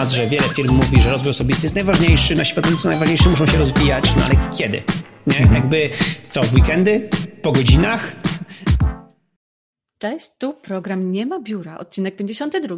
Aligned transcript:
temat, 0.00 0.12
że 0.12 0.26
wiele 0.26 0.48
firm 0.48 0.74
mówi, 0.74 1.00
że 1.00 1.10
rozwój 1.10 1.30
osobisty 1.30 1.62
jest 1.62 1.74
najważniejszy, 1.74 2.34
nasi 2.34 2.54
pracownicy 2.54 2.82
są 2.82 2.88
najważniejsi, 2.88 3.28
muszą 3.28 3.46
się 3.46 3.58
rozwijać, 3.58 4.04
no 4.16 4.22
ale 4.24 4.50
kiedy? 4.58 4.82
Nie? 5.26 5.38
Mhm. 5.38 5.54
Jakby 5.54 5.90
co, 6.30 6.42
w 6.42 6.54
weekendy? 6.54 7.08
Po 7.42 7.52
godzinach? 7.52 8.16
Cześć, 9.98 10.30
tu 10.38 10.54
program 10.54 11.12
Nie 11.12 11.26
ma 11.26 11.40
biura, 11.40 11.78
odcinek 11.78 12.16
52. 12.16 12.76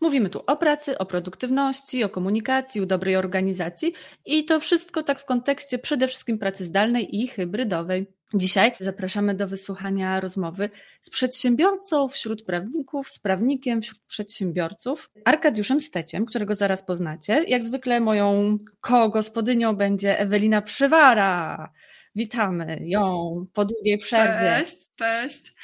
Mówimy 0.00 0.30
tu 0.30 0.42
o 0.46 0.56
pracy, 0.56 0.98
o 0.98 1.06
produktywności, 1.06 2.04
o 2.04 2.08
komunikacji, 2.08 2.80
o 2.80 2.86
dobrej 2.86 3.16
organizacji 3.16 3.92
i 4.26 4.44
to 4.44 4.60
wszystko 4.60 5.02
tak 5.02 5.20
w 5.20 5.24
kontekście 5.24 5.78
przede 5.78 6.08
wszystkim 6.08 6.38
pracy 6.38 6.64
zdalnej 6.64 7.22
i 7.22 7.28
hybrydowej. 7.28 8.06
Dzisiaj 8.34 8.72
zapraszamy 8.80 9.34
do 9.34 9.48
wysłuchania 9.48 10.20
rozmowy 10.20 10.70
z 11.00 11.10
przedsiębiorcą 11.10 12.08
wśród 12.08 12.44
prawników, 12.44 13.10
z 13.10 13.18
prawnikiem 13.18 13.82
wśród 13.82 14.00
przedsiębiorców, 14.06 15.10
Arkadiuszem 15.24 15.80
Steciem, 15.80 16.26
którego 16.26 16.54
zaraz 16.54 16.84
poznacie. 16.84 17.44
Jak 17.48 17.64
zwykle 17.64 18.00
moją 18.00 18.58
ko-gospodynią 18.80 19.76
będzie 19.76 20.18
Ewelina 20.18 20.62
Przywara. 20.62 21.72
Witamy 22.14 22.78
ją 22.80 23.46
po 23.52 23.64
długiej 23.64 23.98
przerwie. 23.98 24.64
Cześć, 24.64 24.76
cześć. 24.96 25.54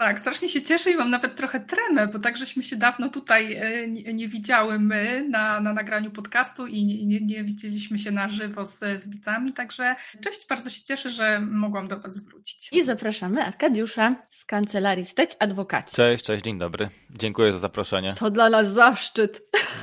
Tak, 0.00 0.20
strasznie 0.20 0.48
się 0.48 0.62
cieszę 0.62 0.90
i 0.90 0.96
mam 0.96 1.10
nawet 1.10 1.36
trochę 1.36 1.60
tremę, 1.60 2.06
bo 2.06 2.18
tak 2.18 2.36
żeśmy 2.36 2.62
się 2.62 2.76
dawno 2.76 3.08
tutaj 3.08 3.54
e, 3.54 3.88
nie, 3.88 4.12
nie 4.12 4.28
widziały 4.28 4.78
my 4.78 5.26
na, 5.28 5.60
na 5.60 5.72
nagraniu 5.72 6.10
podcastu 6.10 6.66
i 6.66 7.06
nie, 7.06 7.20
nie 7.20 7.44
widzieliśmy 7.44 7.98
się 7.98 8.10
na 8.10 8.28
żywo 8.28 8.64
z, 8.64 8.78
z 8.78 9.08
widzami, 9.08 9.52
także 9.52 9.96
cześć, 10.20 10.46
bardzo 10.48 10.70
się 10.70 10.82
cieszę, 10.82 11.10
że 11.10 11.40
mogłam 11.40 11.88
do 11.88 12.00
Was 12.00 12.18
wrócić. 12.18 12.68
I 12.72 12.84
zapraszamy 12.84 13.44
Arkadiusza 13.44 14.16
z 14.30 14.44
Kancelarii 14.44 15.04
Steć 15.04 15.30
Adwokaci. 15.38 15.96
Cześć, 15.96 16.24
cześć, 16.24 16.44
dzień 16.44 16.58
dobry. 16.58 16.88
Dziękuję 17.10 17.52
za 17.52 17.58
zaproszenie. 17.58 18.14
To 18.18 18.30
dla 18.30 18.50
nas 18.50 18.72
zaszczyt. 18.72 19.42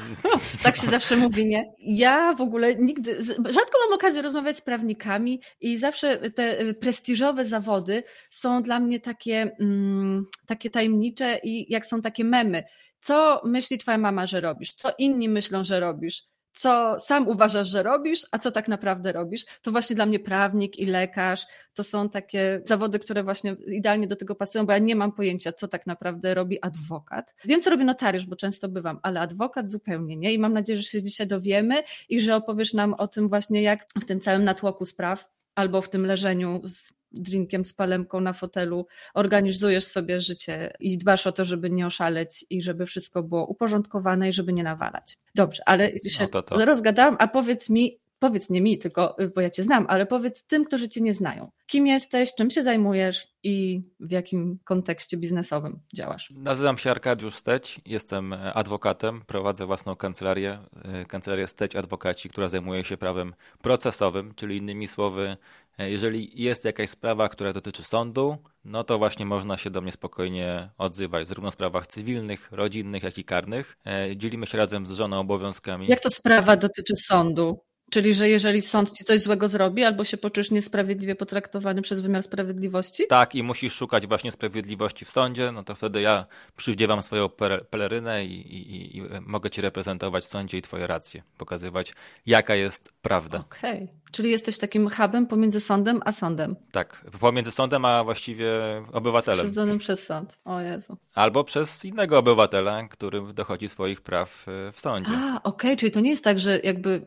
tak 0.63 0.75
się 0.75 0.87
zawsze 0.87 1.15
mówi, 1.15 1.45
nie? 1.45 1.73
Ja 1.79 2.33
w 2.33 2.41
ogóle 2.41 2.75
nigdy, 2.75 3.23
rzadko 3.25 3.77
mam 3.85 3.93
okazję 3.93 4.21
rozmawiać 4.21 4.57
z 4.57 4.61
prawnikami 4.61 5.41
i 5.61 5.77
zawsze 5.77 6.31
te 6.31 6.73
prestiżowe 6.73 7.45
zawody 7.45 8.03
są 8.29 8.61
dla 8.61 8.79
mnie 8.79 8.99
takie... 8.99 9.55
Mm, 9.59 10.06
takie 10.45 10.69
tajemnicze 10.69 11.39
i 11.43 11.71
jak 11.71 11.85
są 11.85 12.01
takie 12.01 12.23
memy. 12.23 12.63
Co 12.99 13.41
myśli 13.45 13.77
twoja 13.77 13.97
mama, 13.97 14.27
że 14.27 14.41
robisz? 14.41 14.73
Co 14.73 14.89
inni 14.97 15.29
myślą, 15.29 15.63
że 15.63 15.79
robisz? 15.79 16.23
Co 16.57 16.99
sam 16.99 17.27
uważasz, 17.27 17.67
że 17.67 17.83
robisz, 17.83 18.21
a 18.31 18.39
co 18.39 18.51
tak 18.51 18.67
naprawdę 18.67 19.11
robisz? 19.11 19.45
To 19.61 19.71
właśnie 19.71 19.95
dla 19.95 20.05
mnie 20.05 20.19
prawnik 20.19 20.79
i 20.79 20.85
lekarz 20.85 21.45
to 21.73 21.83
są 21.83 22.09
takie 22.09 22.61
zawody, 22.65 22.99
które 22.99 23.23
właśnie 23.23 23.55
idealnie 23.67 24.07
do 24.07 24.15
tego 24.15 24.35
pasują, 24.35 24.65
bo 24.65 24.71
ja 24.71 24.77
nie 24.77 24.95
mam 24.95 25.11
pojęcia, 25.11 25.53
co 25.53 25.67
tak 25.67 25.87
naprawdę 25.87 26.33
robi 26.33 26.61
adwokat. 26.61 27.33
Wiem, 27.45 27.61
co 27.61 27.69
robi 27.69 27.85
notariusz, 27.85 28.25
bo 28.25 28.35
często 28.35 28.69
bywam, 28.69 28.99
ale 29.03 29.19
adwokat 29.19 29.69
zupełnie 29.69 30.17
nie. 30.17 30.33
I 30.33 30.39
mam 30.39 30.53
nadzieję, 30.53 30.77
że 30.77 30.83
się 30.83 31.03
dzisiaj 31.03 31.27
dowiemy 31.27 31.83
i 32.09 32.21
że 32.21 32.35
opowiesz 32.35 32.73
nam 32.73 32.93
o 32.93 33.07
tym 33.07 33.27
właśnie, 33.27 33.61
jak 33.61 33.85
w 34.01 34.05
tym 34.05 34.19
całym 34.19 34.43
natłoku 34.43 34.85
spraw 34.85 35.25
albo 35.55 35.81
w 35.81 35.89
tym 35.89 36.05
leżeniu 36.05 36.61
z 36.63 36.96
drinkiem 37.11 37.65
z 37.65 37.73
palemką 37.73 38.19
na 38.19 38.33
fotelu 38.33 38.87
organizujesz 39.13 39.85
sobie 39.85 40.21
życie 40.21 40.73
i 40.79 40.97
dbasz 40.97 41.27
o 41.27 41.31
to, 41.31 41.45
żeby 41.45 41.69
nie 41.69 41.87
oszaleć 41.87 42.45
i 42.49 42.63
żeby 42.63 42.85
wszystko 42.85 43.23
było 43.23 43.45
uporządkowane 43.45 44.29
i 44.29 44.33
żeby 44.33 44.53
nie 44.53 44.63
nawalać. 44.63 45.19
Dobrze, 45.35 45.63
ale 45.65 45.99
się 45.99 46.23
no 46.23 46.29
to 46.29 46.41
to. 46.41 46.65
rozgadałam, 46.65 47.15
a 47.19 47.27
powiedz 47.27 47.69
mi, 47.69 47.99
powiedz 48.19 48.49
nie 48.49 48.61
mi, 48.61 48.77
tylko 48.77 49.21
y, 49.21 49.29
bo 49.29 49.41
ja 49.41 49.49
cię 49.49 49.63
znam, 49.63 49.85
ale 49.89 50.05
powiedz 50.05 50.43
tym, 50.43 50.65
którzy 50.65 50.89
cię 50.89 51.01
nie 51.01 51.13
znają. 51.13 51.51
Kim 51.67 51.87
jesteś, 51.87 52.35
czym 52.35 52.49
się 52.49 52.63
zajmujesz 52.63 53.27
i 53.43 53.81
w 53.99 54.11
jakim 54.11 54.59
kontekście 54.63 55.17
biznesowym 55.17 55.79
działasz? 55.93 56.33
Nazywam 56.35 56.77
się 56.77 56.91
Arkadiusz 56.91 57.35
Steć, 57.35 57.81
jestem 57.85 58.33
adwokatem, 58.53 59.21
prowadzę 59.27 59.65
własną 59.65 59.95
kancelarię, 59.95 60.57
y, 61.01 61.05
kancelarię 61.05 61.47
Steć 61.47 61.75
Adwokaci, 61.75 62.29
która 62.29 62.49
zajmuje 62.49 62.83
się 62.83 62.97
prawem 62.97 63.33
procesowym, 63.61 64.33
czyli 64.35 64.57
innymi 64.57 64.87
słowy, 64.87 65.37
y, 65.81 65.89
jeżeli 65.89 66.43
jest 66.43 66.65
jakaś 66.65 66.89
sprawa, 66.89 67.29
która 67.29 67.53
dotyczy 67.53 67.83
sądu, 67.83 68.37
no 68.65 68.83
to 68.83 68.97
właśnie 68.97 69.25
można 69.25 69.57
się 69.57 69.69
do 69.69 69.81
mnie 69.81 69.91
spokojnie 69.91 70.69
odzywać, 70.77 71.27
zarówno 71.27 71.51
w 71.51 71.53
sprawach 71.53 71.87
cywilnych, 71.87 72.49
rodzinnych, 72.51 73.03
jak 73.03 73.17
i 73.17 73.23
karnych. 73.23 73.77
Dzielimy 74.15 74.45
się 74.45 74.57
razem 74.57 74.85
z 74.85 74.91
żoną 74.91 75.19
obowiązkami. 75.19 75.87
Jak 75.87 75.99
to 75.99 76.09
sprawa 76.09 76.57
dotyczy 76.57 76.95
sądu? 76.95 77.59
Czyli, 77.91 78.13
że 78.13 78.29
jeżeli 78.29 78.61
sąd 78.61 78.91
ci 78.91 79.03
coś 79.03 79.21
złego 79.21 79.49
zrobi, 79.49 79.83
albo 79.83 80.03
się 80.03 80.17
poczujesz 80.17 80.51
niesprawiedliwie 80.51 81.15
potraktowany 81.15 81.81
przez 81.81 82.01
wymiar 82.01 82.23
sprawiedliwości? 82.23 83.03
Tak, 83.09 83.35
i 83.35 83.43
musisz 83.43 83.73
szukać 83.73 84.07
właśnie 84.07 84.31
sprawiedliwości 84.31 85.05
w 85.05 85.11
sądzie, 85.11 85.51
no 85.51 85.63
to 85.63 85.75
wtedy 85.75 86.01
ja 86.01 86.25
przywdziewam 86.55 87.01
swoją 87.03 87.29
pelerynę 87.69 88.25
i, 88.25 88.55
i, 88.55 88.97
i 88.97 89.01
mogę 89.21 89.49
ci 89.49 89.61
reprezentować 89.61 90.23
w 90.23 90.27
sądzie 90.27 90.57
i 90.57 90.61
twoje 90.61 90.87
racje, 90.87 91.23
pokazywać 91.37 91.93
jaka 92.25 92.55
jest 92.55 92.93
prawda. 93.01 93.37
Okej. 93.37 93.83
Okay. 93.83 94.06
Czyli 94.11 94.31
jesteś 94.31 94.57
takim 94.57 94.89
hubem 94.89 95.27
pomiędzy 95.27 95.59
sądem 95.59 96.01
a 96.05 96.11
sądem. 96.11 96.55
Tak, 96.71 97.05
pomiędzy 97.19 97.51
sądem 97.51 97.85
a 97.85 98.03
właściwie 98.03 98.49
obywatelem. 98.93 99.45
Krzywdzonym 99.45 99.79
przez 99.79 100.05
sąd, 100.05 100.39
o 100.45 100.61
Jezu. 100.61 100.97
Albo 101.15 101.43
przez 101.43 101.85
innego 101.85 102.17
obywatela, 102.17 102.87
który 102.87 103.33
dochodzi 103.33 103.69
swoich 103.69 104.01
praw 104.01 104.45
e, 104.47 104.71
w 104.71 104.79
sądzie. 104.79 105.11
A, 105.15 105.43
okej, 105.43 105.43
okay. 105.43 105.77
czyli 105.77 105.91
to 105.91 105.99
nie 105.99 106.09
jest 106.09 106.23
tak, 106.23 106.39
że 106.39 106.59
jakby 106.59 107.05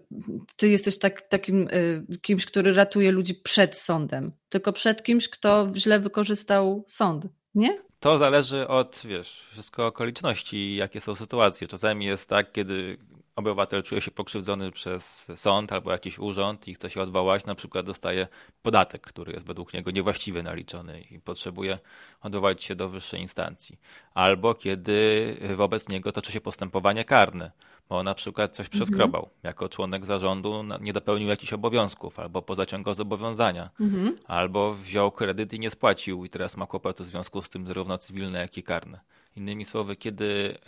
ty 0.57 0.69
jesteś 0.69 0.99
tak, 0.99 1.23
takim 1.23 1.69
y, 1.69 2.19
kimś, 2.23 2.47
który 2.47 2.73
ratuje 2.73 3.13
ludzi 3.13 3.35
przed 3.35 3.79
sądem, 3.79 4.33
tylko 4.49 4.73
przed 4.73 5.03
kimś, 5.03 5.29
kto 5.29 5.67
źle 5.77 6.01
wykorzystał 6.01 6.85
sąd, 6.89 7.27
nie? 7.55 7.77
To 8.01 8.19
zależy 8.19 8.69
od, 8.69 9.03
wiesz, 9.05 9.47
wszystko 9.51 9.87
okoliczności, 9.87 10.77
jakie 10.77 11.01
są 11.01 11.15
sytuacje. 11.15 11.69
Czasami 11.69 12.05
jest 12.07 12.29
tak, 12.29 12.53
kiedy 12.53 12.99
obywatel 13.37 13.83
czuje 13.83 14.01
się 14.01 14.11
pokrzywdzony 14.11 14.73
przez 14.73 15.33
sąd 15.37 15.73
albo 15.73 15.93
jakiś 15.93 16.19
urząd 16.19 16.69
i 16.69 16.75
chce 16.75 16.91
się 16.91 17.03
odwołać, 17.03 17.45
na 17.45 17.55
przykład 17.55 17.87
dostaje 17.87 18.27
podatek, 18.63 19.01
który 19.01 19.33
jest 19.33 19.47
według 19.47 19.75
niego 19.75 19.91
niewłaściwie 19.91 20.43
naliczony 20.43 21.01
i 21.01 21.21
potrzebuje 21.21 21.79
odwołać 22.21 22.65
się 22.65 22.75
do 22.75 22.89
wyższej 22.89 23.21
instancji. 23.21 23.79
Albo 24.15 24.55
kiedy 24.55 25.37
wobec 25.57 25.89
niego 25.89 26.13
toczy 26.13 26.33
się 26.33 26.41
postępowanie 26.41 27.05
karne, 27.05 27.51
bo 27.89 28.03
na 28.03 28.15
przykład 28.15 28.57
coś 28.57 28.67
mhm. 28.67 28.79
przeskrobał, 28.81 29.23
mhm. 29.23 29.41
jako 29.43 29.69
członek 29.69 30.07
zarządu 30.07 30.65
nie 30.81 30.93
dopełnił 30.93 31.29
jakichś 31.29 31.53
obowiązków, 31.53 32.19
albo 32.19 32.43
pozaciągał 32.43 32.95
zobowiązania, 32.95 33.71
mhm. 33.81 34.19
albo 34.27 34.75
wziął 34.75 35.13
kredyt 35.13 35.53
i 35.53 35.61
nie 35.61 35.71
spłacił 35.71 36.25
i 36.25 36.29
teraz 36.29 36.57
ma 36.57 36.67
kłopoty 36.67 37.05
w 37.05 37.07
związku 37.07 37.43
z 37.43 37.49
tym 37.49 37.67
zarówno 37.67 37.99
cywilne, 37.99 38.39
jak 38.39 38.59
i 38.59 38.63
karne. 38.63 39.01
Innymi 39.37 39.65
słowy, 39.65 39.97
kiedy 39.97 40.59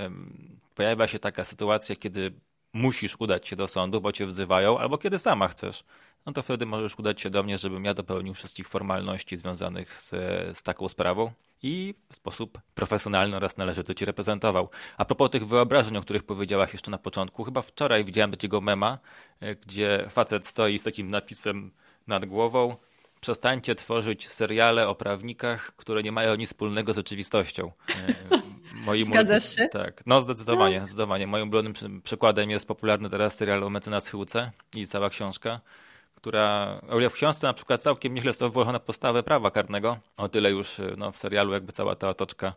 pojawia 0.74 1.08
się 1.08 1.18
taka 1.18 1.44
sytuacja, 1.44 1.96
kiedy 1.96 2.32
musisz 2.72 3.16
udać 3.18 3.48
się 3.48 3.56
do 3.56 3.68
sądu, 3.68 4.00
bo 4.00 4.12
cię 4.12 4.26
wzywają, 4.26 4.78
albo 4.78 4.98
kiedy 4.98 5.18
sama 5.18 5.48
chcesz, 5.48 5.84
no 6.26 6.32
to 6.32 6.42
wtedy 6.42 6.66
możesz 6.66 6.98
udać 6.98 7.20
się 7.20 7.30
do 7.30 7.42
mnie, 7.42 7.58
żebym 7.58 7.84
ja 7.84 7.94
dopełnił 7.94 8.34
wszystkich 8.34 8.68
formalności 8.68 9.36
związanych 9.36 9.94
z, 9.94 10.10
z 10.58 10.62
taką 10.62 10.88
sprawą 10.88 11.32
i 11.62 11.94
w 12.10 12.16
sposób 12.16 12.58
profesjonalny 12.74 13.36
oraz 13.36 13.56
należyty 13.56 13.94
ci 13.94 14.04
reprezentował. 14.04 14.68
A 14.96 15.04
propos 15.04 15.30
tych 15.30 15.46
wyobrażeń, 15.46 15.96
o 15.96 16.00
których 16.00 16.22
powiedziałaś 16.22 16.72
jeszcze 16.72 16.90
na 16.90 16.98
początku, 16.98 17.44
chyba 17.44 17.62
wczoraj 17.62 18.04
widziałem 18.04 18.30
takiego 18.30 18.60
mema, 18.60 18.98
e, 19.40 19.54
gdzie 19.54 20.06
facet 20.10 20.46
stoi 20.46 20.78
z 20.78 20.82
takim 20.82 21.10
napisem 21.10 21.72
nad 22.06 22.24
głową 22.24 22.76
przestańcie 23.20 23.74
tworzyć 23.74 24.28
seriale 24.28 24.88
o 24.88 24.94
prawnikach, 24.94 25.72
które 25.76 26.02
nie 26.02 26.12
mają 26.12 26.34
nic 26.34 26.48
wspólnego 26.48 26.92
z 26.92 26.96
rzeczywistością. 26.96 27.72
Moim 28.74 29.06
Zgadzasz 29.06 29.56
się? 29.56 29.68
Tak, 29.68 30.02
no 30.06 30.22
zdecydowanie, 30.22 30.80
no. 30.80 30.86
zdecydowanie. 30.86 31.26
Moim 31.26 31.42
ulubionym 31.42 31.72
przykładem 32.04 32.50
jest 32.50 32.68
popularny 32.68 33.10
teraz 33.10 33.34
serial 33.34 33.64
o 33.64 33.70
mecenas 33.70 34.08
Chyłce 34.08 34.50
i 34.76 34.86
cała 34.86 35.10
książka, 35.10 35.60
która, 36.14 36.80
o 36.88 37.00
ile 37.00 37.10
w 37.10 37.12
książce 37.12 37.46
na 37.46 37.54
przykład 37.54 37.82
całkiem 37.82 38.14
nieźle 38.14 38.34
są 38.34 38.50
włożone 38.50 38.80
podstawy 38.80 39.22
prawa 39.22 39.50
karnego, 39.50 39.98
o 40.16 40.28
tyle 40.28 40.50
już 40.50 40.80
no, 40.96 41.12
w 41.12 41.16
serialu 41.16 41.52
jakby 41.52 41.72
cała 41.72 41.96
ta 41.96 42.08
otoczka 42.08 42.54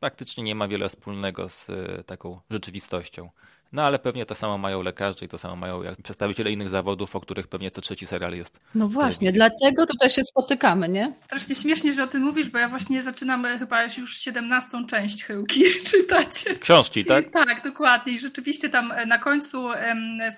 praktycznie 0.00 0.44
nie 0.44 0.54
ma 0.54 0.68
wiele 0.68 0.88
wspólnego 0.88 1.48
z 1.48 1.70
e, 1.70 2.04
taką 2.04 2.40
rzeczywistością. 2.50 3.30
No 3.72 3.82
ale 3.82 3.98
pewnie 3.98 4.26
to 4.26 4.34
samo 4.34 4.58
mają 4.58 4.82
lekarze 4.82 5.24
i 5.24 5.28
to 5.28 5.38
samo 5.38 5.56
mają 5.56 5.82
jak 5.82 6.02
przedstawiciele 6.02 6.52
innych 6.52 6.68
zawodów, 6.68 7.16
o 7.16 7.20
których 7.20 7.48
pewnie 7.48 7.70
co 7.70 7.80
trzeci 7.80 8.06
serial 8.06 8.32
jest. 8.32 8.60
No 8.74 8.88
właśnie, 8.88 9.32
dlatego 9.32 9.86
tutaj 9.86 10.10
się 10.10 10.24
spotykamy, 10.24 10.88
nie? 10.88 11.14
Strasznie 11.20 11.56
śmiesznie, 11.56 11.92
że 11.92 12.04
o 12.04 12.06
tym 12.06 12.22
mówisz, 12.22 12.50
bo 12.50 12.58
ja 12.58 12.68
właśnie 12.68 13.02
zaczynam 13.02 13.44
e, 13.44 13.58
chyba 13.58 13.84
już 13.84 14.16
17 14.16 14.86
część 14.88 15.24
Chyłki 15.24 15.62
czytać. 15.90 16.44
Książki, 16.60 17.04
tak? 17.04 17.30
tak, 17.30 17.64
dokładnie. 17.64 18.12
I 18.12 18.18
rzeczywiście 18.18 18.68
tam 18.68 18.92
e, 18.92 19.06
na 19.06 19.18
końcu 19.18 19.68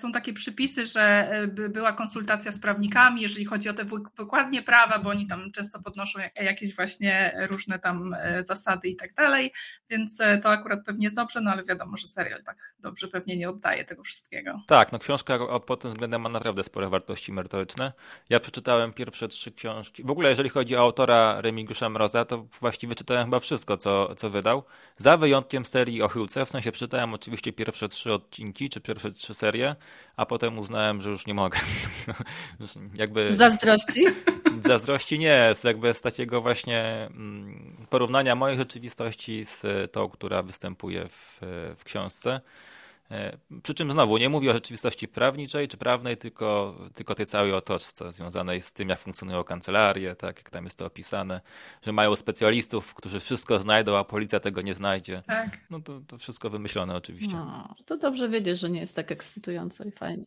są 0.01 0.11
takie 0.11 0.33
przypisy, 0.33 0.85
że 0.85 1.01
e, 1.01 1.47
była 1.47 1.93
konsultacja 1.93 2.51
z 2.51 2.59
prawnikami, 2.59 3.21
jeżeli 3.21 3.45
chodzi 3.45 3.69
o 3.69 3.73
te 3.73 3.85
wykładnie 4.17 4.61
prawa, 4.61 4.99
bo 4.99 5.09
oni 5.09 5.27
tam 5.27 5.51
często 5.51 5.79
podnoszą 5.79 6.19
jakieś 6.35 6.75
właśnie 6.75 7.37
różne 7.49 7.79
tam 7.79 8.15
zasady 8.45 8.87
i 8.87 8.95
tak 8.95 9.13
dalej, 9.13 9.51
więc 9.89 10.17
to 10.43 10.49
akurat 10.49 10.85
pewnie 10.85 11.05
jest 11.05 11.15
dobrze, 11.15 11.41
no 11.41 11.51
ale 11.51 11.63
wiadomo, 11.63 11.97
że 11.97 12.07
serial 12.07 12.43
tak 12.43 12.73
dobrze 12.79 13.07
pewnie 13.07 13.24
pewnie 13.25 13.37
nie 13.37 13.49
oddaje 13.49 13.85
tego 13.85 14.03
wszystkiego. 14.03 14.61
Tak, 14.67 14.91
no 14.91 14.99
książka 14.99 15.59
pod 15.59 15.81
tym 15.81 15.91
względem 15.91 16.21
ma 16.21 16.29
naprawdę 16.29 16.63
spore 16.63 16.89
wartości 16.89 17.31
merytoryczne. 17.31 17.93
Ja 18.29 18.39
przeczytałem 18.39 18.93
pierwsze 18.93 19.27
trzy 19.27 19.51
książki. 19.51 20.03
W 20.03 20.11
ogóle 20.11 20.29
jeżeli 20.29 20.49
chodzi 20.49 20.75
o 20.75 20.79
autora 20.79 21.41
Remigiusza 21.41 21.89
Mroza, 21.89 22.25
to 22.25 22.37
właściwie 22.59 22.95
czytałem 22.95 23.25
chyba 23.25 23.39
wszystko, 23.39 23.77
co, 23.77 24.15
co 24.15 24.29
wydał. 24.29 24.63
Za 24.97 25.17
wyjątkiem 25.17 25.65
serii 25.65 26.01
o 26.01 26.07
Hyłce, 26.07 26.45
w 26.45 26.49
sensie 26.49 26.71
przeczytałem 26.71 27.13
oczywiście 27.13 27.53
pierwsze 27.53 27.89
trzy 27.89 28.13
odcinki, 28.13 28.69
czy 28.69 28.81
pierwsze 28.81 29.11
trzy 29.11 29.33
serie, 29.33 29.75
a 30.15 30.25
potem 30.25 30.59
uznałem, 30.59 31.01
że 31.01 31.09
już 31.09 31.27
nie 31.27 31.33
mogę. 31.33 31.59
jakby... 32.97 33.35
Zazdrości? 33.35 34.05
Zazdrości 34.61 35.19
nie, 35.19 35.51
z 35.55 35.63
jakby 35.63 35.93
z 35.93 36.01
takiego 36.01 36.41
właśnie 36.41 37.09
mm, 37.11 37.75
porównania 37.89 38.35
mojej 38.35 38.57
rzeczywistości 38.57 39.45
z 39.45 39.63
tą, 39.91 40.09
która 40.09 40.41
występuje 40.41 41.07
w, 41.07 41.39
w 41.77 41.83
książce. 41.83 42.41
E, 43.11 43.37
przy 43.63 43.73
czym 43.73 43.91
znowu 43.91 44.17
nie 44.17 44.29
mówię 44.29 44.51
o 44.51 44.53
rzeczywistości 44.53 45.07
prawniczej 45.07 45.67
czy 45.67 45.77
prawnej, 45.77 46.17
tylko, 46.17 46.79
tylko 46.93 47.15
tej 47.15 47.25
całej 47.25 47.53
otoczce 47.53 48.11
związanej 48.11 48.61
z 48.61 48.73
tym, 48.73 48.89
jak 48.89 48.99
funkcjonują 48.99 49.43
kancelarie, 49.43 50.15
tak 50.15 50.37
jak 50.37 50.49
tam 50.49 50.63
jest 50.63 50.77
to 50.77 50.85
opisane, 50.85 51.41
że 51.81 51.91
mają 51.91 52.15
specjalistów, 52.15 52.93
którzy 52.93 53.19
wszystko 53.19 53.59
znajdą, 53.59 53.97
a 53.97 54.03
policja 54.03 54.39
tego 54.39 54.61
nie 54.61 54.73
znajdzie. 54.73 55.21
Tak. 55.27 55.57
No 55.69 55.79
to, 55.79 56.01
to 56.07 56.17
wszystko 56.17 56.49
wymyślone 56.49 56.95
oczywiście. 56.95 57.35
No, 57.35 57.75
to 57.85 57.97
dobrze 57.97 58.29
wiedzieć, 58.29 58.59
że 58.59 58.69
nie 58.69 58.79
jest 58.79 58.95
tak 58.95 59.11
ekscytujące 59.11 59.87
i 59.87 59.91
fajnie. 59.91 60.25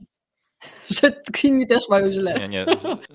że 1.01 1.23
inni 1.45 1.67
też 1.67 1.89
mają 1.89 2.13
źle. 2.13 2.35
Nie, 2.39 2.49
nie. 2.49 2.67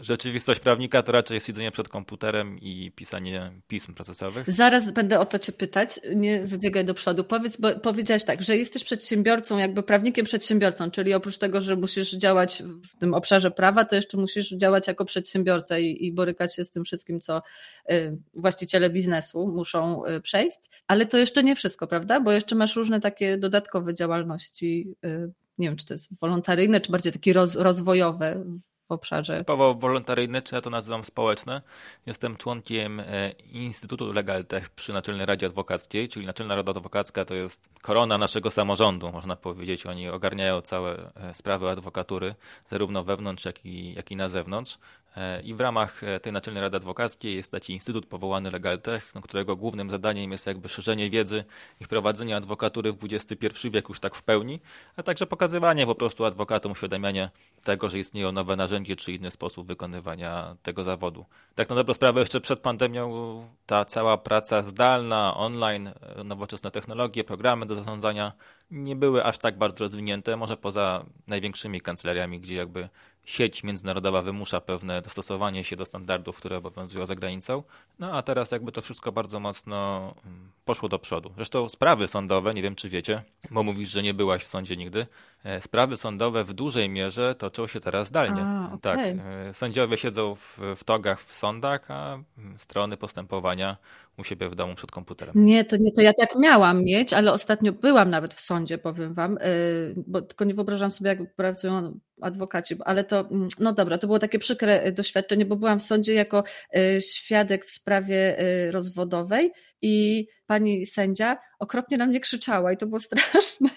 Rzeczywistość 0.02 0.60
prawnika 0.60 1.04
to 1.04 1.12
raczej 1.12 1.40
siedzenie 1.40 1.72
przed 1.72 1.90
komputerem 1.90 2.60
i 2.62 2.92
pisanie 2.96 3.52
pism 3.68 3.94
procesowych. 3.94 4.52
Zaraz 4.52 4.92
będę 4.92 5.20
o 5.20 5.26
to 5.26 5.40
cię 5.40 5.52
pytać, 5.52 6.00
nie 6.16 6.48
wybiegaj 6.48 6.86
do 6.86 6.94
przodu. 6.94 7.24
Powiedz, 7.24 7.58
bo 7.58 7.80
powiedziałeś 7.80 8.24
tak, 8.24 8.44
że 8.44 8.58
jesteś 8.58 8.84
przedsiębiorcą, 8.84 9.58
jakby 9.58 9.84
prawnikiem 9.84 10.26
przedsiębiorcą, 10.26 10.92
czyli 10.92 11.14
oprócz 11.14 11.38
tego, 11.38 11.62
że 11.62 11.76
musisz 11.76 12.12
działać 12.12 12.64
w 12.92 13.00
tym 13.00 13.14
obszarze 13.14 13.52
prawa, 13.52 13.86
to 13.86 13.96
jeszcze 13.96 14.18
musisz 14.18 14.50
działać 14.50 14.88
jako 14.88 15.06
przedsiębiorca 15.06 15.80
i, 15.80 16.06
i 16.06 16.14
borykać 16.14 16.56
się 16.56 16.64
z 16.66 16.72
tym 16.72 16.84
wszystkim, 16.84 17.20
co 17.20 17.42
y, 17.92 18.18
właściciele 18.34 18.90
biznesu 18.90 19.48
muszą 19.48 20.06
y, 20.06 20.22
przejść. 20.22 20.60
Ale 20.88 21.06
to 21.06 21.18
jeszcze 21.18 21.44
nie 21.44 21.56
wszystko, 21.56 21.88
prawda? 21.88 22.20
Bo 22.20 22.32
jeszcze 22.32 22.56
masz 22.56 22.76
różne 22.76 23.00
takie 23.00 23.38
dodatkowe 23.38 23.94
działalności 23.94 24.96
y, 25.06 25.32
nie 25.58 25.68
wiem, 25.68 25.78
czy 25.78 25.86
to 25.86 25.94
jest 25.94 26.10
wolontaryjne, 26.22 26.82
czy 26.82 26.92
bardziej 26.92 27.14
takie 27.14 27.34
roz, 27.34 27.56
rozwojowe 27.56 28.44
w 28.88 28.92
obszarze. 28.92 29.38
Typowo 29.38 29.74
wolontaryjne, 29.74 30.42
czy 30.42 30.56
ja 30.56 30.62
to 30.62 30.70
nazywam 30.70 31.04
społeczne. 31.04 31.62
Jestem 32.06 32.36
członkiem 32.36 33.00
e, 33.00 33.30
Instytutu 33.52 34.14
Legaltech 34.14 34.70
przy 34.70 34.94
Naczelnej 34.94 35.26
Radzie 35.26 35.46
Adwokackiej, 35.46 36.10
czyli 36.10 36.26
Naczelna 36.26 36.56
Rada 36.56 36.72
Adwokacka 36.72 37.26
to 37.26 37.34
jest 37.34 37.70
korona 37.82 38.18
naszego 38.18 38.52
samorządu, 38.52 39.12
można 39.12 39.36
powiedzieć. 39.36 39.86
Oni 39.86 40.10
ogarniają 40.10 40.62
całe 40.62 41.12
e, 41.16 41.34
sprawy 41.34 41.70
adwokatury, 41.70 42.36
zarówno 42.68 43.04
wewnątrz, 43.04 43.46
jak 43.46 43.66
i, 43.66 43.94
jak 43.94 44.12
i 44.12 44.16
na 44.16 44.30
zewnątrz. 44.30 44.78
I 45.44 45.54
w 45.54 45.60
ramach 45.60 46.04
e, 46.04 46.20
tej 46.20 46.34
Naczelnej 46.34 46.62
Rady 46.62 46.78
Adwokackiej 46.78 47.36
jest 47.36 47.52
taki 47.52 47.74
instytut 47.74 48.06
powołany 48.06 48.52
Legaltech, 48.52 49.16
no, 49.16 49.22
którego 49.22 49.56
głównym 49.56 49.90
zadaniem 49.90 50.32
jest 50.32 50.48
jakby 50.48 50.70
szerzenie 50.70 51.10
wiedzy 51.10 51.44
i 51.82 51.84
wprowadzenie 51.84 52.36
adwokatury 52.36 52.94
w 52.94 52.98
XXI 53.04 53.70
wiek 53.72 53.90
już 53.90 54.00
tak 54.00 54.16
w 54.16 54.24
pełni, 54.24 54.60
a 54.96 55.04
także 55.04 55.28
pokazywanie 55.28 55.86
po 55.86 55.96
prostu 55.96 56.26
adwokatom, 56.26 56.72
uświadamianie 56.72 57.30
tego, 57.64 57.90
że 57.90 58.00
istnieją 58.00 58.32
nowe 58.32 58.56
narzędzie 58.56 58.96
czy 58.96 59.12
inny 59.12 59.32
sposób 59.32 59.68
wykonywania 59.68 60.56
tego 60.64 60.84
zawodu. 60.84 61.26
Tak 61.56 61.70
na 61.70 61.76
dobrą 61.76 61.94
sprawę 61.94 62.20
jeszcze 62.20 62.42
przed 62.42 62.60
pandemią 62.60 63.14
ta 63.66 63.86
cała 63.86 64.18
praca 64.18 64.64
zdalna, 64.64 65.38
online, 65.38 65.88
e, 65.88 66.24
nowoczesne 66.24 66.72
technologie, 66.72 67.24
programy 67.24 67.66
do 67.66 67.76
zarządzania 67.76 68.34
nie 68.72 68.96
były 68.96 69.24
aż 69.24 69.38
tak 69.38 69.58
bardzo 69.58 69.84
rozwinięte, 69.84 70.38
może 70.38 70.58
poza 70.58 71.06
największymi 71.28 71.82
kancelariami, 71.82 72.40
gdzie 72.40 72.56
jakby 72.56 72.90
sieć 73.26 73.64
międzynarodowa 73.64 74.22
wymusza 74.22 74.62
pewne 74.62 75.02
dostosowanie 75.02 75.64
się 75.64 75.76
do 75.76 75.86
standardów, 75.86 76.38
które 76.38 76.58
obowiązują 76.58 77.06
za 77.06 77.16
granicą. 77.16 77.64
No 78.00 78.12
a 78.14 78.22
teraz 78.22 78.52
jakby 78.52 78.72
to 78.72 78.82
wszystko 78.82 79.12
bardzo 79.12 79.40
mocno 79.40 80.14
mm, 80.26 80.52
poszło 80.66 80.90
do 80.90 81.00
przodu. 81.00 81.32
Zresztą 81.36 81.70
sprawy 81.70 82.08
sądowe, 82.08 82.54
nie 82.54 82.62
wiem 82.62 82.76
czy 82.76 82.90
wiecie, 82.90 83.24
bo 83.52 83.64
mówisz, 83.64 83.90
że 83.90 84.04
nie 84.04 84.14
byłaś 84.14 84.44
w 84.44 84.48
sądzie 84.48 84.78
nigdy, 84.78 85.08
sprawy 85.60 85.98
sądowe 85.98 86.44
w 86.44 86.54
dużej 86.54 86.90
mierze 86.90 87.36
toczą 87.36 87.68
się 87.68 87.80
teraz 87.80 88.08
zdalnie. 88.08 88.42
A, 88.42 88.66
okay. 88.66 88.80
Tak, 88.80 89.00
e, 89.00 89.54
sędziowie 89.54 89.98
siedzą 89.98 90.36
w, 90.36 90.60
w 90.76 90.84
togach 90.84 91.22
w 91.22 91.34
sądach, 91.34 91.92
a 91.92 92.14
mm, 92.38 92.60
strony 92.60 92.98
postępowania 92.98 93.78
u 94.18 94.24
siebie 94.24 94.50
w 94.50 94.56
domu 94.56 94.76
przed 94.76 94.92
komputerem. 94.92 95.46
Nie, 95.46 95.66
to 95.66 95.78
nie, 95.78 95.92
to 95.92 96.02
ja 96.02 96.14
tak 96.14 96.36
miałam 96.40 96.84
mieć, 96.84 97.14
ale 97.14 97.34
ostatnio 97.34 97.72
byłam 97.74 98.10
nawet 98.10 98.34
w 98.34 98.40
sądzie, 98.40 98.78
powiem 98.78 99.14
wam, 99.14 99.38
y, 99.38 99.94
bo 100.08 100.22
tylko 100.22 100.46
nie 100.46 100.54
wyobrażam 100.54 100.92
sobie, 100.92 101.10
jak 101.10 101.36
pracują 101.36 102.00
adwokaci, 102.22 102.76
ale 102.86 103.04
to, 103.04 103.20
mm, 103.20 103.48
no 103.60 103.74
dobra, 103.74 103.98
to 103.98 104.08
było 104.08 104.20
takie 104.20 104.40
przykre 104.40 104.92
doświadczenie, 104.92 105.46
bo 105.46 105.56
byłam 105.56 105.80
w 105.80 105.84
sądzie 105.84 106.14
jako 106.14 106.44
świadek 107.00 107.66
w 107.66 107.72
sprawie 107.72 108.38
rozwodowej 108.72 109.52
i 109.82 110.28
pani 110.48 110.86
sędzia 110.86 111.38
okropnie 111.60 111.98
na 111.98 112.06
mnie 112.06 112.20
krzyczała 112.20 112.72
i 112.72 112.78
to 112.78 112.88
było 112.88 113.00
straszne. 113.10 113.70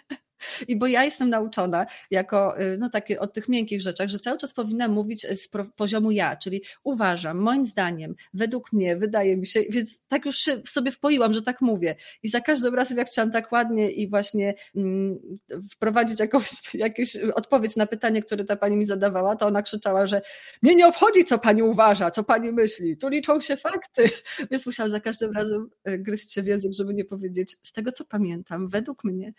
I 0.68 0.76
bo 0.76 0.86
ja 0.86 1.04
jestem 1.04 1.30
nauczona 1.30 1.86
jako, 2.10 2.60
y, 2.60 2.78
no 2.78 2.90
takie 2.90 3.20
od 3.20 3.32
tych 3.32 3.48
miękkich 3.48 3.80
rzeczach, 3.80 4.08
że 4.08 4.18
cały 4.18 4.38
czas 4.38 4.54
powinna 4.54 4.88
mówić 4.88 5.26
z 5.34 5.48
poziomu 5.76 6.10
ja, 6.10 6.36
czyli 6.36 6.62
uważam, 6.84 7.38
moim 7.38 7.64
zdaniem, 7.64 8.14
według 8.34 8.72
mnie, 8.72 8.96
wydaje 8.96 9.36
mi 9.36 9.46
się, 9.46 9.62
więc 9.70 10.02
tak 10.08 10.26
już 10.26 10.44
sobie 10.66 10.92
wpoiłam, 10.92 11.32
że 11.32 11.42
tak 11.42 11.60
mówię. 11.60 11.96
I 12.22 12.28
za 12.28 12.40
każdym 12.40 12.74
razem, 12.74 12.98
jak 12.98 13.08
chciałam 13.08 13.30
tak 13.30 13.52
ładnie 13.52 13.90
i 13.90 14.08
właśnie 14.08 14.54
mm, 14.76 15.18
wprowadzić 15.70 16.20
jakąś, 16.20 16.74
jakąś 16.74 17.16
odpowiedź 17.16 17.76
na 17.76 17.86
pytanie, 17.86 18.22
które 18.22 18.44
ta 18.44 18.56
pani 18.56 18.76
mi 18.76 18.84
zadawała, 18.84 19.36
to 19.36 19.46
ona 19.46 19.62
krzyczała, 19.62 20.06
że 20.06 20.22
mnie 20.62 20.74
nie 20.74 20.86
obchodzi, 20.86 21.24
co 21.24 21.38
pani 21.38 21.62
uważa, 21.62 22.10
co 22.10 22.24
pani 22.24 22.52
myśli, 22.52 22.96
tu 22.96 23.08
liczą 23.08 23.40
się 23.40 23.56
fakty. 23.56 24.10
Więc 24.50 24.66
musiałam 24.66 24.90
za 24.90 25.00
każdym 25.00 25.32
razem 25.32 25.68
y, 25.88 25.98
gryźć 25.98 26.32
się 26.32 26.42
w 26.42 26.46
język, 26.46 26.72
żeby 26.72 26.94
nie 26.94 27.04
powiedzieć, 27.04 27.56
z 27.62 27.72
tego 27.72 27.92
co 27.92 28.04
pamiętam, 28.04 28.68
według 28.68 29.04
mnie 29.04 29.32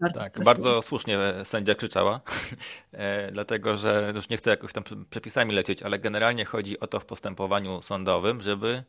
bardzo 0.00 0.20
tak, 0.20 0.44
bardzo 0.44 0.82
słusznie 0.82 1.18
sędzia 1.44 1.74
krzyczała, 1.74 2.20
e, 2.92 3.32
dlatego 3.32 3.76
że 3.76 4.12
już 4.14 4.28
nie 4.28 4.36
chcę 4.36 4.50
jakoś 4.50 4.72
tam 4.72 4.84
przepisami 5.10 5.54
lecieć, 5.54 5.82
ale 5.82 5.98
generalnie 5.98 6.44
chodzi 6.44 6.80
o 6.80 6.86
to 6.86 7.00
w 7.00 7.06
postępowaniu 7.06 7.82
sądowym, 7.82 8.42
żeby 8.42 8.82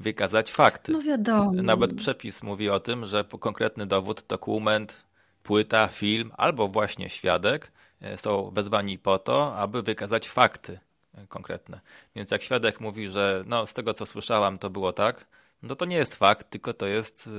wykazać 0.00 0.52
fakty. 0.52 0.92
No 0.92 1.02
wiadomo. 1.02 1.52
Nawet 1.52 1.94
przepis 1.94 2.42
mówi 2.42 2.70
o 2.70 2.80
tym, 2.80 3.06
że 3.06 3.24
konkretny 3.40 3.86
dowód, 3.86 4.24
dokument, 4.28 5.04
płyta, 5.42 5.88
film 5.88 6.32
albo 6.36 6.68
właśnie 6.68 7.08
świadek 7.08 7.72
e, 8.02 8.18
są 8.18 8.50
wezwani 8.50 8.98
po 8.98 9.18
to, 9.18 9.56
aby 9.56 9.82
wykazać 9.82 10.28
fakty 10.28 10.80
e, 11.14 11.26
konkretne. 11.26 11.80
Więc 12.16 12.30
jak 12.30 12.42
świadek 12.42 12.80
mówi, 12.80 13.08
że 13.08 13.44
no 13.46 13.66
z 13.66 13.74
tego 13.74 13.94
co 13.94 14.06
słyszałam 14.06 14.58
to 14.58 14.70
było 14.70 14.92
tak, 14.92 15.26
no 15.62 15.76
to 15.76 15.84
nie 15.84 15.96
jest 15.96 16.14
fakt, 16.14 16.50
tylko 16.50 16.74
to 16.74 16.86
jest 16.86 17.26
y, 17.26 17.30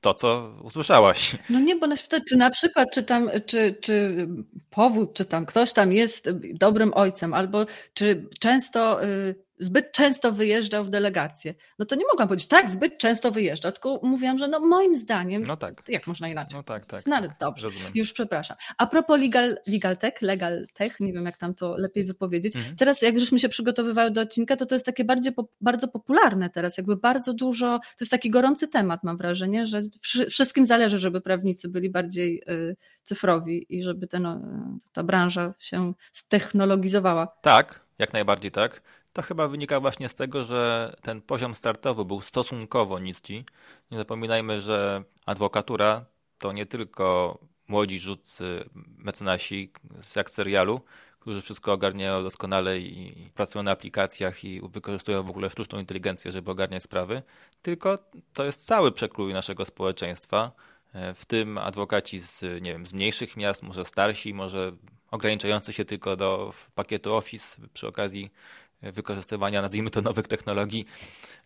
to, 0.00 0.14
co 0.14 0.54
usłyszałaś. 0.62 1.36
No 1.50 1.60
nie, 1.60 1.76
bo 1.76 1.86
na 1.86 1.96
przykład, 1.96 2.22
czy 2.28 2.36
na 2.36 2.50
przykład, 2.50 2.88
czy 2.94 3.02
tam, 3.02 3.30
czy, 3.46 3.76
czy 3.80 4.28
powód, 4.70 5.14
czy 5.14 5.24
tam 5.24 5.46
ktoś 5.46 5.72
tam 5.72 5.92
jest 5.92 6.28
dobrym 6.54 6.94
ojcem, 6.94 7.34
albo 7.34 7.66
czy 7.94 8.28
często 8.40 9.04
y, 9.04 9.47
zbyt 9.58 9.92
często 9.92 10.32
wyjeżdżał 10.32 10.84
w 10.84 10.90
delegację. 10.90 11.54
No 11.78 11.86
to 11.86 11.94
nie 11.94 12.04
mogłam 12.12 12.28
powiedzieć, 12.28 12.48
tak, 12.48 12.70
zbyt 12.70 12.98
często 12.98 13.30
wyjeżdżał, 13.30 13.72
tylko 13.72 14.00
mówiłam, 14.02 14.38
że 14.38 14.48
no 14.48 14.60
moim 14.60 14.96
zdaniem, 14.96 15.42
no 15.42 15.56
tak. 15.56 15.82
jak 15.88 16.06
można 16.06 16.28
inaczej? 16.28 16.56
No 16.56 16.62
tak, 16.62 16.86
tak. 16.86 17.06
No 17.06 17.16
ale 17.16 17.34
dobrze, 17.40 17.66
Rozumiem. 17.66 17.92
już 17.94 18.12
przepraszam. 18.12 18.56
A 18.78 18.86
propos 18.86 19.20
legal, 19.20 19.58
legal 19.66 19.96
tech, 19.96 20.22
legal 20.22 20.66
tech, 20.74 21.00
nie 21.00 21.12
wiem 21.12 21.24
jak 21.24 21.38
tam 21.38 21.54
to 21.54 21.76
lepiej 21.76 22.04
wypowiedzieć, 22.04 22.56
mhm. 22.56 22.76
teraz 22.76 23.02
jak 23.02 23.20
żeśmy 23.20 23.38
się 23.38 23.48
przygotowywały 23.48 24.10
do 24.10 24.20
odcinka, 24.20 24.56
to 24.56 24.66
to 24.66 24.74
jest 24.74 24.86
takie 24.86 25.04
bardziej, 25.04 25.32
bardzo 25.60 25.88
popularne 25.88 26.50
teraz, 26.50 26.76
jakby 26.76 26.96
bardzo 26.96 27.34
dużo, 27.34 27.78
to 27.78 28.04
jest 28.04 28.10
taki 28.10 28.30
gorący 28.30 28.68
temat 28.68 29.04
mam 29.04 29.16
wrażenie, 29.16 29.66
że 29.66 29.82
wszystkim 30.30 30.64
zależy, 30.64 30.98
żeby 30.98 31.20
prawnicy 31.20 31.68
byli 31.68 31.90
bardziej 31.90 32.42
y, 32.48 32.76
cyfrowi 33.04 33.66
i 33.68 33.82
żeby 33.82 34.06
ten, 34.06 34.26
y, 34.26 34.38
ta 34.92 35.02
branża 35.02 35.54
się 35.58 35.92
stechnologizowała. 36.12 37.28
Tak, 37.42 37.87
jak 37.98 38.12
najbardziej 38.12 38.50
tak. 38.50 38.82
To 39.12 39.22
chyba 39.22 39.48
wynika 39.48 39.80
właśnie 39.80 40.08
z 40.08 40.14
tego, 40.14 40.44
że 40.44 40.94
ten 41.02 41.22
poziom 41.22 41.54
startowy 41.54 42.04
był 42.04 42.20
stosunkowo 42.20 42.98
niski. 42.98 43.44
Nie 43.90 43.98
zapominajmy, 43.98 44.62
że 44.62 45.02
adwokatura 45.26 46.04
to 46.38 46.52
nie 46.52 46.66
tylko 46.66 47.38
młodzi 47.68 47.98
rzutcy, 47.98 48.64
mecenasi 48.98 49.72
jak 50.16 50.30
serialu, 50.30 50.80
którzy 51.20 51.42
wszystko 51.42 51.72
ogarniają 51.72 52.22
doskonale 52.22 52.78
i 52.78 53.30
pracują 53.34 53.62
na 53.62 53.70
aplikacjach 53.70 54.44
i 54.44 54.60
wykorzystują 54.60 55.22
w 55.22 55.30
ogóle 55.30 55.50
sztuczną 55.50 55.78
inteligencję, 55.78 56.32
żeby 56.32 56.50
ogarniać 56.50 56.82
sprawy, 56.82 57.22
tylko 57.62 57.98
to 58.32 58.44
jest 58.44 58.66
cały 58.66 58.92
przekrój 58.92 59.32
naszego 59.32 59.64
społeczeństwa, 59.64 60.52
w 61.14 61.24
tym 61.26 61.58
adwokaci 61.58 62.18
z, 62.18 62.42
nie 62.42 62.72
wiem, 62.72 62.86
z 62.86 62.92
mniejszych 62.92 63.36
miast, 63.36 63.62
może 63.62 63.84
starsi, 63.84 64.34
może 64.34 64.72
ograniczający 65.10 65.72
się 65.72 65.84
tylko 65.84 66.16
do 66.16 66.52
pakietu 66.74 67.16
Office 67.16 67.62
przy 67.72 67.88
okazji 67.88 68.30
wykorzystywania, 68.82 69.62
nazwijmy 69.62 69.90
to, 69.90 70.02
nowych 70.02 70.28
technologii, 70.28 70.86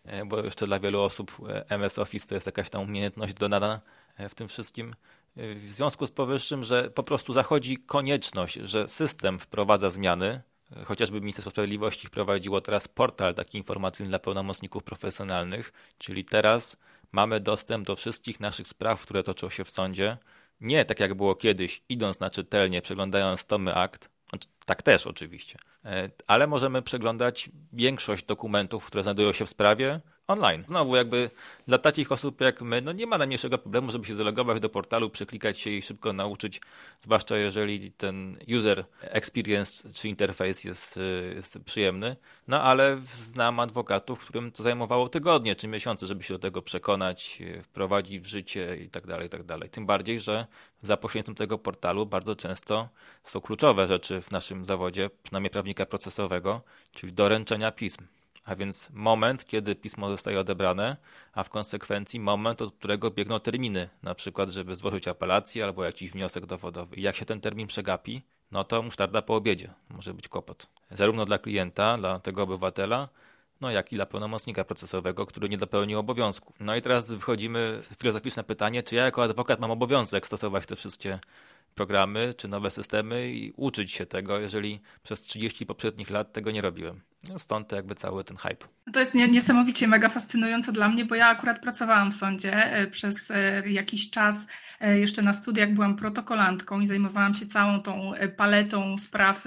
e, 0.05 0.25
bo 0.25 0.43
jeszcze 0.43 0.67
dla 0.67 0.79
wielu 0.79 1.01
osób 1.01 1.37
e, 1.49 1.69
MS 1.69 1.99
Office 1.99 2.27
to 2.27 2.35
jest 2.35 2.45
jakaś 2.45 2.69
tam 2.69 2.81
umiejętność 2.81 3.33
dodana 3.33 3.81
e, 4.17 4.29
w 4.29 4.35
tym 4.35 4.47
wszystkim. 4.47 4.93
w 5.35 5.69
związku 5.69 6.07
z 6.07 6.11
powyższym, 6.11 6.63
że 6.63 6.89
po 6.89 7.03
prostu 7.03 7.33
zachodzi 7.33 7.77
konieczność, 7.77 8.53
że 8.53 8.89
system 8.89 9.39
wprowadza 9.39 9.91
zmiany, 9.91 10.41
chociażby 10.85 11.21
Ministerstwo 11.21 11.51
Sprawiedliwości 11.51 12.07
wprowadziło 12.07 12.61
teraz 12.61 12.87
portal 12.87 13.33
taki 13.33 13.57
informacyjny 13.57 14.09
dla 14.09 14.19
pełnomocników 14.19 14.83
profesjonalnych, 14.83 15.73
czyli 15.97 16.25
teraz 16.25 16.77
mamy 17.11 17.39
dostęp 17.39 17.87
do 17.87 17.95
wszystkich 17.95 18.39
naszych 18.39 18.67
spraw, 18.67 19.01
które 19.01 19.23
toczą 19.23 19.49
się 19.49 19.63
w 19.63 19.71
sądzie. 19.71 20.17
Nie 20.61 20.85
tak 20.85 20.99
jak 20.99 21.13
było 21.13 21.35
kiedyś, 21.35 21.83
idąc 21.89 22.19
na 22.19 22.29
czytelnie, 22.29 22.81
przeglądając 22.81 23.45
tomy 23.45 23.75
akt, 23.75 24.09
znaczy, 24.29 24.47
tak 24.65 24.81
też 24.81 25.07
oczywiście, 25.07 25.57
e, 25.85 26.09
ale 26.27 26.47
możemy 26.47 26.81
przeglądać 26.81 27.49
większość 27.73 28.25
dokumentów, 28.25 28.85
które 28.85 29.03
znajdują 29.03 29.33
się 29.33 29.45
w 29.45 29.49
sprawie, 29.49 30.01
online. 30.27 30.63
Znowu 30.67 30.95
jakby 30.95 31.29
dla 31.67 31.77
takich 31.77 32.11
osób 32.11 32.41
jak 32.41 32.61
my, 32.61 32.81
no 32.81 32.91
nie 32.91 33.07
ma 33.07 33.17
najmniejszego 33.17 33.57
problemu, 33.57 33.91
żeby 33.91 34.05
się 34.05 34.15
zalogować 34.15 34.59
do 34.59 34.69
portalu, 34.69 35.09
przeklikać 35.09 35.59
się 35.59 35.69
i 35.69 35.81
szybko 35.81 36.13
nauczyć, 36.13 36.61
zwłaszcza 36.99 37.37
jeżeli 37.37 37.91
ten 37.91 38.37
user 38.57 38.85
experience 39.01 39.93
czy 39.93 40.09
interfejs 40.09 40.63
jest, 40.63 40.99
jest 41.35 41.59
przyjemny. 41.65 42.15
No 42.47 42.61
ale 42.61 43.01
znam 43.13 43.59
adwokatów, 43.59 44.19
którym 44.19 44.51
to 44.51 44.63
zajmowało 44.63 45.09
tygodnie 45.09 45.55
czy 45.55 45.67
miesiące, 45.67 46.07
żeby 46.07 46.23
się 46.23 46.33
do 46.33 46.39
tego 46.39 46.61
przekonać, 46.61 47.39
wprowadzić 47.63 48.19
w 48.19 48.25
życie 48.25 48.77
i 48.77 48.89
tak 48.89 49.07
dalej, 49.07 49.27
i 49.27 49.29
tak 49.29 49.43
dalej. 49.43 49.69
Tym 49.69 49.85
bardziej, 49.85 50.21
że 50.21 50.47
za 50.81 50.97
pośrednictwem 50.97 51.35
tego 51.35 51.57
portalu 51.57 52.05
bardzo 52.05 52.35
często 52.35 52.89
są 53.23 53.41
kluczowe 53.41 53.87
rzeczy 53.87 54.21
w 54.21 54.31
naszym 54.31 54.65
zawodzie, 54.65 55.09
przynajmniej 55.23 55.49
prawnika 55.51 55.85
procesowego, 55.85 56.61
czyli 56.91 57.13
doręczenia 57.13 57.71
pism 57.71 58.05
a 58.45 58.55
więc 58.55 58.89
moment, 58.93 59.45
kiedy 59.45 59.75
pismo 59.75 60.09
zostaje 60.09 60.39
odebrane, 60.39 60.97
a 61.33 61.43
w 61.43 61.49
konsekwencji 61.49 62.19
moment, 62.19 62.61
od 62.61 62.75
którego 62.75 63.11
biegną 63.11 63.39
terminy, 63.39 63.89
na 64.03 64.15
przykład, 64.15 64.49
żeby 64.49 64.75
złożyć 64.75 65.07
apelację 65.07 65.63
albo 65.63 65.83
jakiś 65.83 66.11
wniosek 66.11 66.45
dowodowy. 66.45 66.95
Jak 66.99 67.15
się 67.15 67.25
ten 67.25 67.41
termin 67.41 67.67
przegapi, 67.67 68.21
no 68.51 68.63
to 68.63 68.81
musztarda 68.81 69.21
po 69.21 69.35
obiedzie. 69.35 69.73
Może 69.89 70.13
być 70.13 70.27
kłopot. 70.27 70.67
Zarówno 70.91 71.25
dla 71.25 71.37
klienta, 71.37 71.97
dla 71.97 72.19
tego 72.19 72.43
obywatela, 72.43 73.09
no 73.61 73.71
jak 73.71 73.93
i 73.93 73.95
dla 73.95 74.05
pełnomocnika 74.05 74.63
procesowego, 74.63 75.25
który 75.25 75.49
nie 75.49 75.57
dopełnił 75.57 75.99
obowiązków. 75.99 76.55
No 76.59 76.75
i 76.75 76.81
teraz 76.81 77.11
wychodzimy 77.11 77.79
w 77.81 77.99
filozoficzne 77.99 78.43
pytanie, 78.43 78.83
czy 78.83 78.95
ja 78.95 79.05
jako 79.05 79.23
adwokat 79.23 79.59
mam 79.59 79.71
obowiązek 79.71 80.27
stosować 80.27 80.65
te 80.65 80.75
wszystkie 80.75 81.19
programy 81.75 82.33
czy 82.37 82.47
nowe 82.47 82.69
systemy 82.69 83.33
i 83.33 83.53
uczyć 83.57 83.91
się 83.91 84.05
tego, 84.05 84.39
jeżeli 84.39 84.79
przez 85.03 85.21
30 85.21 85.65
poprzednich 85.65 86.09
lat 86.09 86.33
tego 86.33 86.51
nie 86.51 86.61
robiłem. 86.61 87.01
No 87.29 87.39
stąd 87.39 87.71
jakby 87.71 87.95
cały 87.95 88.23
ten 88.23 88.37
hype. 88.37 88.65
To 88.93 88.99
jest 88.99 89.13
niesamowicie 89.13 89.87
mega 89.87 90.09
fascynujące 90.09 90.71
dla 90.71 90.89
mnie, 90.89 91.05
bo 91.05 91.15
ja 91.15 91.27
akurat 91.27 91.61
pracowałam 91.61 92.11
w 92.11 92.15
sądzie 92.15 92.53
e, 92.53 92.87
przez 92.87 93.31
e, 93.31 93.69
jakiś 93.69 94.09
czas. 94.09 94.47
E, 94.79 94.99
jeszcze 94.99 95.21
na 95.21 95.33
studiach 95.33 95.73
byłam 95.73 95.95
protokolantką 95.95 96.79
i 96.79 96.87
zajmowałam 96.87 97.33
się 97.33 97.45
całą 97.45 97.81
tą 97.81 98.11
paletą 98.37 98.97
spraw 98.97 99.45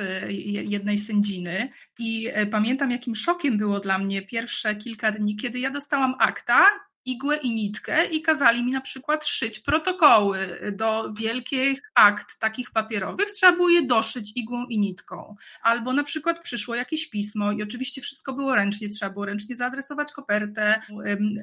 jednej 0.65 0.99
sędziny. 0.99 1.71
I 1.99 2.29
pamiętam, 2.51 2.91
jakim 2.91 3.15
szokiem 3.15 3.59
było 3.59 3.81
dla 3.81 3.99
mnie 3.99 4.23
pierwsze 4.23 4.77
kilka 4.77 5.13
dni, 5.13 5.37
kiedy 5.37 5.59
ja 5.59 5.71
dostałam 5.71 6.15
akta 6.19 6.67
igłę 7.07 7.37
i 7.37 7.55
nitkę 7.55 8.07
i 8.07 8.23
kazali 8.23 8.65
mi 8.65 8.73
na 8.73 8.81
przykład 8.81 9.27
szyć 9.27 9.61
protokoły 9.61 10.73
do 10.73 11.13
wielkich 11.13 11.83
akt 11.95 12.39
takich 12.39 12.71
papierowych. 12.71 13.31
Trzeba 13.31 13.53
było 13.53 13.69
je 13.69 13.83
doszyć 13.83 14.33
igłą 14.35 14.67
i 14.67 14.79
nitką. 14.79 15.37
Albo 15.63 15.93
na 15.93 16.05
przykład 16.05 16.43
przyszło 16.43 16.75
jakieś 16.75 17.11
pismo 17.11 17.53
i 17.53 17.63
oczywiście 17.63 18.01
wszystko 18.01 18.33
było 18.33 18.55
ręcznie, 18.55 18.89
trzeba 18.89 19.13
było 19.13 19.25
ręcznie 19.25 19.57
zaadresować 19.57 20.13
kopertę, 20.13 20.81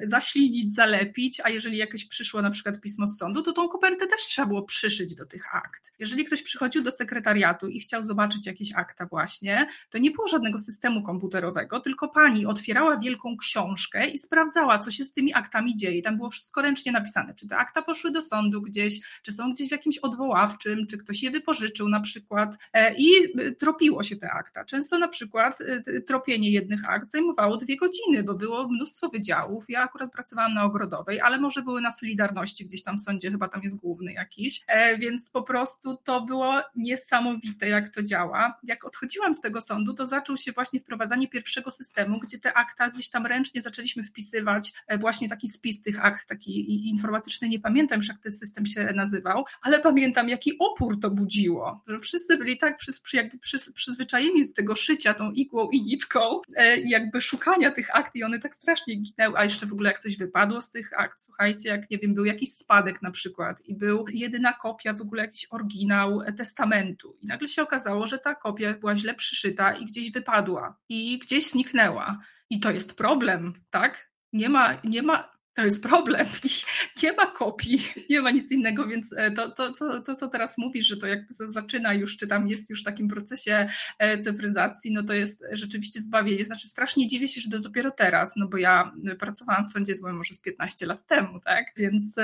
zaślinić, 0.02 0.74
zalepić, 0.74 1.40
a 1.44 1.50
jeżeli 1.50 1.76
jakieś 1.76 2.08
przyszło 2.08 2.42
na 2.42 2.50
przykład 2.50 2.80
pismo 2.80 3.06
z 3.06 3.18
sądu, 3.18 3.42
to 3.42 3.52
tą 3.52 3.68
kopertę 3.68 4.06
też 4.06 4.20
trzeba 4.20 4.48
było 4.48 4.62
przyszyć 4.62 5.14
do 5.14 5.26
tych 5.26 5.54
akt. 5.54 5.92
Jeżeli 5.98 6.24
ktoś 6.24 6.42
przychodził 6.42 6.82
do 6.82 6.90
sekretariatu 6.90 7.68
i 7.68 7.80
chciał 7.80 8.02
zobaczyć 8.02 8.46
jakieś 8.46 8.72
akta 8.74 9.06
właśnie, 9.06 9.66
to 9.90 9.98
nie 9.98 10.10
było 10.10 10.28
żadnego 10.28 10.58
systemu 10.58 11.02
komputerowego, 11.02 11.80
tylko 11.80 12.08
pani 12.08 12.46
otwierała 12.46 12.96
wielką 12.96 13.36
książkę 13.36 14.06
i 14.06 14.18
sprawdzała, 14.18 14.78
co 14.78 14.90
się 14.90 15.04
z 15.04 15.12
tymi 15.12 15.34
aktami 15.34 15.53
aktami 15.54 15.76
dzieje. 15.76 16.02
Tam 16.02 16.16
było 16.16 16.30
wszystko 16.30 16.62
ręcznie 16.62 16.92
napisane, 16.92 17.34
czy 17.34 17.48
te 17.48 17.56
akta 17.56 17.82
poszły 17.82 18.10
do 18.10 18.22
sądu 18.22 18.62
gdzieś, 18.62 19.00
czy 19.22 19.32
są 19.32 19.52
gdzieś 19.52 19.68
w 19.68 19.70
jakimś 19.70 19.98
odwoławczym, 19.98 20.86
czy 20.86 20.98
ktoś 20.98 21.22
je 21.22 21.30
wypożyczył 21.30 21.88
na 21.88 22.00
przykład 22.00 22.58
e, 22.72 22.94
i 22.94 23.08
e, 23.38 23.52
tropiło 23.52 24.02
się 24.02 24.16
te 24.16 24.30
akta. 24.30 24.64
Często 24.64 24.98
na 24.98 25.08
przykład 25.08 25.60
e, 25.60 26.00
tropienie 26.00 26.50
jednych 26.50 26.90
akt 26.90 27.10
zajmowało 27.10 27.56
dwie 27.56 27.76
godziny, 27.76 28.22
bo 28.22 28.34
było 28.34 28.68
mnóstwo 28.68 29.08
wydziałów. 29.08 29.64
Ja 29.68 29.82
akurat 29.82 30.12
pracowałam 30.12 30.54
na 30.54 30.64
Ogrodowej, 30.64 31.20
ale 31.20 31.38
może 31.38 31.62
były 31.62 31.80
na 31.80 31.90
Solidarności, 31.90 32.64
gdzieś 32.64 32.82
tam 32.82 32.98
w 32.98 33.00
sądzie, 33.00 33.30
chyba 33.30 33.48
tam 33.48 33.62
jest 33.62 33.76
główny 33.76 34.12
jakiś, 34.12 34.64
więc 34.98 35.30
po 35.30 35.42
prostu 35.42 35.96
to 36.04 36.20
było 36.20 36.60
niesamowite, 36.76 37.68
jak 37.68 37.88
to 37.88 38.02
działa. 38.02 38.58
Jak 38.64 38.84
odchodziłam 38.84 39.34
z 39.34 39.40
tego 39.40 39.60
sądu, 39.60 39.94
to 39.94 40.06
zaczął 40.06 40.36
się 40.36 40.52
właśnie 40.52 40.80
wprowadzanie 40.80 41.28
pierwszego 41.28 41.70
systemu, 41.70 42.18
gdzie 42.18 42.38
te 42.38 42.54
akta 42.54 42.88
gdzieś 42.88 43.10
tam 43.10 43.26
ręcznie 43.26 43.62
zaczęliśmy 43.62 44.02
wpisywać 44.02 44.72
właśnie 44.98 45.28
taki 45.28 45.43
taki 45.44 45.52
spis 45.52 45.82
tych 45.82 46.04
akt, 46.04 46.28
taki 46.28 46.88
informatyczny, 46.88 47.48
nie 47.48 47.60
pamiętam 47.60 47.98
już 47.98 48.08
jak 48.08 48.18
ten 48.18 48.32
system 48.32 48.66
się 48.66 48.92
nazywał, 48.94 49.44
ale 49.62 49.80
pamiętam 49.80 50.28
jaki 50.28 50.58
opór 50.58 51.00
to 51.00 51.10
budziło, 51.10 51.84
wszyscy 52.02 52.36
byli 52.36 52.58
tak 52.58 52.78
jakby 53.12 53.38
przy, 53.38 53.72
przyzwyczajeni 53.72 54.46
do 54.46 54.52
tego 54.52 54.74
szycia 54.74 55.14
tą 55.14 55.32
igłą 55.32 55.70
i 55.70 55.82
nitką 55.82 56.20
e, 56.56 56.80
jakby 56.80 57.20
szukania 57.20 57.70
tych 57.70 57.96
akt 57.96 58.16
i 58.16 58.24
one 58.24 58.38
tak 58.38 58.54
strasznie 58.54 58.96
ginęły, 58.96 59.38
a 59.38 59.44
jeszcze 59.44 59.66
w 59.66 59.72
ogóle 59.72 59.90
jak 59.90 59.98
coś 59.98 60.16
wypadło 60.16 60.60
z 60.60 60.70
tych 60.70 60.98
akt, 60.98 61.20
słuchajcie, 61.20 61.68
jak 61.68 61.90
nie 61.90 61.98
wiem, 61.98 62.14
był 62.14 62.24
jakiś 62.24 62.52
spadek 62.52 63.02
na 63.02 63.10
przykład 63.10 63.60
i 63.64 63.74
był 63.74 64.04
jedyna 64.12 64.52
kopia, 64.52 64.92
w 64.92 65.00
ogóle 65.00 65.22
jakiś 65.22 65.46
oryginał 65.50 66.20
testamentu 66.36 67.14
i 67.22 67.26
nagle 67.26 67.48
się 67.48 67.62
okazało, 67.62 68.06
że 68.06 68.18
ta 68.18 68.34
kopia 68.34 68.74
była 68.74 68.96
źle 68.96 69.14
przyszyta 69.14 69.72
i 69.72 69.84
gdzieś 69.84 70.12
wypadła 70.12 70.76
i 70.88 71.18
gdzieś 71.18 71.50
zniknęła. 71.50 72.18
I 72.50 72.60
to 72.60 72.70
jest 72.70 72.94
problem, 72.94 73.54
tak? 73.70 74.10
Nie 74.32 74.48
ma, 74.48 74.80
nie 74.84 75.02
ma, 75.02 75.33
to 75.54 75.64
jest 75.64 75.82
problem. 75.82 76.26
Nie 77.02 77.12
ma 77.12 77.26
kopii, 77.26 77.88
nie 78.10 78.22
ma 78.22 78.30
nic 78.30 78.52
innego, 78.52 78.86
więc 78.86 79.14
e, 79.16 79.30
to, 79.30 79.50
to, 79.50 79.72
to, 79.72 80.00
to, 80.00 80.14
co 80.14 80.28
teraz 80.28 80.58
mówisz, 80.58 80.86
że 80.86 80.96
to 80.96 81.06
jakby 81.06 81.34
zaczyna 81.34 81.94
już, 81.94 82.16
czy 82.16 82.26
tam 82.26 82.48
jest 82.48 82.70
już 82.70 82.80
w 82.80 82.84
takim 82.84 83.08
procesie 83.08 83.66
e, 83.98 84.18
cyfryzacji, 84.18 84.92
no 84.92 85.02
to 85.02 85.14
jest 85.14 85.44
rzeczywiście 85.52 86.00
zbawienie. 86.00 86.44
Znaczy 86.44 86.66
strasznie 86.66 87.06
dziwię 87.06 87.28
się, 87.28 87.40
że 87.40 87.50
to 87.50 87.58
dopiero 87.58 87.90
teraz, 87.90 88.36
no 88.36 88.48
bo 88.48 88.56
ja 88.56 88.92
pracowałam 89.18 89.64
w 89.64 89.68
sądzie, 89.68 89.94
może 90.02 90.34
z 90.34 90.38
15 90.38 90.86
lat 90.86 91.06
temu, 91.06 91.40
tak? 91.40 91.66
Więc 91.76 92.16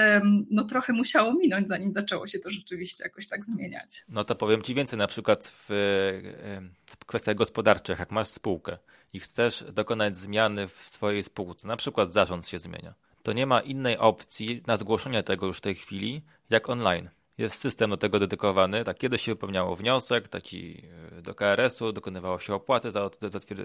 no 0.51 0.65
trochę 0.65 0.93
musiało 0.93 1.35
minąć, 1.35 1.69
zanim 1.69 1.93
zaczęło 1.93 2.27
się 2.27 2.39
to 2.39 2.51
rzeczywiście 2.51 3.05
jakoś 3.05 3.29
tak 3.29 3.45
zmieniać. 3.45 4.05
No 4.09 4.25
to 4.25 4.35
powiem 4.35 4.63
Ci 4.63 4.75
więcej, 4.75 4.99
na 4.99 5.07
przykład 5.07 5.55
w, 5.69 5.69
w 6.87 6.97
kwestiach 7.07 7.37
gospodarczych, 7.37 7.99
jak 7.99 8.11
masz 8.11 8.29
spółkę 8.29 8.79
i 9.13 9.21
chcesz 9.21 9.65
dokonać 9.73 10.19
zmiany 10.19 10.69
w 10.69 10.73
swojej 10.73 11.23
spółce, 11.23 11.69
na 11.69 11.77
przykład 11.77 12.13
zarząd 12.13 12.49
się 12.49 12.59
zmienia 12.59 12.95
to 13.23 13.33
nie 13.33 13.47
ma 13.47 13.61
innej 13.61 13.99
opcji 13.99 14.63
na 14.67 14.77
zgłoszenie 14.77 15.23
tego 15.23 15.47
już 15.47 15.59
w 15.59 15.61
tej 15.61 15.75
chwili, 15.75 16.23
jak 16.51 16.71
online. 16.71 17.09
Jest 17.39 17.61
system 17.61 17.91
do 17.91 17.97
tego 17.97 18.19
dedykowany. 18.19 18.85
Tak 18.85 18.99
kiedyś 18.99 19.23
się 19.23 19.33
wypełniało 19.33 19.77
wniosek, 19.77 20.29
taki 20.29 20.83
e, 21.19 21.23
do 21.23 21.35
KRS-u, 21.35 21.93
dokonywało 21.93 22.39
się 22.39 22.55
opłaty, 22.55 22.91
za, 22.91 23.11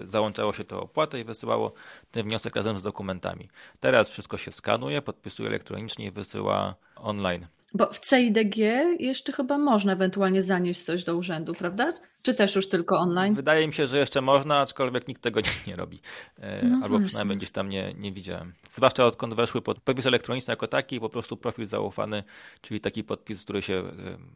załączało 0.06 0.52
się 0.52 0.64
to 0.64 0.82
opłatę 0.82 1.20
i 1.20 1.24
wysyłało 1.24 1.72
ten 2.10 2.26
wniosek 2.26 2.56
razem 2.56 2.78
z 2.78 2.82
dokumentami. 2.82 3.48
Teraz 3.80 4.08
wszystko 4.08 4.36
się 4.36 4.52
skanuje, 4.52 5.02
podpisuje 5.02 5.48
elektronicznie 5.48 6.06
i 6.06 6.10
wysyła 6.10 6.74
online. 6.96 7.46
Bo 7.74 7.92
w 7.92 8.00
CIDG 8.00 8.56
jeszcze 8.98 9.32
chyba 9.32 9.58
można 9.58 9.92
ewentualnie 9.92 10.42
zanieść 10.42 10.82
coś 10.82 11.04
do 11.04 11.16
urzędu, 11.16 11.54
prawda? 11.54 11.92
Czy 12.26 12.34
też 12.34 12.54
już 12.54 12.68
tylko 12.68 12.98
online? 12.98 13.34
Wydaje 13.34 13.66
mi 13.66 13.72
się, 13.72 13.86
że 13.86 13.98
jeszcze 13.98 14.20
można, 14.20 14.60
aczkolwiek 14.60 15.08
nikt 15.08 15.22
tego 15.22 15.40
nie, 15.40 15.46
nie 15.66 15.74
robi. 15.74 15.98
E, 16.40 16.64
no 16.64 16.74
Albo 16.76 16.88
właśnie. 16.88 17.06
przynajmniej 17.06 17.36
gdzieś 17.38 17.50
tam 17.50 17.68
nie, 17.68 17.94
nie 17.98 18.12
widziałem. 18.12 18.52
Zwłaszcza 18.70 19.06
odkąd 19.06 19.34
weszły 19.34 19.62
pod 19.62 19.80
podpis 19.80 20.06
elektroniczny 20.06 20.52
jako 20.52 20.66
taki, 20.66 21.00
po 21.00 21.08
prostu 21.08 21.36
profil 21.36 21.66
zaufany, 21.66 22.22
czyli 22.60 22.80
taki 22.80 23.04
podpis, 23.04 23.44
który 23.44 23.62
się 23.62 23.74
e, 23.74 23.82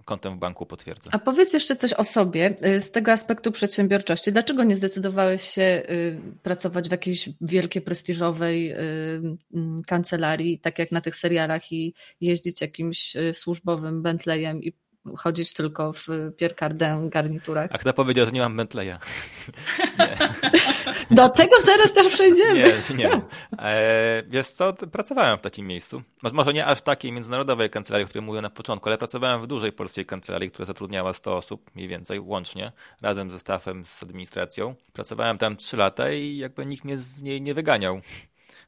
kontem 0.04 0.36
w 0.36 0.38
banku 0.38 0.66
potwierdza. 0.66 1.10
A 1.12 1.18
powiedz 1.18 1.52
jeszcze 1.52 1.76
coś 1.76 1.92
o 1.92 2.04
sobie 2.04 2.56
e, 2.60 2.80
z 2.80 2.90
tego 2.90 3.12
aspektu 3.12 3.52
przedsiębiorczości. 3.52 4.32
Dlaczego 4.32 4.64
nie 4.64 4.76
zdecydowałeś 4.76 5.42
się 5.42 5.82
pracować 6.42 6.88
w 6.88 6.92
jakiejś 6.92 7.28
wielkiej, 7.40 7.82
prestiżowej 7.82 8.74
kancelarii, 9.86 10.58
tak 10.58 10.78
jak 10.78 10.92
na 10.92 11.00
tych 11.00 11.16
serialach 11.16 11.72
i 11.72 11.94
jeździć 12.20 12.60
jakimś 12.60 13.16
służbowym 13.32 14.02
Bentleyem 14.02 14.62
i 14.62 14.72
chodzić 15.16 15.52
tylko 15.52 15.92
w 15.92 16.06
Pierre 16.36 16.54
Cardin 16.54 17.08
garniturach. 17.08 17.70
A 17.72 17.78
kto 17.78 17.92
powiedział, 17.92 18.26
że 18.26 18.32
nie 18.32 18.40
mam 18.40 18.56
Bentleya? 18.56 18.98
Do 21.10 21.28
tego 21.28 21.56
zaraz 21.64 21.92
też 21.92 22.08
przejdziemy. 22.08 22.54
Nie, 22.54 22.96
nie 22.96 23.08
wiem. 23.08 23.22
E, 23.58 24.22
wiesz 24.28 24.46
co, 24.46 24.72
pracowałem 24.72 25.38
w 25.38 25.40
takim 25.40 25.66
miejscu. 25.66 26.02
Może 26.32 26.52
nie 26.52 26.66
aż 26.66 26.82
takiej 26.82 27.12
międzynarodowej 27.12 27.70
kancelarii, 27.70 28.04
o 28.04 28.08
której 28.08 28.26
mówiłem 28.26 28.42
na 28.42 28.50
początku, 28.50 28.88
ale 28.88 28.98
pracowałem 28.98 29.42
w 29.42 29.46
dużej 29.46 29.72
polskiej 29.72 30.04
kancelarii, 30.04 30.50
która 30.50 30.66
zatrudniała 30.66 31.12
100 31.12 31.36
osób, 31.36 31.70
mniej 31.74 31.88
więcej, 31.88 32.20
łącznie, 32.20 32.72
razem 33.02 33.30
ze 33.30 33.38
stafem, 33.38 33.84
z 33.86 34.02
administracją. 34.02 34.74
Pracowałem 34.92 35.38
tam 35.38 35.56
3 35.56 35.76
lata 35.76 36.10
i 36.10 36.36
jakby 36.36 36.66
nikt 36.66 36.84
mnie 36.84 36.98
z 36.98 37.22
niej 37.22 37.42
nie 37.42 37.54
wyganiał. 37.54 38.00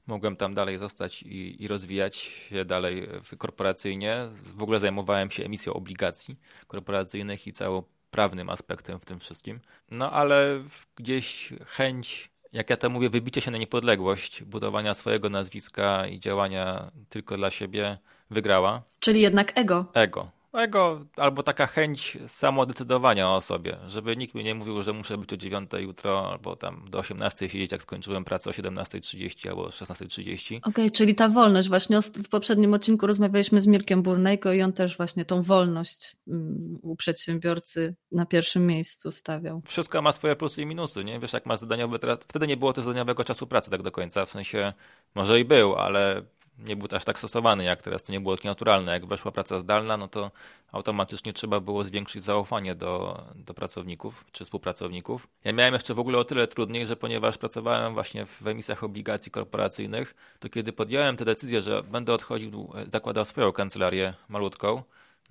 Mogłem 0.07 0.37
tam 0.37 0.55
dalej 0.55 0.79
zostać 0.79 1.23
i, 1.23 1.63
i 1.63 1.69
rozwijać 1.69 2.17
się 2.17 2.65
dalej 2.65 3.09
korporacyjnie. 3.39 4.29
W 4.57 4.63
ogóle 4.63 4.81
zajmowałem 4.81 5.31
się 5.31 5.45
emisją 5.45 5.75
obligacji 5.75 6.37
korporacyjnych 6.67 7.47
i 7.47 7.53
całą 7.53 7.83
prawnym 8.11 8.51
aspektem 8.51 9.01
w 9.01 9.05
tym 9.05 9.19
wszystkim. 9.19 9.61
No 9.91 10.13
ale 10.13 10.63
gdzieś 10.97 11.53
chęć, 11.67 12.31
jak 12.53 12.71
ja 12.71 12.77
to 12.77 12.91
mówię, 12.91 13.11
wybicie 13.11 13.41
się 13.41 13.51
na 13.51 13.59
niepodległość, 13.59 14.43
budowania 14.43 14.95
swojego 14.95 15.31
nazwiska 15.31 16.07
i 16.07 16.21
działania 16.21 16.91
tylko 17.09 17.37
dla 17.37 17.51
siebie 17.51 17.99
wygrała. 18.31 18.83
Czyli 19.01 19.21
jednak 19.21 19.53
ego. 19.59 19.87
Ego. 19.95 20.31
Ego, 20.53 21.05
albo 21.17 21.43
taka 21.43 21.67
chęć 21.67 22.19
samodecydowania 22.27 23.31
o 23.31 23.41
sobie, 23.41 23.77
żeby 23.89 24.17
nikt 24.17 24.35
mi 24.35 24.45
nie 24.45 24.55
mówił, 24.55 24.83
że 24.83 24.93
muszę 24.93 25.19
być 25.19 25.33
o 25.33 25.37
9 25.37 25.71
jutro, 25.81 26.31
albo 26.31 26.57
tam 26.57 26.85
do 26.91 26.99
18 26.99 27.49
siedzieć, 27.49 27.73
jak 27.73 27.83
skończyłem 27.83 28.25
pracę 28.25 28.51
o 28.51 28.53
17.30 28.53 29.49
albo 29.49 29.69
16.30. 29.69 30.57
Okej, 30.57 30.71
okay, 30.71 30.91
czyli 30.91 31.15
ta 31.15 31.29
wolność. 31.29 31.69
Właśnie 31.69 32.01
w 32.03 32.29
poprzednim 32.29 32.75
odcinku 32.75 33.07
rozmawialiśmy 33.07 33.61
z 33.61 33.67
Mirkiem 33.67 34.03
Burnejko 34.03 34.53
i 34.53 34.63
on 34.63 34.73
też 34.73 34.97
właśnie 34.97 35.25
tą 35.25 35.43
wolność 35.43 36.17
mm, 36.29 36.79
u 36.83 36.97
przedsiębiorcy 36.97 37.95
na 38.13 38.27
pierwszym 38.27 38.67
miejscu 38.67 39.11
stawiał. 39.11 39.63
Wszystko 39.67 40.03
ma 40.03 40.13
swoje 40.13 40.37
plusy 40.37 40.63
i 40.63 40.67
minusy, 40.67 41.05
nie? 41.05 41.21
Wiesz, 41.21 41.33
jak 41.33 41.47
ma 41.47 41.57
zadaniowy, 41.57 41.99
wtedy 42.29 42.47
nie 42.47 42.57
było 42.57 42.73
to 42.73 42.83
zadaniowego 42.83 43.25
czasu 43.25 43.47
pracy 43.47 43.71
tak 43.71 43.83
do 43.83 43.93
końca, 43.93 44.27
w 44.27 44.31
sensie 44.31 44.73
może 45.15 45.41
i 45.41 45.45
był, 45.45 45.77
ale 45.77 46.23
nie 46.59 46.77
był 46.77 46.89
aż 46.97 47.05
tak 47.05 47.19
stosowany 47.19 47.65
jak 47.65 47.83
teraz, 47.83 48.03
to 48.03 48.13
nie 48.13 48.21
było 48.21 48.37
takie 48.37 48.49
naturalne. 48.49 48.93
Jak 48.93 49.07
weszła 49.07 49.33
praca 49.33 49.61
zdalna, 49.61 49.97
no 49.97 50.09
to 50.09 50.31
automatycznie 50.73 51.33
trzeba 51.33 51.61
było 51.61 51.85
zwiększyć 51.85 52.23
zaufanie 52.23 52.75
do, 52.75 53.23
do 53.35 53.55
pracowników 53.55 54.25
czy 54.33 54.45
współpracowników. 54.45 55.29
Ja 55.45 55.53
miałem 55.53 55.75
jeszcze 55.75 55.95
w 55.95 55.99
ogóle 55.99 56.19
o 56.19 56.25
tyle 56.25 56.47
trudniej, 56.47 56.87
że 56.87 56.97
ponieważ 56.97 57.39
pracowałem 57.39 57.95
właśnie 57.95 58.27
w 58.27 58.47
emisjach 58.47 58.85
obligacji 58.85 59.33
korporacyjnych, 59.33 60.15
to 60.41 60.49
kiedy 60.49 60.73
podjąłem 60.73 61.17
tę 61.17 61.25
decyzję, 61.25 61.63
że 61.63 61.83
będę 61.83 62.15
odchodził, 62.15 62.73
zakładał 62.93 63.25
swoją 63.25 63.53
kancelarię 63.53 64.15
malutką, 64.29 64.83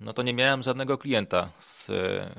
no 0.02 0.12
to 0.12 0.22
nie 0.22 0.34
miałem 0.34 0.62
żadnego 0.62 0.98
klienta, 0.98 1.48
z, 1.58 1.90
e, 1.90 2.34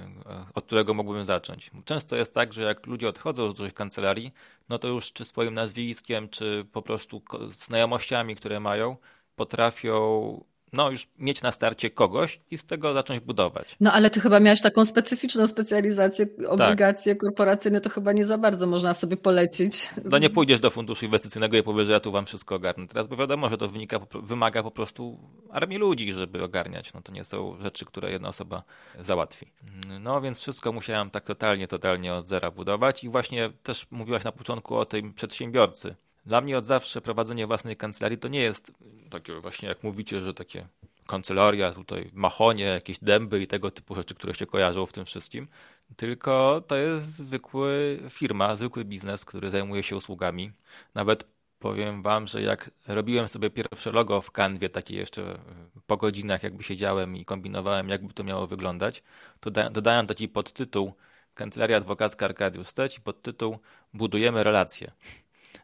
od 0.53 0.65
którego 0.65 0.93
mógłbym 0.93 1.25
zacząć. 1.25 1.72
Często 1.86 2.15
jest 2.15 2.34
tak, 2.34 2.53
że 2.53 2.62
jak 2.62 2.86
ludzie 2.86 3.10
odchodzą 3.10 3.51
z 3.51 3.55
dużych 3.55 3.74
kancelarii, 3.74 4.32
no 4.70 4.79
to 4.79 4.88
już 4.88 5.13
czy 5.13 5.25
swoim 5.25 5.53
nazwiskiem, 5.53 6.29
czy 6.29 6.65
po 6.72 6.82
prostu 6.82 7.22
znajomościami, 7.51 8.36
które 8.36 8.60
mają, 8.60 8.98
potrafią 9.36 10.43
no 10.74 10.92
już 10.92 11.08
mieć 11.20 11.42
na 11.42 11.51
starcie 11.51 11.89
kogoś 11.89 12.39
i 12.51 12.58
z 12.58 12.65
tego 12.65 12.94
zacząć 12.94 13.20
budować. 13.20 13.75
No 13.80 13.94
ale 13.94 14.10
ty 14.10 14.20
chyba 14.20 14.39
miałeś 14.39 14.62
taką 14.62 14.86
specyficzną 14.86 15.48
specjalizację, 15.48 16.25
obligacje 16.48 17.15
tak. 17.15 17.22
korporacyjne, 17.22 17.82
to 17.82 17.89
chyba 17.89 18.12
nie 18.12 18.25
za 18.25 18.38
bardzo 18.38 18.68
można 18.68 18.94
sobie 18.94 19.18
polecić. 19.18 19.89
No 20.03 20.18
nie 20.18 20.30
pójdziesz 20.30 20.60
do 20.60 20.70
funduszu 20.70 21.06
inwestycyjnego 21.06 21.58
i 21.58 21.63
powiesz, 21.63 21.88
że 21.88 21.94
ja 21.94 22.00
tu 22.00 22.12
wam 22.12 22.25
wszystko 22.25 22.56
ogarnę. 22.56 22.88
Teraz, 22.88 23.08
bo 23.08 23.15
wiadomo, 23.15 23.50
że 23.50 23.58
to 23.58 23.70
wynika, 23.70 24.00
wymaga 24.24 24.63
po 24.63 24.72
prostu 24.72 25.20
armii 25.50 25.77
ludzi, 25.77 26.13
żeby 26.13 26.44
ogarniać. 26.44 26.94
No 26.94 27.01
to 27.01 27.12
nie 27.12 27.24
są 27.24 27.58
rzeczy, 27.62 27.86
które 27.86 28.12
jedna 28.12 28.30
osoba 28.30 28.63
załatwi. 29.00 29.51
No 30.00 30.22
więc 30.22 30.39
wszystko 30.39 30.72
musiałem 30.72 31.10
tak 31.10 31.25
totalnie, 31.25 31.68
totalnie 31.68 32.13
od 32.13 32.27
zera 32.27 32.51
budować 32.51 33.03
i 33.03 33.10
właśnie 33.10 33.50
też 33.63 33.88
mówiłaś 33.92 34.24
na 34.24 34.32
początku 34.32 34.75
o 34.75 34.86
tym 34.86 35.13
przedsiębiorcy. 35.13 35.96
Dla 36.25 36.42
mnie 36.42 36.58
od 36.58 36.65
zawsze 36.65 37.01
prowadzenie 37.01 37.48
własnej 37.48 37.77
kancelarii 37.77 38.18
to 38.18 38.27
nie 38.27 38.39
jest 38.39 38.72
takie 39.10 39.39
właśnie 39.39 39.70
jak 39.70 39.84
mówicie, 39.84 40.24
że 40.24 40.34
takie 40.34 40.68
kancelaria, 41.08 41.72
tutaj 41.72 42.10
machonie, 42.13 42.63
jakieś 42.63 43.00
dęby 43.00 43.42
i 43.42 43.48
tego 43.48 43.72
typu 43.72 43.96
rzeczy, 43.96 44.15
które 44.15 44.34
się 44.34 44.46
kojarzą 44.46 44.86
w 44.86 44.94
tym 44.94 45.06
wszystkim, 45.06 45.48
tylko 45.96 46.63
to 46.68 46.75
jest 46.75 47.06
zwykły 47.06 48.00
firma, 48.10 48.56
zwykły 48.56 48.86
biznes, 48.86 49.25
który 49.25 49.50
zajmuje 49.50 49.84
się 49.84 49.96
usługami. 49.96 50.51
Nawet 50.96 51.27
powiem 51.60 52.01
wam, 52.01 52.27
że 52.27 52.42
jak 52.42 52.72
robiłem 52.88 53.27
sobie 53.27 53.50
pierwsze 53.50 53.92
logo 53.92 54.22
w 54.22 54.32
kanwie, 54.32 54.70
takie 54.70 54.96
jeszcze 54.96 55.39
po 55.88 55.98
godzinach 55.98 56.44
jakby 56.44 56.63
siedziałem 56.63 57.15
i 57.15 57.25
kombinowałem, 57.25 57.89
jakby 57.89 58.13
to 58.13 58.24
miało 58.24 58.48
wyglądać, 58.48 59.03
to 59.39 59.51
dodałem 59.51 60.08
taki 60.08 60.30
podtytuł 60.30 60.94
Kancelaria 61.34 61.77
Adwokacka 61.77 62.25
Arkadiusz 62.25 62.68
Steć 62.68 62.98
i 62.98 63.01
podtytuł 63.01 63.60
Budujemy 63.94 64.44
relacje 64.44 64.92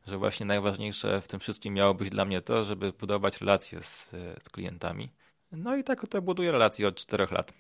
że 0.10 0.18
właśnie 0.18 0.46
najważniejsze 0.46 1.22
w 1.22 1.28
tym 1.28 1.40
wszystkim 1.40 1.74
miało 1.74 1.94
być 1.94 2.10
dla 2.10 2.26
mnie 2.26 2.42
to, 2.42 2.66
żeby 2.66 2.94
budować 2.94 3.42
relacje 3.42 3.82
z, 3.82 4.10
z 4.40 4.50
klientami. 4.50 5.10
No 5.52 5.76
i 5.76 5.84
tak 5.84 6.08
to 6.08 6.22
buduję 6.22 6.52
relacje 6.52 6.88
od 6.88 6.96
czterech 6.96 7.32
lat. 7.32 7.54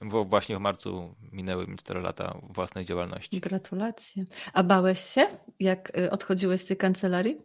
Bo 0.00 0.24
właśnie 0.24 0.56
w 0.56 0.60
marcu 0.60 1.14
minęły 1.32 1.66
mi 1.66 1.76
4 1.76 2.00
lata 2.00 2.38
własnej 2.42 2.84
działalności. 2.84 3.40
Gratulacje. 3.40 4.24
A 4.52 4.62
bałeś 4.62 5.00
się, 5.00 5.26
jak 5.60 5.98
y, 5.98 6.10
odchodziłeś 6.10 6.60
z 6.60 6.64
tej 6.64 6.76
kancelarii? 6.76 7.40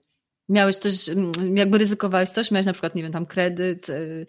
Miałeś 0.49 0.77
coś, 0.77 1.09
mm, 1.09 1.31
jakby 1.57 1.77
ryzykowałeś 1.77 2.29
coś? 2.29 2.51
Miałeś 2.51 2.65
na 2.65 2.73
przykład, 2.73 2.95
nie 2.95 3.03
wiem, 3.03 3.11
tam 3.11 3.25
kredyt, 3.25 3.89
y, 3.89 4.25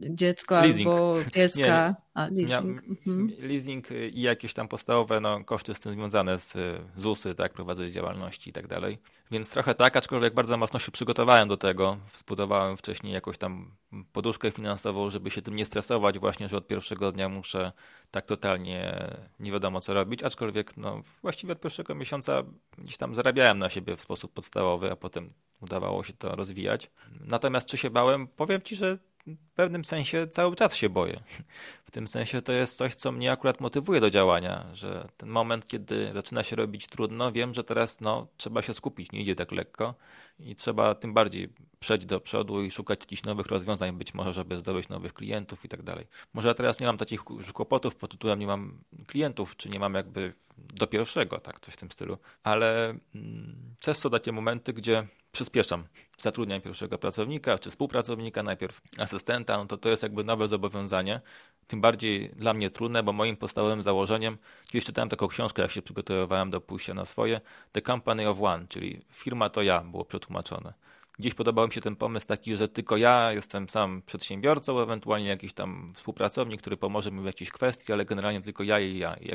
dziecko 0.00 0.54
leasing. 0.54 0.88
albo 0.88 1.14
pieska. 1.32 1.60
Nie, 1.60 1.94
A, 2.14 2.26
leasing. 2.26 2.82
Mhm. 2.88 3.32
Leasing 3.38 3.88
i 4.12 4.20
jakieś 4.20 4.54
tam 4.54 4.68
podstawowe 4.68 5.20
no, 5.20 5.44
koszty 5.44 5.74
z 5.74 5.80
tym 5.80 5.92
związane 5.92 6.38
z 6.38 6.54
ZUSy, 6.96 7.34
tak, 7.34 7.52
prowadzenie 7.52 7.90
działalności 7.90 8.50
i 8.50 8.52
tak 8.52 8.66
dalej. 8.66 8.98
Więc 9.30 9.50
trochę 9.50 9.74
tak, 9.74 9.96
aczkolwiek 9.96 10.34
bardzo 10.34 10.56
mocno 10.56 10.78
się 10.78 10.92
przygotowałem 10.92 11.48
do 11.48 11.56
tego. 11.56 11.98
Zbudowałem 12.18 12.76
wcześniej 12.76 13.12
jakąś 13.12 13.38
tam 13.38 13.70
poduszkę 14.12 14.50
finansową, 14.50 15.10
żeby 15.10 15.30
się 15.30 15.42
tym 15.42 15.56
nie 15.56 15.64
stresować 15.64 16.18
właśnie, 16.18 16.48
że 16.48 16.56
od 16.56 16.66
pierwszego 16.66 17.12
dnia 17.12 17.28
muszę 17.28 17.72
tak 18.10 18.26
totalnie 18.26 19.08
nie 19.40 19.52
wiadomo 19.52 19.80
co 19.80 19.94
robić, 19.94 20.22
aczkolwiek 20.22 20.76
no, 20.76 21.02
właściwie 21.22 21.52
od 21.52 21.60
pierwszego 21.60 21.94
miesiąca 21.94 22.42
gdzieś 22.78 22.96
tam 22.96 23.14
zarabiałem 23.14 23.58
na 23.58 23.68
siebie 23.68 23.96
w 23.96 24.00
sposób 24.00 24.32
podstawowy, 24.32 24.92
a 24.92 24.96
potem 24.96 25.32
udawało 25.60 26.04
się 26.04 26.12
to 26.12 26.36
rozwijać. 26.36 26.90
Natomiast 27.20 27.68
czy 27.68 27.76
się 27.76 27.90
bałem? 27.90 28.26
Powiem 28.26 28.62
Ci, 28.62 28.76
że 28.76 28.98
w 29.26 29.50
pewnym 29.54 29.84
sensie 29.84 30.26
cały 30.26 30.56
czas 30.56 30.76
się 30.76 30.88
boję. 30.88 31.20
W 31.84 31.90
tym 31.90 32.08
sensie 32.08 32.42
to 32.42 32.52
jest 32.52 32.76
coś, 32.76 32.94
co 32.94 33.12
mnie 33.12 33.32
akurat 33.32 33.60
motywuje 33.60 34.00
do 34.00 34.10
działania, 34.10 34.66
że 34.72 35.08
ten 35.16 35.28
moment, 35.28 35.66
kiedy 35.66 36.12
zaczyna 36.12 36.42
się 36.42 36.56
robić 36.56 36.86
trudno, 36.86 37.32
wiem, 37.32 37.54
że 37.54 37.64
teraz 37.64 38.00
no, 38.00 38.26
trzeba 38.36 38.62
się 38.62 38.74
skupić, 38.74 39.12
nie 39.12 39.20
idzie 39.20 39.34
tak 39.34 39.52
lekko 39.52 39.94
i 40.40 40.54
trzeba 40.54 40.94
tym 40.94 41.14
bardziej 41.14 41.48
przejść 41.80 42.06
do 42.06 42.20
przodu 42.20 42.62
i 42.62 42.70
szukać 42.70 43.00
jakichś 43.00 43.22
nowych 43.22 43.46
rozwiązań, 43.46 43.92
być 43.92 44.14
może, 44.14 44.34
żeby 44.34 44.60
zdobyć 44.60 44.88
nowych 44.88 45.14
klientów 45.14 45.64
i 45.64 45.68
tak 45.68 45.82
dalej. 45.82 46.06
Może 46.34 46.48
ja 46.48 46.54
teraz 46.54 46.80
nie 46.80 46.86
mam 46.86 46.98
takich 46.98 47.24
kłopotów 47.52 47.96
pod 47.96 48.10
tytułem 48.10 48.38
nie 48.38 48.46
mam 48.46 48.78
klientów, 49.06 49.56
czy 49.56 49.68
nie 49.68 49.78
mam 49.78 49.94
jakby 49.94 50.32
do 50.58 50.86
pierwszego, 50.86 51.38
tak, 51.38 51.60
coś 51.60 51.74
w 51.74 51.76
tym 51.76 51.90
stylu, 51.90 52.18
ale 52.42 52.88
mm, 53.14 53.74
też 53.80 53.96
są 53.96 54.10
takie 54.10 54.32
momenty, 54.32 54.72
gdzie 54.72 55.06
przyspieszam. 55.32 55.86
Zatrudniam 56.20 56.60
pierwszego 56.60 56.98
pracownika 56.98 57.58
czy 57.58 57.70
współpracownika, 57.70 58.42
najpierw 58.42 58.80
asystenta, 58.98 59.56
no 59.56 59.66
to 59.66 59.78
to 59.78 59.88
jest 59.88 60.02
jakby 60.02 60.24
nowe 60.24 60.48
zobowiązanie. 60.48 61.20
Tym 61.66 61.80
bardziej 61.80 62.28
dla 62.28 62.54
mnie 62.54 62.70
trudne, 62.70 63.02
bo 63.02 63.12
moim 63.12 63.36
podstawowym 63.36 63.82
założeniem, 63.82 64.38
kiedyś 64.70 64.84
czytałem 64.84 65.08
taką 65.08 65.28
książkę, 65.28 65.62
jak 65.62 65.70
się 65.70 65.82
przygotowywałem 65.82 66.50
do 66.50 66.60
pójścia 66.60 66.94
na 66.94 67.04
swoje, 67.04 67.40
The 67.72 67.82
Company 67.82 68.28
of 68.28 68.40
One, 68.40 68.66
czyli 68.68 69.02
firma 69.12 69.48
to 69.48 69.62
ja, 69.62 69.80
było 69.80 70.04
przetłumaczone. 70.04 70.72
Gdzieś 71.18 71.34
podobał 71.34 71.66
mi 71.66 71.72
się 71.72 71.80
ten 71.80 71.96
pomysł 71.96 72.26
taki, 72.26 72.56
że 72.56 72.68
tylko 72.68 72.96
ja 72.96 73.32
jestem 73.32 73.68
sam 73.68 74.02
przedsiębiorcą, 74.06 74.80
ewentualnie 74.80 75.28
jakiś 75.28 75.52
tam 75.52 75.92
współpracownik, 75.96 76.60
który 76.60 76.76
pomoże 76.76 77.10
mi 77.10 77.20
w 77.20 77.24
jakiejś 77.24 77.50
kwestii, 77.50 77.92
ale 77.92 78.04
generalnie 78.04 78.40
tylko 78.40 78.62
ja 78.62 78.80
i 78.80 78.98
ja, 78.98 79.14
i 79.14 79.30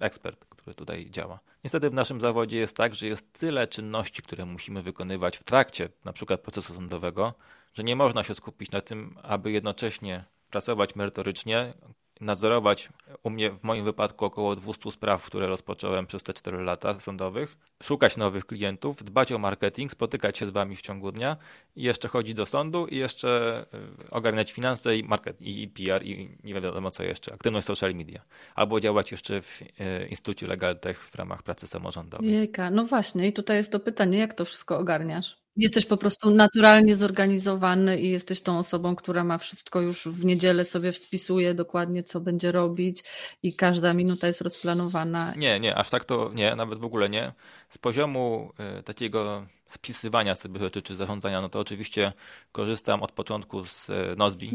ekspert, 0.00 0.44
który 0.44 0.74
tutaj 0.74 1.10
działa. 1.10 1.40
Niestety 1.64 1.90
w 1.90 1.94
naszym 1.94 2.20
zawodzie 2.20 2.58
jest 2.58 2.76
tak, 2.76 2.94
że 2.94 3.06
jest 3.06 3.32
tyle 3.32 3.66
czynności, 3.66 4.22
które 4.22 4.46
musimy 4.46 4.82
wykonywać 4.82 5.38
w 5.38 5.44
trakcie 5.44 5.88
na 6.04 6.12
przykład 6.12 6.40
procesu 6.40 6.74
sądowego, 6.74 7.34
że 7.74 7.84
nie 7.84 7.96
można 7.96 8.24
się 8.24 8.34
skupić 8.34 8.70
na 8.70 8.80
tym, 8.80 9.18
aby 9.22 9.52
jednocześnie 9.52 10.24
pracować 10.50 10.96
merytorycznie, 10.96 11.74
nadzorować 12.20 12.88
u 13.22 13.30
mnie 13.30 13.50
w 13.50 13.62
moim 13.62 13.84
wypadku 13.84 14.24
około 14.24 14.56
200 14.56 14.92
spraw, 14.92 15.24
które 15.24 15.46
rozpocząłem 15.46 16.06
przez 16.06 16.22
te 16.22 16.32
4 16.32 16.62
lata 16.62 17.00
sądowych, 17.00 17.56
szukać 17.82 18.16
nowych 18.16 18.46
klientów, 18.46 19.04
dbać 19.04 19.32
o 19.32 19.38
marketing, 19.38 19.90
spotykać 19.90 20.38
się 20.38 20.46
z 20.46 20.50
wami 20.50 20.76
w 20.76 20.82
ciągu 20.82 21.12
dnia 21.12 21.36
i 21.76 21.82
jeszcze 21.82 22.08
chodzić 22.08 22.34
do 22.34 22.46
sądu 22.46 22.86
i 22.86 22.96
jeszcze 22.96 23.64
y, 24.06 24.10
ogarniać 24.10 24.52
finanse 24.52 24.96
i 24.96 25.04
market 25.04 25.42
i 25.42 25.68
PR 25.68 26.02
i 26.06 26.28
nie 26.44 26.54
wiadomo 26.54 26.90
co 26.90 27.02
jeszcze, 27.02 27.34
aktywność 27.34 27.66
social 27.66 27.94
media. 27.94 28.20
Albo 28.54 28.80
działać 28.80 29.10
jeszcze 29.10 29.42
w 29.42 29.62
y, 29.62 29.66
Instytucie 30.10 30.46
Legal 30.46 30.78
Tech 30.78 31.04
w 31.04 31.14
ramach 31.14 31.42
pracy 31.42 31.66
samorządowej. 31.66 32.32
Jejka, 32.32 32.70
no 32.70 32.86
właśnie 32.86 33.28
i 33.28 33.32
tutaj 33.32 33.56
jest 33.56 33.72
to 33.72 33.80
pytanie, 33.80 34.18
jak 34.18 34.34
to 34.34 34.44
wszystko 34.44 34.78
ogarniasz? 34.78 35.41
Jesteś 35.56 35.86
po 35.86 35.96
prostu 35.96 36.30
naturalnie 36.30 36.96
zorganizowany 36.96 38.00
i 38.00 38.10
jesteś 38.10 38.42
tą 38.42 38.58
osobą, 38.58 38.96
która 38.96 39.24
ma 39.24 39.38
wszystko 39.38 39.80
już 39.80 40.04
w 40.06 40.24
niedzielę 40.24 40.64
sobie 40.64 40.92
wspisuje 40.92 41.54
dokładnie, 41.54 42.04
co 42.04 42.20
będzie 42.20 42.52
robić 42.52 43.04
i 43.42 43.56
każda 43.56 43.94
minuta 43.94 44.26
jest 44.26 44.40
rozplanowana. 44.40 45.34
Nie, 45.36 45.60
nie, 45.60 45.76
aż 45.76 45.90
tak 45.90 46.04
to 46.04 46.30
nie, 46.34 46.56
nawet 46.56 46.78
w 46.78 46.84
ogóle 46.84 47.08
nie. 47.08 47.32
Z 47.68 47.78
poziomu 47.78 48.52
y, 48.78 48.82
takiego 48.82 49.46
spisywania 49.72 50.34
sobie 50.34 50.60
rzeczy 50.60 50.82
czy 50.82 50.96
zarządzania, 50.96 51.40
no 51.40 51.48
to 51.48 51.60
oczywiście 51.60 52.12
korzystam 52.52 53.02
od 53.02 53.12
początku 53.12 53.66
z 53.66 53.88
y, 53.88 53.94
Nozbi, 54.16 54.52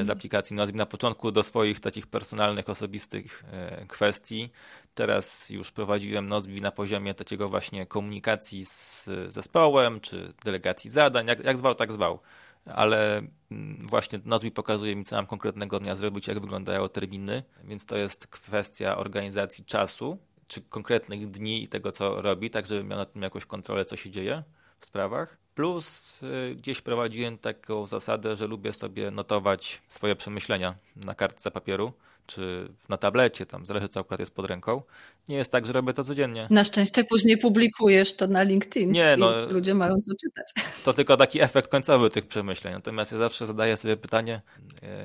y, 0.00 0.04
z 0.04 0.10
aplikacji 0.10 0.56
Nozbi, 0.56 0.78
na 0.78 0.86
początku 0.86 1.32
do 1.32 1.42
swoich 1.42 1.80
takich 1.80 2.06
personalnych, 2.06 2.68
osobistych 2.68 3.44
kwestii. 3.88 4.50
Teraz 4.94 5.50
już 5.50 5.72
prowadziłem 5.72 6.28
Nozbi 6.28 6.60
na 6.60 6.70
poziomie 6.70 7.14
takiego 7.14 7.48
właśnie 7.48 7.86
komunikacji 7.86 8.66
z 8.66 9.08
zespołem, 9.28 10.00
czy 10.00 10.32
delegacji 10.44 10.90
zadań, 10.90 11.26
jak, 11.26 11.44
jak 11.44 11.56
zwał, 11.56 11.74
tak 11.74 11.92
zwał. 11.92 12.18
Ale 12.64 13.22
mm, 13.50 13.86
właśnie 13.90 14.20
Nozbi 14.24 14.50
pokazuje 14.50 14.96
mi, 14.96 15.04
co 15.04 15.16
mam 15.16 15.26
konkretnego 15.26 15.80
dnia 15.80 15.96
zrobić, 15.96 16.28
jak 16.28 16.40
wyglądają 16.40 16.88
terminy, 16.88 17.42
więc 17.64 17.86
to 17.86 17.96
jest 17.96 18.26
kwestia 18.26 18.96
organizacji 18.96 19.64
czasu, 19.64 20.18
czy 20.48 20.60
konkretnych 20.60 21.30
dni 21.30 21.62
i 21.62 21.68
tego, 21.68 21.92
co 21.92 22.22
robi, 22.22 22.50
tak 22.50 22.66
żeby 22.66 22.84
miał 22.84 22.98
nad 22.98 23.12
tym 23.12 23.22
jakąś 23.22 23.46
kontrolę, 23.46 23.84
co 23.84 23.96
się 23.96 24.10
dzieje 24.10 24.42
w 24.80 24.86
sprawach. 24.86 25.38
Plus 25.54 26.22
y, 26.22 26.54
gdzieś 26.54 26.80
prowadziłem 26.80 27.38
taką 27.38 27.86
zasadę, 27.86 28.36
że 28.36 28.46
lubię 28.46 28.72
sobie 28.72 29.10
notować 29.10 29.82
swoje 29.88 30.16
przemyślenia 30.16 30.74
na 30.96 31.14
kartce 31.14 31.50
papieru 31.50 31.92
czy 32.26 32.68
na 32.88 32.96
tablecie, 32.96 33.46
tam 33.46 33.66
zależy 33.66 33.88
co 33.88 34.00
akurat 34.00 34.20
jest 34.20 34.34
pod 34.34 34.46
ręką. 34.46 34.82
Nie 35.28 35.36
jest 35.36 35.52
tak, 35.52 35.66
że 35.66 35.72
robię 35.72 35.92
to 35.92 36.04
codziennie. 36.04 36.46
Na 36.50 36.64
szczęście 36.64 37.04
później 37.04 37.38
publikujesz 37.38 38.16
to 38.16 38.26
na 38.26 38.42
LinkedIn 38.42 38.90
Nie, 38.90 39.16
no, 39.18 39.46
ludzie 39.46 39.74
mają 39.74 40.00
co 40.00 40.14
czytać. 40.20 40.66
To 40.84 40.92
tylko 40.92 41.16
taki 41.16 41.40
efekt 41.40 41.70
końcowy 41.70 42.10
tych 42.10 42.26
przemyśleń. 42.26 42.74
Natomiast 42.74 43.12
ja 43.12 43.18
zawsze 43.18 43.46
zadaję 43.46 43.76
sobie 43.76 43.96
pytanie, 43.96 44.40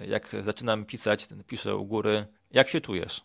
y, 0.03 0.07
jak 0.07 0.35
zaczynam 0.41 0.85
pisać, 0.85 1.27
piszę 1.47 1.75
u 1.75 1.85
góry, 1.85 2.25
jak 2.51 2.69
się 2.69 2.81
czujesz? 2.81 3.21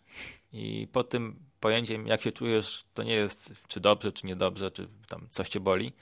I 0.53 0.89
po 0.93 1.05
tym 1.05 1.37
pojęciem, 1.65 2.07
jak 2.07 2.21
się 2.21 2.33
czujesz, 2.33 2.85
to 2.95 3.03
nie 3.03 3.15
jest 3.15 3.53
czy 3.69 3.81
dobrze, 3.81 4.13
czy 4.13 4.27
niedobrze, 4.27 4.71
czy 4.71 4.89
tam 5.09 5.29
coś 5.31 5.49
cię 5.49 5.61
boli, 5.61 5.93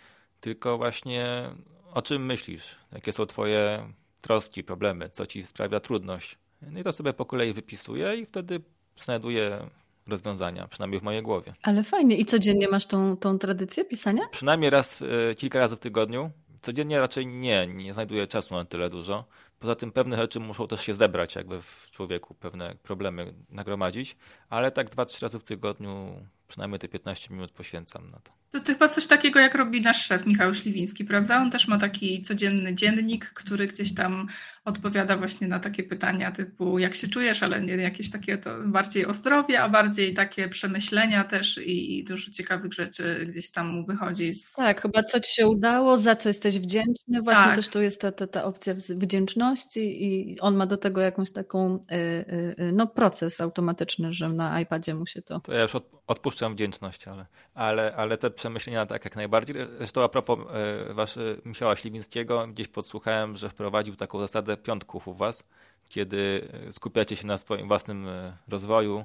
tylko 0.40 0.78
właśnie 0.78 1.50
o 1.94 2.02
czym 2.02 2.26
myślisz, 2.26 2.78
jakie 2.92 3.12
są 3.12 3.26
twoje 3.26 3.92
troski, 4.20 4.64
problemy, 4.64 5.10
co 5.10 5.26
ci 5.26 5.42
sprawia 5.42 5.80
trudność. 5.80 6.38
No 6.62 6.80
i 6.80 6.84
to 6.84 6.92
sobie 6.92 7.12
po 7.12 7.24
kolei 7.24 7.52
wypisuję 7.52 8.16
i 8.16 8.26
wtedy 8.26 8.60
znajduję 9.02 9.68
rozwiązania, 10.06 10.68
przynajmniej 10.68 11.00
w 11.00 11.02
mojej 11.02 11.22
głowie. 11.22 11.54
Ale 11.62 11.84
fajnie. 11.84 12.16
I 12.16 12.26
codziennie 12.26 12.68
masz 12.68 12.86
tą, 12.86 13.16
tą 13.16 13.38
tradycję 13.38 13.84
pisania? 13.84 14.28
Przynajmniej 14.30 14.70
raz, 14.70 15.02
e, 15.02 15.34
kilka 15.34 15.58
razy 15.58 15.76
w 15.76 15.80
tygodniu. 15.80 16.30
Codziennie 16.62 17.00
raczej 17.00 17.26
nie, 17.26 17.66
nie 17.66 17.94
znajduję 17.94 18.26
czasu 18.26 18.54
na 18.54 18.64
tyle 18.64 18.90
dużo. 18.90 19.24
Poza 19.58 19.74
tym 19.74 19.92
pewne 19.92 20.16
rzeczy 20.16 20.40
muszą 20.40 20.68
też 20.68 20.80
się 20.80 20.94
zebrać 20.94 21.34
jakby 21.34 21.62
w 21.62 21.88
człowieku, 21.90 22.34
pewne 22.34 22.74
problemy 22.82 23.34
nagromadzić, 23.48 24.16
ale 24.48 24.70
tak 24.70 24.90
dwa, 24.90 25.04
trzy 25.04 25.20
razy 25.22 25.38
w 25.38 25.44
tygodniu 25.44 26.26
przynajmniej 26.48 26.78
te 26.78 26.88
15 26.88 27.34
minut 27.34 27.52
poświęcam 27.52 28.10
na 28.10 28.18
to. 28.20 28.41
To, 28.52 28.60
to 28.60 28.72
chyba 28.72 28.88
coś 28.88 29.06
takiego, 29.06 29.40
jak 29.40 29.54
robi 29.54 29.80
nasz 29.80 30.06
szef 30.06 30.26
Michał 30.26 30.54
Śliwiński, 30.54 31.04
prawda? 31.04 31.42
On 31.42 31.50
też 31.50 31.68
ma 31.68 31.78
taki 31.78 32.22
codzienny 32.22 32.74
dziennik, 32.74 33.26
który 33.26 33.66
gdzieś 33.66 33.94
tam 33.94 34.28
odpowiada 34.64 35.16
właśnie 35.16 35.48
na 35.48 35.60
takie 35.60 35.82
pytania 35.82 36.32
typu 36.32 36.78
jak 36.78 36.94
się 36.94 37.08
czujesz, 37.08 37.42
ale 37.42 37.60
nie 37.60 37.76
jakieś 37.76 38.10
takie 38.10 38.38
to 38.38 38.50
bardziej 38.66 39.06
o 39.06 39.14
zdrowie, 39.14 39.62
a 39.62 39.68
bardziej 39.68 40.14
takie 40.14 40.48
przemyślenia 40.48 41.24
też 41.24 41.58
i, 41.58 41.98
i 41.98 42.04
dużo 42.04 42.30
ciekawych 42.30 42.72
rzeczy 42.72 43.26
gdzieś 43.28 43.50
tam 43.50 43.68
mu 43.68 43.84
wychodzi. 43.84 44.34
Z... 44.34 44.52
Tak, 44.52 44.82
chyba 44.82 45.02
co 45.02 45.20
ci 45.20 45.34
się 45.34 45.48
udało, 45.48 45.98
za 45.98 46.16
co 46.16 46.28
jesteś 46.28 46.58
wdzięczny. 46.58 47.22
Właśnie 47.22 47.44
tak. 47.44 47.56
też 47.56 47.68
tu 47.68 47.82
jest 47.82 48.00
ta, 48.00 48.12
ta, 48.12 48.26
ta 48.26 48.44
opcja 48.44 48.74
wdzięczności 48.88 50.04
i 50.04 50.40
on 50.40 50.56
ma 50.56 50.66
do 50.66 50.76
tego 50.76 51.00
jakąś 51.00 51.32
taką 51.32 51.74
y, 51.74 51.94
y, 51.94 52.64
y, 52.64 52.72
no 52.72 52.86
proces 52.86 53.40
automatyczny, 53.40 54.12
że 54.12 54.28
na 54.28 54.60
iPadzie 54.60 54.94
mu 54.94 55.06
się 55.06 55.22
to... 55.22 55.40
To 55.40 55.52
ja 55.52 55.62
już 55.62 55.72
odpuszczam 56.06 56.52
wdzięczność, 56.52 57.08
ale, 57.08 57.26
ale, 57.54 57.96
ale 57.96 58.18
te 58.18 58.30
przemyślenia 58.42 58.86
tak 58.86 59.04
jak 59.04 59.16
najbardziej. 59.16 59.56
Zresztą 59.78 60.04
a 60.04 60.08
propos 60.08 60.38
e, 60.38 60.94
wasz, 60.94 61.18
Michała 61.44 61.76
Śliwińskiego, 61.76 62.46
gdzieś 62.46 62.68
podsłuchałem, 62.68 63.36
że 63.36 63.48
wprowadził 63.48 63.96
taką 63.96 64.20
zasadę 64.20 64.56
piątków 64.56 65.08
u 65.08 65.14
was, 65.14 65.48
kiedy 65.88 66.48
skupiacie 66.70 67.16
się 67.16 67.26
na 67.26 67.38
swoim 67.38 67.68
własnym 67.68 68.08
e, 68.08 68.36
rozwoju. 68.48 69.04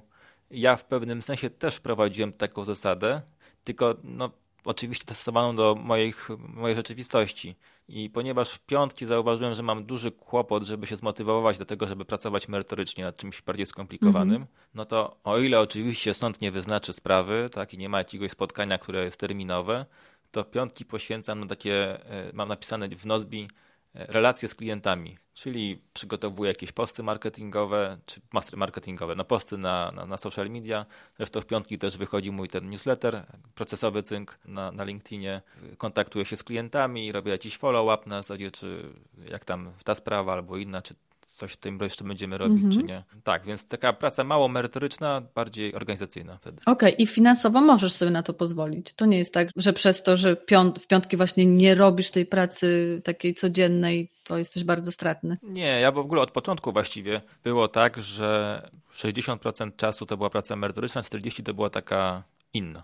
Ja 0.52 0.76
w 0.76 0.86
pewnym 0.86 1.21
sensie 1.21 1.50
też 1.50 1.76
wprowadziłem 1.76 2.34
taką 2.34 2.65
zasadę, 2.65 3.21
tylko 3.63 3.95
no, 4.04 4.32
oczywiście 4.65 5.06
dostosowaną 5.06 5.56
do 5.56 5.76
moich, 5.76 6.30
mojej 6.39 6.76
rzeczywistości. 6.76 7.56
I 7.89 8.10
ponieważ 8.10 8.52
w 8.52 8.60
piątki 8.60 9.06
zauważyłem, 9.06 9.56
że 9.56 9.63
mam 9.63 9.86
duży 9.86 10.12
kłopot, 10.12 10.63
żeby 10.63 10.88
się 10.88 10.98
zmotywować 10.98 11.58
do 11.58 11.65
tego, 11.65 11.88
żeby 11.88 12.06
pracować 12.06 12.48
merytorycznie 12.48 13.04
nad 13.04 13.17
czymś 13.17 13.41
bardziej 13.41 13.65
skomplikowanym, 13.65 14.36
mm 14.36 14.48
-hmm. 14.48 14.70
no 14.74 14.86
to 14.86 15.17
o 15.24 15.38
ile 15.38 15.60
oczywiście 15.60 16.13
sąd 16.13 16.41
nie 16.41 16.52
wyznaczy 16.52 16.93
sprawy, 16.93 17.50
tak, 17.52 17.74
i 17.74 17.78
nie 17.78 17.89
ma 17.89 17.98
jakiegoś 17.98 18.32
spotkania, 18.32 18.78
które 18.78 19.04
jest 19.04 19.20
terminowe, 19.20 19.86
to 20.32 20.43
piątki 20.43 20.86
poświęcam 20.86 21.39
na 21.39 21.46
takie, 21.46 22.06
e, 22.12 22.32
mam 22.34 22.50
napisane 22.50 22.89
w 22.89 23.06
Nozbi, 23.06 23.48
relacje 23.97 24.49
z 24.49 24.55
klientami, 24.55 25.17
czyli 25.33 25.81
przygotowuję 25.93 26.47
jakieś 26.51 26.71
posty 26.71 27.03
marketingowe, 27.03 27.97
czy 28.05 28.21
mastery 28.33 28.57
marketingowe, 28.57 29.15
no 29.15 29.25
posty 29.25 29.57
na, 29.57 29.91
na, 29.91 30.05
na, 30.05 30.17
social 30.17 30.49
media. 30.49 30.86
Zresztą 31.17 31.41
w 31.41 31.45
piątki 31.45 31.77
też 31.77 31.97
wychodzi 31.97 32.31
mój 32.31 32.47
ten 32.47 32.69
newsletter, 32.69 33.25
procesowy 33.55 34.03
cynk 34.03 34.39
na, 34.45 34.71
na 34.71 34.83
LinkedInie. 34.83 35.41
Kontaktuję 35.77 36.25
się 36.25 36.38
z 36.38 36.43
klientami, 36.43 37.12
robię 37.12 37.31
jakiś 37.31 37.57
follow-up 37.57 38.10
na 38.10 38.17
zasadzie, 38.17 38.51
czy 38.51 38.93
jak 39.31 39.45
tam 39.45 39.71
ta 39.83 39.95
sprawa 39.95 40.33
albo 40.33 40.57
inna, 40.57 40.81
czy 40.81 40.95
coś 41.33 41.51
w 41.51 41.57
tym 41.57 41.79
jeszcze 41.81 42.03
będziemy 42.03 42.37
robić, 42.37 42.63
mhm. 42.63 42.71
czy 42.71 42.83
nie. 42.83 43.03
Tak, 43.23 43.45
więc 43.45 43.67
taka 43.67 43.93
praca 43.93 44.23
mało 44.23 44.47
merytoryczna, 44.47 45.21
bardziej 45.35 45.73
organizacyjna 45.73 46.37
wtedy. 46.37 46.61
Okej, 46.65 46.93
okay. 46.93 47.03
i 47.03 47.07
finansowo 47.07 47.61
możesz 47.61 47.93
sobie 47.93 48.11
na 48.11 48.23
to 48.23 48.33
pozwolić. 48.33 48.93
To 48.93 49.05
nie 49.05 49.17
jest 49.17 49.33
tak, 49.33 49.49
że 49.55 49.73
przez 49.73 50.03
to, 50.03 50.17
że 50.17 50.35
piąt, 50.35 50.79
w 50.79 50.87
piątki 50.87 51.17
właśnie 51.17 51.45
nie 51.45 51.75
robisz 51.75 52.11
tej 52.11 52.25
pracy 52.25 53.01
takiej 53.03 53.33
codziennej, 53.33 54.11
to 54.23 54.37
jesteś 54.37 54.63
bardzo 54.63 54.91
stratny. 54.91 55.37
Nie, 55.43 55.79
ja 55.81 55.91
w 55.91 55.97
ogóle 55.97 56.21
od 56.21 56.31
początku 56.31 56.71
właściwie 56.71 57.21
było 57.43 57.67
tak, 57.67 58.01
że 58.01 58.61
60% 58.95 59.75
czasu 59.75 60.05
to 60.05 60.17
była 60.17 60.29
praca 60.29 60.55
merytoryczna, 60.55 61.01
40% 61.01 61.43
to 61.43 61.53
była 61.53 61.69
taka 61.69 62.23
inna 62.53 62.83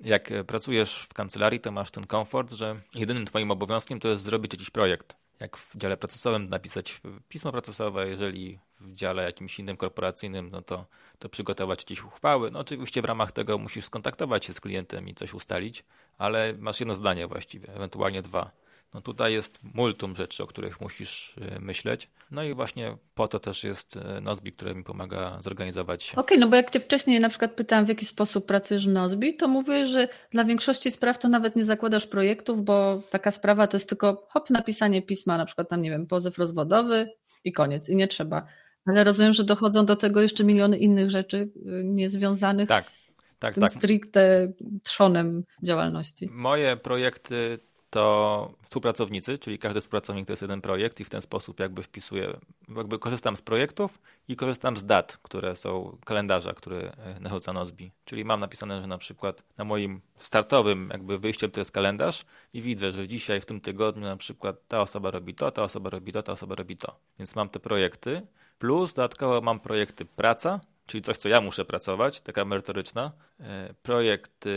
jak 0.00 0.30
pracujesz 0.46 1.06
w 1.08 1.14
kancelarii, 1.14 1.60
to 1.60 1.72
masz 1.72 1.90
ten 1.90 2.06
komfort, 2.06 2.52
że 2.52 2.80
jedynym 2.94 3.26
twoim 3.26 3.50
obowiązkiem 3.50 4.00
to 4.00 4.08
jest 4.08 4.24
zrobić 4.24 4.52
jakiś 4.52 4.70
projekt 4.70 5.16
jak 5.40 5.56
w 5.56 5.76
dziale 5.76 5.96
procesowym 5.96 6.48
napisać 6.48 7.00
pismo 7.28 7.52
procesowe, 7.52 8.08
jeżeli 8.08 8.58
w 8.80 8.92
dziale 8.92 9.24
jakimś 9.24 9.58
innym 9.58 9.76
korporacyjnym, 9.76 10.50
no 10.50 10.62
to, 10.62 10.86
to 11.18 11.28
przygotować 11.28 11.80
jakieś 11.80 12.02
uchwały. 12.02 12.50
No 12.50 12.58
oczywiście 12.58 13.02
w 13.02 13.04
ramach 13.04 13.32
tego 13.32 13.58
musisz 13.58 13.84
skontaktować 13.84 14.44
się 14.44 14.54
z 14.54 14.60
klientem 14.60 15.08
i 15.08 15.14
coś 15.14 15.34
ustalić, 15.34 15.84
ale 16.18 16.54
masz 16.58 16.80
jedno 16.80 16.94
zdanie 16.94 17.26
właściwie, 17.26 17.74
ewentualnie 17.74 18.22
dwa. 18.22 18.50
No 18.94 19.00
tutaj 19.00 19.32
jest 19.32 19.58
multum 19.74 20.16
rzeczy, 20.16 20.42
o 20.42 20.46
których 20.46 20.80
musisz 20.80 21.36
e, 21.40 21.60
myśleć. 21.60 22.10
No 22.30 22.42
i 22.42 22.54
właśnie 22.54 22.96
po 23.14 23.28
to 23.28 23.38
też 23.40 23.64
jest 23.64 23.96
e, 23.96 24.20
Nozbi, 24.20 24.52
który 24.52 24.74
mi 24.74 24.84
pomaga 24.84 25.42
zorganizować 25.42 26.10
Okej, 26.12 26.22
okay, 26.24 26.38
no 26.38 26.48
bo 26.48 26.56
jak 26.56 26.70
cię 26.70 26.80
wcześniej 26.80 27.20
na 27.20 27.28
przykład 27.28 27.52
pytałam, 27.52 27.84
w 27.84 27.88
jaki 27.88 28.06
sposób 28.06 28.46
pracujesz 28.46 28.88
w 28.88 28.92
Nozbi, 28.92 29.36
to 29.36 29.48
mówię, 29.48 29.86
że 29.86 30.08
dla 30.30 30.44
większości 30.44 30.90
spraw 30.90 31.18
to 31.18 31.28
nawet 31.28 31.56
nie 31.56 31.64
zakładasz 31.64 32.06
projektów, 32.06 32.64
bo 32.64 33.02
taka 33.10 33.30
sprawa 33.30 33.66
to 33.66 33.76
jest 33.76 33.88
tylko 33.88 34.26
hop, 34.30 34.50
napisanie 34.50 35.02
pisma, 35.02 35.38
na 35.38 35.44
przykład 35.44 35.68
tam, 35.68 35.82
nie 35.82 35.90
wiem, 35.90 36.06
pozew 36.06 36.38
rozwodowy 36.38 37.12
i 37.44 37.52
koniec, 37.52 37.88
i 37.88 37.96
nie 37.96 38.08
trzeba. 38.08 38.46
Ale 38.86 39.04
rozumiem, 39.04 39.32
że 39.32 39.44
dochodzą 39.44 39.86
do 39.86 39.96
tego 39.96 40.22
jeszcze 40.22 40.44
miliony 40.44 40.78
innych 40.78 41.10
rzeczy 41.10 41.36
y, 41.36 41.50
niezwiązanych 41.84 42.68
tak, 42.68 42.84
z 42.84 43.12
tak, 43.38 43.54
tym 43.54 43.62
tak. 43.62 43.72
stricte 43.72 44.52
trzonem 44.82 45.44
działalności. 45.62 46.28
Moje 46.32 46.76
projekty 46.76 47.58
to 47.94 48.54
współpracownicy, 48.62 49.38
czyli 49.38 49.58
każdy 49.58 49.80
współpracownik 49.80 50.26
to 50.26 50.32
jest 50.32 50.42
jeden 50.42 50.60
projekt 50.60 51.00
i 51.00 51.04
w 51.04 51.10
ten 51.10 51.22
sposób 51.22 51.60
jakby 51.60 51.82
wpisuję, 51.82 52.36
jakby 52.76 52.98
korzystam 52.98 53.36
z 53.36 53.42
projektów 53.42 53.98
i 54.28 54.36
korzystam 54.36 54.76
z 54.76 54.84
dat, 54.84 55.18
które 55.22 55.56
są 55.56 55.98
kalendarza, 56.04 56.54
który 56.54 56.76
e, 56.76 57.20
narzuca 57.20 57.52
Nozbi. 57.52 57.90
Czyli 58.04 58.24
mam 58.24 58.40
napisane, 58.40 58.80
że 58.80 58.86
na 58.86 58.98
przykład 58.98 59.42
na 59.58 59.64
moim 59.64 60.00
startowym 60.18 60.88
jakby 60.92 61.18
wyjściem 61.18 61.50
to 61.50 61.60
jest 61.60 61.72
kalendarz 61.72 62.24
i 62.52 62.62
widzę, 62.62 62.92
że 62.92 63.08
dzisiaj 63.08 63.40
w 63.40 63.46
tym 63.46 63.60
tygodniu 63.60 64.02
na 64.02 64.16
przykład 64.16 64.56
ta 64.68 64.80
osoba 64.80 65.10
robi 65.10 65.34
to, 65.34 65.50
ta 65.50 65.62
osoba 65.62 65.90
robi 65.90 66.12
to, 66.12 66.22
ta 66.22 66.32
osoba 66.32 66.54
robi 66.54 66.76
to. 66.76 66.96
Więc 67.18 67.36
mam 67.36 67.48
te 67.48 67.60
projekty, 67.60 68.22
plus 68.58 68.94
dodatkowo 68.94 69.40
mam 69.40 69.60
projekty 69.60 70.04
praca, 70.04 70.60
czyli 70.86 71.02
coś, 71.02 71.16
co 71.16 71.28
ja 71.28 71.40
muszę 71.40 71.64
pracować, 71.64 72.20
taka 72.20 72.44
merytoryczna, 72.44 73.12
e, 73.40 73.74
projekt 73.82 74.48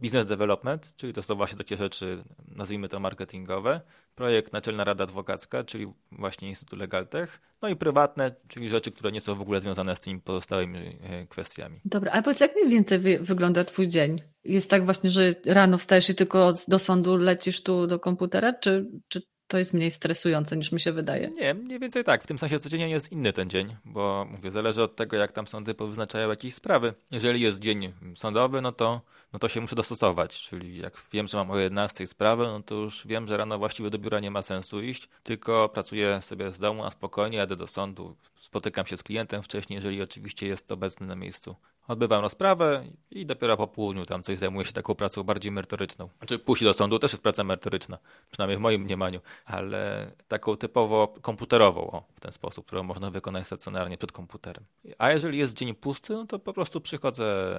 business 0.00 0.26
development, 0.26 0.96
czyli 0.96 1.12
to 1.12 1.22
są 1.22 1.34
właśnie 1.34 1.58
takie 1.58 1.76
rzeczy, 1.76 2.24
nazwijmy 2.48 2.88
to 2.88 3.00
marketingowe, 3.00 3.80
projekt 4.14 4.52
Naczelna 4.52 4.84
Rada 4.84 5.04
Adwokacka, 5.04 5.64
czyli 5.64 5.86
właśnie 6.12 6.48
Instytut 6.48 6.78
Legaltech, 6.78 7.40
no 7.62 7.68
i 7.68 7.76
prywatne, 7.76 8.34
czyli 8.48 8.68
rzeczy, 8.68 8.92
które 8.92 9.12
nie 9.12 9.20
są 9.20 9.34
w 9.34 9.40
ogóle 9.40 9.60
związane 9.60 9.96
z 9.96 10.00
tymi 10.00 10.20
pozostałymi 10.20 10.78
e, 10.78 11.26
kwestiami. 11.26 11.80
Dobra, 11.84 12.12
ale 12.12 12.22
powiedz, 12.22 12.40
jak 12.40 12.54
mniej 12.56 12.68
więcej 12.68 12.98
wy 12.98 13.18
wygląda 13.18 13.64
twój 13.64 13.88
dzień? 13.88 14.22
Jest 14.44 14.70
tak 14.70 14.84
właśnie, 14.84 15.10
że 15.10 15.34
rano 15.46 15.78
wstajesz 15.78 16.10
i 16.10 16.14
tylko 16.14 16.52
do 16.68 16.78
sądu 16.78 17.16
lecisz 17.16 17.62
tu 17.62 17.86
do 17.86 17.98
komputera, 17.98 18.52
czy, 18.52 18.86
czy 19.08 19.22
to 19.50 19.58
jest 19.58 19.74
mniej 19.74 19.90
stresujące 19.90 20.56
niż 20.56 20.72
mi 20.72 20.80
się 20.80 20.92
wydaje. 20.92 21.28
Nie, 21.28 21.54
mniej 21.54 21.78
więcej 21.78 22.04
tak. 22.04 22.22
W 22.22 22.26
tym 22.26 22.38
sensie 22.38 22.58
codziennie 22.58 22.88
jest 22.88 23.12
inny 23.12 23.32
ten 23.32 23.50
dzień, 23.50 23.76
bo 23.84 24.26
mówię, 24.30 24.50
zależy 24.50 24.82
od 24.82 24.96
tego, 24.96 25.16
jak 25.16 25.32
tam 25.32 25.46
sądy 25.46 25.74
powyznaczają 25.74 26.30
jakieś 26.30 26.54
sprawy. 26.54 26.94
Jeżeli 27.10 27.40
jest 27.40 27.60
dzień 27.60 27.92
sądowy, 28.16 28.60
no 28.60 28.72
to, 28.72 29.00
no 29.32 29.38
to 29.38 29.48
się 29.48 29.60
muszę 29.60 29.76
dostosować, 29.76 30.42
czyli 30.42 30.78
jak 30.78 31.02
wiem, 31.12 31.28
że 31.28 31.36
mam 31.36 31.50
o 31.50 31.58
11 31.58 32.06
sprawę, 32.06 32.44
no 32.44 32.62
to 32.62 32.74
już 32.74 33.06
wiem, 33.06 33.26
że 33.26 33.36
rano 33.36 33.58
właściwie 33.58 33.90
do 33.90 33.98
biura 33.98 34.20
nie 34.20 34.30
ma 34.30 34.42
sensu 34.42 34.82
iść, 34.82 35.08
tylko 35.22 35.68
pracuję 35.68 36.22
sobie 36.22 36.52
z 36.52 36.60
domu 36.60 36.82
na 36.82 36.90
spokojnie, 36.90 37.38
jadę 37.38 37.56
do 37.56 37.66
sądu, 37.66 38.16
spotykam 38.40 38.86
się 38.86 38.96
z 38.96 39.02
klientem 39.02 39.42
wcześniej, 39.42 39.76
jeżeli 39.76 40.02
oczywiście 40.02 40.46
jest 40.46 40.72
obecny 40.72 41.06
na 41.06 41.16
miejscu. 41.16 41.56
Odbywam 41.90 42.22
rozprawę 42.22 42.84
i 43.10 43.26
dopiero 43.26 43.56
po 43.56 43.66
południu 43.66 44.06
tam 44.06 44.22
coś 44.22 44.38
zajmuję 44.38 44.66
się 44.66 44.72
taką 44.72 44.94
pracą 44.94 45.22
bardziej 45.22 45.52
merytoryczną. 45.52 46.08
Znaczy 46.18 46.38
pójść 46.38 46.64
do 46.64 46.74
sądu 46.74 46.98
też 46.98 47.12
jest 47.12 47.22
praca 47.22 47.44
merytoryczna, 47.44 47.98
przynajmniej 48.30 48.58
w 48.58 48.60
moim 48.60 48.82
mniemaniu, 48.82 49.20
ale 49.44 50.12
taką 50.28 50.56
typowo 50.56 51.08
komputerową, 51.08 51.90
o, 51.90 52.02
w 52.14 52.20
ten 52.20 52.32
sposób, 52.32 52.66
którą 52.66 52.82
można 52.82 53.10
wykonać 53.10 53.46
stacjonarnie 53.46 53.96
przed 53.98 54.12
komputerem. 54.12 54.64
A 54.98 55.10
jeżeli 55.12 55.38
jest 55.38 55.56
dzień 55.56 55.74
pusty, 55.74 56.12
no 56.12 56.26
to 56.26 56.38
po 56.38 56.52
prostu 56.52 56.80
przychodzę 56.80 57.58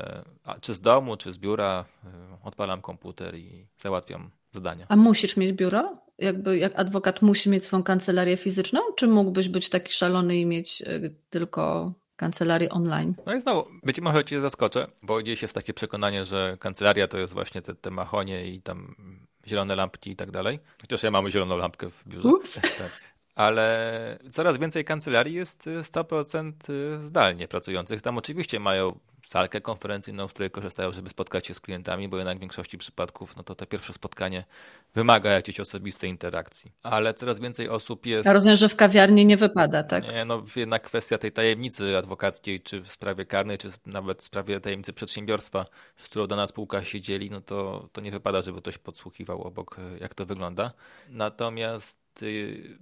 czy 0.61 0.73
z 0.73 0.81
domu, 0.81 1.17
czy 1.17 1.33
z 1.33 1.37
biura, 1.37 1.85
y, 2.03 2.07
odpalam 2.43 2.81
komputer 2.81 3.35
i 3.35 3.67
załatwiam 3.77 4.31
zadania. 4.51 4.85
A 4.89 4.95
musisz 4.95 5.37
mieć 5.37 5.53
biuro? 5.53 5.97
Jakby 6.17 6.57
jak 6.57 6.79
adwokat 6.79 7.21
musi 7.21 7.49
mieć 7.49 7.63
swoją 7.63 7.83
kancelarię 7.83 8.37
fizyczną, 8.37 8.79
czy 8.95 9.07
mógłbyś 9.07 9.49
być 9.49 9.69
taki 9.69 9.93
szalony 9.93 10.37
i 10.37 10.45
mieć 10.45 10.81
y, 10.81 11.15
tylko 11.29 11.93
kancelarię 12.21 12.69
online? 12.69 13.15
No 13.25 13.35
i 13.35 13.41
znowu, 13.41 13.69
być 13.83 14.01
może 14.01 14.25
cię 14.25 14.41
zaskoczę, 14.41 14.87
bo 15.03 15.17
gdzieś 15.17 15.41
jest 15.41 15.53
takie 15.53 15.73
przekonanie, 15.73 16.25
że 16.25 16.57
kancelaria 16.59 17.07
to 17.07 17.17
jest 17.17 17.33
właśnie 17.33 17.61
te, 17.61 17.75
te 17.75 17.91
machonie 17.91 18.47
i 18.47 18.61
tam 18.61 18.95
zielone 19.47 19.75
lampki 19.75 20.11
i 20.11 20.15
tak 20.15 20.31
dalej. 20.31 20.59
Chociaż 20.81 21.03
ja 21.03 21.11
mam 21.11 21.29
zieloną 21.29 21.57
lampkę 21.57 21.89
w 21.89 22.07
biurze. 22.07 22.29
Ups. 22.29 22.59
Tak 22.77 23.11
ale 23.35 24.19
coraz 24.31 24.57
więcej 24.57 24.85
kancelarii 24.85 25.35
jest 25.35 25.69
100% 25.81 26.51
zdalnie 26.99 27.47
pracujących. 27.47 28.01
Tam 28.01 28.17
oczywiście 28.17 28.59
mają 28.59 28.99
salkę 29.23 29.61
konferencyjną, 29.61 30.27
z 30.27 30.33
której 30.33 30.51
korzystają, 30.51 30.91
żeby 30.91 31.09
spotkać 31.09 31.47
się 31.47 31.53
z 31.53 31.59
klientami, 31.59 32.09
bo 32.09 32.17
jednak 32.17 32.37
w 32.37 32.39
większości 32.39 32.77
przypadków 32.77 33.35
no 33.35 33.43
to 33.43 33.55
to 33.55 33.65
pierwsze 33.65 33.93
spotkanie 33.93 34.43
wymaga 34.95 35.31
jakiejś 35.31 35.59
osobistej 35.59 36.09
interakcji. 36.09 36.71
Ale 36.83 37.13
coraz 37.13 37.39
więcej 37.39 37.69
osób 37.69 38.05
jest... 38.05 38.25
Ja 38.25 38.33
rozumiem, 38.33 38.57
że 38.57 38.69
w 38.69 38.75
kawiarni 38.75 39.25
nie 39.25 39.37
wypada, 39.37 39.83
tak? 39.83 40.13
Nie, 40.13 40.25
no 40.25 40.43
jednak 40.55 40.83
kwestia 40.83 41.17
tej 41.17 41.31
tajemnicy 41.31 41.97
adwokackiej, 41.97 42.61
czy 42.61 42.81
w 42.81 42.91
sprawie 42.91 43.25
karnej, 43.25 43.57
czy 43.57 43.69
nawet 43.85 44.21
w 44.21 44.23
sprawie 44.23 44.59
tajemnicy 44.59 44.93
przedsiębiorstwa, 44.93 45.65
z 45.97 46.05
którą 46.05 46.27
dana 46.27 46.47
spółka 46.47 46.83
się 46.83 47.01
dzieli, 47.01 47.29
no 47.29 47.39
to, 47.39 47.89
to 47.91 48.01
nie 48.01 48.11
wypada, 48.11 48.41
żeby 48.41 48.61
ktoś 48.61 48.77
podsłuchiwał 48.77 49.41
obok, 49.41 49.77
jak 49.99 50.13
to 50.13 50.25
wygląda. 50.25 50.71
Natomiast 51.09 52.01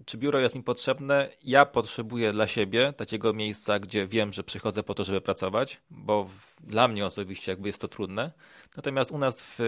czy 0.05 0.17
biuro 0.17 0.39
jest 0.39 0.55
mi 0.55 0.63
potrzebne? 0.63 1.29
Ja 1.43 1.65
potrzebuję 1.65 2.31
dla 2.31 2.47
siebie 2.47 2.93
takiego 2.93 3.33
miejsca, 3.33 3.79
gdzie 3.79 4.07
wiem, 4.07 4.33
że 4.33 4.43
przychodzę 4.43 4.83
po 4.83 4.93
to, 4.93 5.03
żeby 5.03 5.21
pracować, 5.21 5.81
bo 5.89 6.29
dla 6.59 6.87
mnie 6.87 7.05
osobiście 7.05 7.51
jakby 7.51 7.69
jest 7.69 7.81
to 7.81 7.87
trudne. 7.87 8.31
Natomiast 8.75 9.11
u 9.11 9.17
nas 9.17 9.41
w, 9.41 9.59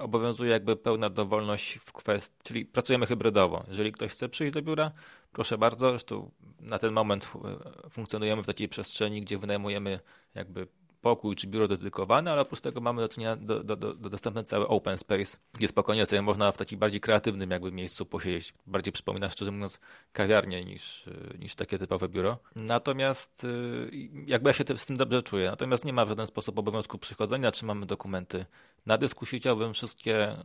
obowiązuje 0.00 0.50
jakby 0.50 0.76
pełna 0.76 1.10
dowolność 1.10 1.72
w 1.72 1.92
kwestii, 1.92 2.36
czyli 2.42 2.66
pracujemy 2.66 3.06
hybrydowo. 3.06 3.64
Jeżeli 3.68 3.92
ktoś 3.92 4.10
chce 4.10 4.28
przyjść 4.28 4.54
do 4.54 4.62
biura, 4.62 4.92
proszę 5.32 5.58
bardzo. 5.58 5.90
Zresztą 5.90 6.30
na 6.60 6.78
ten 6.78 6.92
moment 6.92 7.30
funkcjonujemy 7.90 8.42
w 8.42 8.46
takiej 8.46 8.68
przestrzeni, 8.68 9.22
gdzie 9.22 9.38
wynajmujemy 9.38 10.00
jakby 10.34 10.66
pokój 11.00 11.36
czy 11.36 11.46
biuro 11.46 11.68
dedykowane, 11.68 12.32
ale 12.32 12.40
oprócz 12.40 12.60
tego 12.60 12.80
mamy 12.80 13.02
do 13.02 13.08
czynienia 13.08 13.36
do, 13.36 13.64
do, 13.64 13.76
do, 13.76 14.42
cały 14.44 14.68
open 14.68 14.98
space, 14.98 15.38
gdzie 15.52 15.68
spokojnie 15.68 16.06
sobie 16.06 16.22
można 16.22 16.52
w 16.52 16.56
takim 16.56 16.78
bardziej 16.78 17.00
kreatywnym 17.00 17.50
jakby 17.50 17.72
miejscu 17.72 18.06
posiedzieć. 18.06 18.54
Bardziej 18.66 18.92
przypomina 18.92 19.30
szczerze 19.30 19.50
mówiąc 19.50 19.80
kawiarnię 20.12 20.64
niż, 20.64 21.04
niż 21.38 21.54
takie 21.54 21.78
typowe 21.78 22.08
biuro. 22.08 22.38
Natomiast 22.56 23.44
y, 23.44 23.90
jakby 24.26 24.50
ja 24.50 24.54
się 24.54 24.64
z 24.76 24.86
tym 24.86 24.96
dobrze 24.96 25.22
czuję. 25.22 25.50
Natomiast 25.50 25.84
nie 25.84 25.92
ma 25.92 26.04
w 26.04 26.08
żaden 26.08 26.26
sposób 26.26 26.58
obowiązku 26.58 26.98
przychodzenia, 26.98 27.52
czy 27.52 27.64
mamy 27.64 27.86
dokumenty. 27.86 28.44
Na 28.86 28.98
dysku 28.98 29.26
chciałbym 29.26 29.72
wszystkie, 29.72 30.36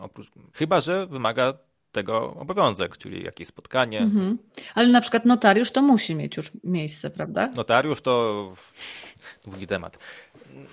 oprócz, 0.00 0.30
chyba 0.52 0.80
że 0.80 1.06
wymaga 1.06 1.54
tego 1.92 2.34
obowiązek, 2.34 2.96
czyli 2.96 3.24
jakieś 3.24 3.48
spotkanie. 3.48 4.00
Mhm. 4.00 4.38
Ale 4.74 4.88
na 4.88 5.00
przykład 5.00 5.24
notariusz 5.24 5.70
to 5.70 5.82
musi 5.82 6.14
mieć 6.14 6.36
już 6.36 6.50
miejsce, 6.64 7.10
prawda? 7.10 7.50
Notariusz 7.56 8.00
to 8.00 8.52
długi 9.46 9.66
temat. 9.66 9.98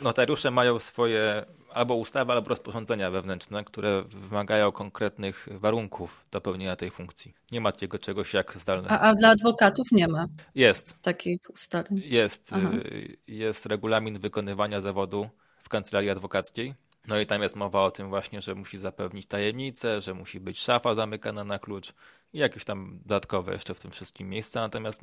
Notariusze 0.01 0.51
mają 0.51 0.79
swoje 0.79 1.45
albo 1.73 1.95
ustawy, 1.95 2.31
albo 2.31 2.49
rozporządzenia 2.49 3.11
wewnętrzne, 3.11 3.63
które 3.63 4.03
wymagają 4.03 4.71
konkretnych 4.71 5.47
warunków 5.51 6.25
do 6.31 6.41
pełnienia 6.41 6.75
tej 6.75 6.89
funkcji. 6.89 7.33
Nie 7.51 7.61
ma 7.61 7.71
takiego 7.71 7.99
czegoś 7.99 8.33
jak 8.33 8.57
zdalne. 8.57 8.89
A, 8.89 8.99
a 8.99 9.15
dla 9.15 9.29
adwokatów 9.29 9.91
nie 9.91 10.07
ma? 10.07 10.27
Jest. 10.55 10.95
Takich 11.01 11.39
ustaleń? 11.49 12.01
Jest. 12.05 12.51
Aha. 12.53 12.69
Y, 12.73 13.17
jest 13.27 13.65
regulamin 13.65 14.19
wykonywania 14.19 14.81
zawodu 14.81 15.29
w 15.59 15.69
kancelarii 15.69 16.09
adwokackiej. 16.09 16.73
No 17.07 17.19
i 17.19 17.25
tam 17.25 17.41
jest 17.41 17.55
mowa 17.55 17.81
o 17.81 17.91
tym 17.91 18.09
właśnie, 18.09 18.41
że 18.41 18.55
musi 18.55 18.77
zapewnić 18.77 19.25
tajemnicę, 19.25 20.01
że 20.01 20.13
musi 20.13 20.39
być 20.39 20.59
szafa 20.59 20.95
zamykana 20.95 21.43
na 21.43 21.59
klucz 21.59 21.93
i 22.33 22.39
jakieś 22.39 22.65
tam 22.65 22.99
dodatkowe 23.01 23.53
jeszcze 23.53 23.73
w 23.73 23.79
tym 23.79 23.91
wszystkim 23.91 24.29
miejsca. 24.29 24.61
Natomiast 24.61 25.01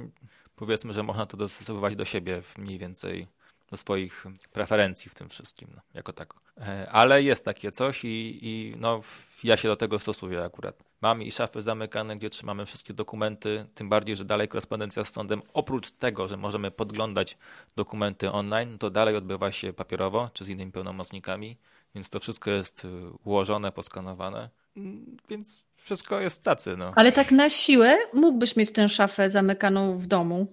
powiedzmy, 0.56 0.92
że 0.92 1.02
można 1.02 1.26
to 1.26 1.36
dostosowywać 1.36 1.96
do 1.96 2.04
siebie 2.04 2.42
mniej 2.58 2.78
więcej 2.78 3.26
do 3.70 3.76
swoich 3.76 4.24
preferencji 4.52 5.10
w 5.10 5.14
tym 5.14 5.28
wszystkim, 5.28 5.68
no, 5.74 5.82
jako 5.94 6.12
tak. 6.12 6.34
Ale 6.90 7.22
jest 7.22 7.44
takie 7.44 7.72
coś 7.72 8.04
i, 8.04 8.38
i 8.42 8.74
no, 8.78 9.02
ja 9.44 9.56
się 9.56 9.68
do 9.68 9.76
tego 9.76 9.98
stosuję 9.98 10.44
akurat. 10.44 10.84
Mamy 11.00 11.24
i 11.24 11.30
szafy 11.30 11.62
zamykane, 11.62 12.16
gdzie 12.16 12.30
trzymamy 12.30 12.66
wszystkie 12.66 12.94
dokumenty, 12.94 13.64
tym 13.74 13.88
bardziej, 13.88 14.16
że 14.16 14.24
dalej 14.24 14.48
korespondencja 14.48 15.04
z 15.04 15.12
sądem, 15.12 15.42
oprócz 15.54 15.90
tego, 15.90 16.28
że 16.28 16.36
możemy 16.36 16.70
podglądać 16.70 17.38
dokumenty 17.76 18.32
online, 18.32 18.78
to 18.78 18.90
dalej 18.90 19.16
odbywa 19.16 19.52
się 19.52 19.72
papierowo, 19.72 20.30
czy 20.32 20.44
z 20.44 20.48
innymi 20.48 20.72
pełnomocnikami, 20.72 21.56
więc 21.94 22.10
to 22.10 22.20
wszystko 22.20 22.50
jest 22.50 22.84
y, 22.84 22.88
ułożone, 23.24 23.72
poskanowane 23.72 24.50
więc 25.28 25.62
wszystko 25.76 26.20
jest 26.20 26.44
tacy. 26.44 26.76
No. 26.76 26.92
Ale 26.96 27.12
tak 27.12 27.30
na 27.30 27.50
siłę 27.50 27.98
mógłbyś 28.12 28.56
mieć 28.56 28.72
tę 28.72 28.88
szafę 28.88 29.30
zamykaną 29.30 29.98
w 29.98 30.06
domu, 30.06 30.46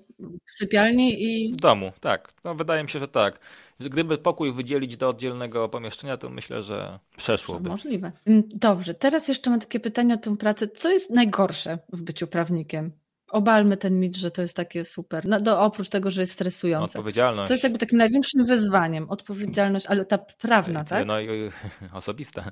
w 0.46 0.52
sypialni 0.52 1.24
i... 1.24 1.54
W 1.54 1.56
domu, 1.56 1.92
tak. 2.00 2.34
No, 2.44 2.56
wydaje 2.56 2.84
mi 2.84 2.90
się, 2.90 3.00
że 3.00 3.08
tak. 3.08 3.40
Gdyby 3.80 4.18
pokój 4.18 4.54
wydzielić 4.54 4.98
do 4.98 5.10
oddzielnego 5.10 5.70
pomieszczenia, 5.70 6.18
to 6.18 6.30
myślę, 6.30 6.64
że 6.64 7.00
przeszłoby. 7.18 7.70
Możliwe. 7.70 8.12
Mm, 8.26 8.44
dobrze, 8.48 8.94
teraz 8.94 9.28
jeszcze 9.28 9.50
mam 9.50 9.60
takie 9.60 9.80
pytanie 9.80 10.14
o 10.14 10.18
tę 10.18 10.38
pracę. 10.38 10.68
Co 10.68 10.90
jest 10.90 11.10
najgorsze 11.10 11.80
w 11.94 12.02
byciu 12.02 12.28
prawnikiem? 12.28 12.92
obalmy 13.34 13.78
ten 13.78 14.00
mit, 14.00 14.18
że 14.18 14.32
to 14.32 14.42
jest 14.42 14.56
takie 14.56 14.86
super. 14.86 15.26
No, 15.26 15.40
do, 15.42 15.62
oprócz 15.62 15.90
tego, 15.90 16.12
że 16.12 16.22
jest 16.22 16.34
stresujące. 16.34 16.86
Odpowiedzialność. 16.86 17.48
Co 17.48 17.54
jest 17.54 17.64
jakby 17.64 17.80
takim 17.80 17.98
największym 17.98 18.46
wyzwaniem. 18.46 19.10
Odpowiedzialność, 19.10 19.86
ale 19.86 20.06
ta 20.06 20.18
prawna, 20.18 20.84
tak? 20.84 21.06
No 21.06 21.20
i 21.22 21.28
osobista. 21.94 22.52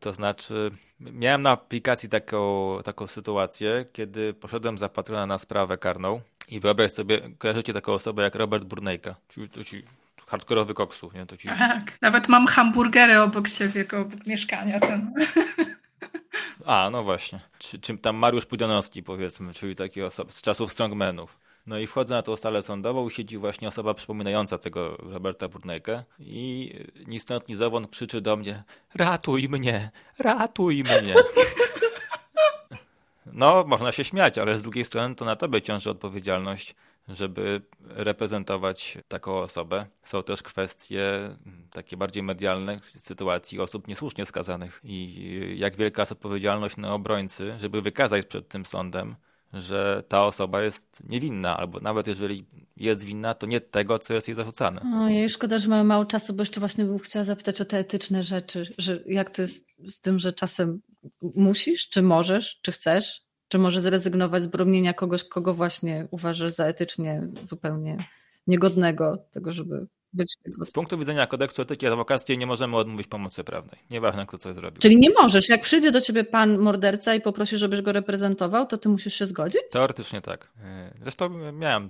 To 0.00 0.12
znaczy, 0.12 0.70
miałem 1.00 1.42
na 1.42 1.50
aplikacji 1.50 2.08
taką, 2.08 2.78
taką 2.84 3.06
sytuację, 3.06 3.84
kiedy 3.92 4.34
poszedłem 4.34 4.78
za 4.78 4.88
patrona 4.88 5.26
na 5.26 5.38
sprawę 5.38 5.78
karną 5.78 6.20
i 6.48 6.60
wyobraź 6.60 6.92
sobie, 6.92 7.20
kojarzycie 7.38 7.72
taką 7.72 7.92
osobę 7.92 8.22
jak 8.22 8.34
Robert 8.34 8.64
Burnejka, 8.64 9.14
czyli 9.28 9.48
to 9.48 9.64
ci 9.64 9.82
hardkorowy 10.26 10.74
koksu. 10.74 11.10
Nie? 11.14 11.26
To 11.26 11.36
ci... 11.36 11.48
Tak, 11.48 11.98
nawet 12.00 12.28
mam 12.28 12.46
hamburgery 12.46 13.20
obok 13.20 13.48
siebie, 13.48 13.86
obok 13.92 14.26
mieszkania. 14.26 14.80
Ten. 14.80 15.12
A, 16.66 16.90
no 16.92 17.02
właśnie. 17.04 17.40
Czy, 17.58 17.78
czy 17.78 17.98
tam 17.98 18.16
Mariusz 18.16 18.46
Pudzianowski 18.46 19.02
powiedzmy, 19.02 19.54
czyli 19.54 19.76
taki 19.76 20.02
osoba 20.02 20.32
z 20.32 20.42
czasów 20.42 20.72
strongmenów. 20.72 21.38
No 21.66 21.78
i 21.78 21.86
wchodzę 21.86 22.14
na 22.14 22.22
tą 22.22 22.36
salę 22.36 22.62
sądową, 22.62 23.10
siedzi 23.10 23.38
właśnie 23.38 23.68
osoba 23.68 23.94
przypominająca 23.94 24.58
tego 24.58 24.96
Roberta 24.96 25.48
Burnejkę 25.48 26.04
i 26.18 26.72
ni 27.06 27.20
stąd, 27.20 27.48
ni 27.48 27.54
zowąd 27.54 27.90
krzyczy 27.90 28.20
do 28.20 28.36
mnie 28.36 28.62
ratuj 28.94 29.48
mnie, 29.48 29.90
ratuj 30.18 30.84
mnie. 30.84 31.14
No, 33.32 33.64
można 33.66 33.92
się 33.92 34.04
śmiać, 34.04 34.38
ale 34.38 34.58
z 34.58 34.62
drugiej 34.62 34.84
strony 34.84 35.14
to 35.14 35.24
na 35.24 35.36
tobie 35.36 35.62
ciąży 35.62 35.90
odpowiedzialność 35.90 36.74
żeby 37.08 37.60
reprezentować 37.80 38.98
taką 39.08 39.38
osobę. 39.38 39.86
Są 40.02 40.22
też 40.22 40.42
kwestie 40.42 41.02
takie 41.70 41.96
bardziej 41.96 42.22
medialne 42.22 42.78
sytuacji 42.80 43.60
osób 43.60 43.88
niesłusznie 43.88 44.26
skazanych 44.26 44.80
i 44.84 45.54
jak 45.58 45.76
wielka 45.76 46.02
jest 46.02 46.12
odpowiedzialność 46.12 46.76
na 46.76 46.94
obrońcy, 46.94 47.54
żeby 47.60 47.82
wykazać 47.82 48.26
przed 48.26 48.48
tym 48.48 48.66
sądem, 48.66 49.16
że 49.52 50.02
ta 50.08 50.24
osoba 50.24 50.62
jest 50.62 51.02
niewinna, 51.08 51.56
albo 51.56 51.80
nawet 51.80 52.06
jeżeli 52.06 52.46
jest 52.76 53.04
winna, 53.04 53.34
to 53.34 53.46
nie 53.46 53.60
tego, 53.60 53.98
co 53.98 54.14
jest 54.14 54.28
jej 54.28 54.34
zarzucane. 54.34 54.80
Ojej, 54.94 55.30
szkoda, 55.30 55.58
że 55.58 55.68
mamy 55.68 55.84
mało 55.84 56.04
czasu, 56.04 56.34
bo 56.34 56.42
jeszcze 56.42 56.60
właśnie 56.60 56.84
bym 56.84 56.98
chciała 56.98 57.24
zapytać 57.24 57.60
o 57.60 57.64
te 57.64 57.78
etyczne 57.78 58.22
rzeczy, 58.22 58.74
że 58.78 59.02
jak 59.06 59.30
to 59.30 59.42
jest 59.42 59.66
z 59.88 60.00
tym, 60.00 60.18
że 60.18 60.32
czasem 60.32 60.80
musisz, 61.22 61.88
czy 61.88 62.02
możesz, 62.02 62.58
czy 62.62 62.72
chcesz, 62.72 63.22
czy 63.48 63.58
może 63.58 63.80
zrezygnować 63.80 64.42
z 64.42 64.46
bronienia 64.46 64.94
kogoś, 64.94 65.24
kogo 65.24 65.54
właśnie 65.54 66.08
uważasz 66.10 66.52
za 66.52 66.64
etycznie 66.64 67.28
zupełnie 67.42 67.98
niegodnego 68.46 69.18
tego, 69.30 69.52
żeby 69.52 69.86
być. 70.12 70.36
Z 70.64 70.70
punktu 70.70 70.98
widzenia 70.98 71.26
kodeksu 71.26 71.62
etyki 71.62 71.86
adwokackiej 71.86 72.38
nie 72.38 72.46
możemy 72.46 72.76
odmówić 72.76 73.06
pomocy 73.06 73.44
prawnej. 73.44 73.78
Nieważne, 73.90 74.26
kto 74.26 74.38
coś 74.38 74.54
zrobił. 74.54 74.80
Czyli 74.80 74.96
nie 74.96 75.10
możesz. 75.10 75.48
Jak 75.48 75.62
przyjdzie 75.62 75.92
do 75.92 76.00
ciebie 76.00 76.24
pan 76.24 76.58
morderca 76.58 77.14
i 77.14 77.20
poprosi, 77.20 77.56
żebyś 77.56 77.82
go 77.82 77.92
reprezentował, 77.92 78.66
to 78.66 78.78
ty 78.78 78.88
musisz 78.88 79.14
się 79.14 79.26
zgodzić? 79.26 79.60
Teoretycznie 79.70 80.20
tak. 80.20 80.52
Zresztą 81.02 81.52
miałem 81.52 81.88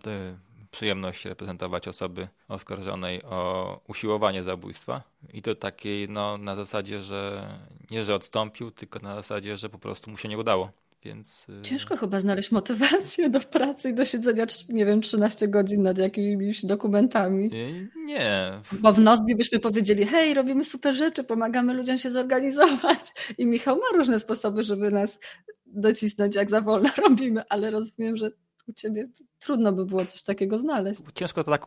przyjemność 0.77 1.25
reprezentować 1.25 1.89
osoby 1.89 2.29
oskarżonej 2.49 3.23
o 3.23 3.81
usiłowanie 3.89 4.43
zabójstwa. 4.43 5.03
I 5.33 5.43
to 5.43 5.55
takiej 5.55 6.09
no, 6.09 6.39
na 6.39 6.57
zasadzie, 6.57 7.03
że 7.03 7.49
nie, 7.91 8.05
że 8.05 8.15
odstąpił, 8.15 8.71
tylko 8.71 8.99
na 8.99 9.15
zasadzie, 9.15 9.57
że 9.57 9.69
po 9.69 9.79
prostu 9.79 10.11
mu 10.11 10.17
się 10.17 10.29
nie 10.29 10.39
udało 10.39 10.71
Więc... 11.05 11.47
Y, 11.49 11.63
Ciężko 11.63 11.97
chyba 11.97 12.21
znaleźć 12.21 12.51
motywację 12.51 13.31
do 13.31 13.41
pracy 13.41 13.91
i 13.91 13.95
do 13.95 14.05
siedzenia, 14.05 14.47
nie 14.69 14.87
wiem, 14.87 15.01
13 15.03 15.49
godzin 15.49 15.83
nad 15.83 15.99
jakimiś 15.99 16.65
dokumentami. 16.65 17.47
Y, 17.53 17.89
nie. 17.97 18.51
Bo 18.81 18.93
w 18.93 18.99
Nozbi 18.99 19.37
byśmy 19.37 19.61
powiedzieli, 19.61 20.07
hej, 20.07 20.35
robimy 20.35 20.65
super 20.65 20.95
rzeczy, 20.95 21.25
pomagamy 21.25 21.75
ludziom 21.75 21.99
się 21.99 22.11
zorganizować. 22.11 23.13
I 23.39 23.47
Michał 23.47 23.77
ma 23.77 23.99
różne 23.99 24.21
sposoby, 24.21 24.65
żeby 24.65 24.91
nas 24.91 25.19
docisnąć, 25.67 26.37
jak 26.37 26.51
za 26.51 26.61
wolno 26.61 26.89
robimy, 27.09 27.43
ale 27.49 27.71
rozumiem, 27.71 28.17
że 28.17 28.31
u 28.69 28.73
ciebie 28.73 29.09
trudno 29.39 29.73
by 29.73 29.87
było 29.87 30.07
coś 30.07 30.23
takiego 30.23 30.59
znaleźć. 30.59 31.01
Ciężko 31.15 31.45
to 31.45 31.51
tak 31.51 31.67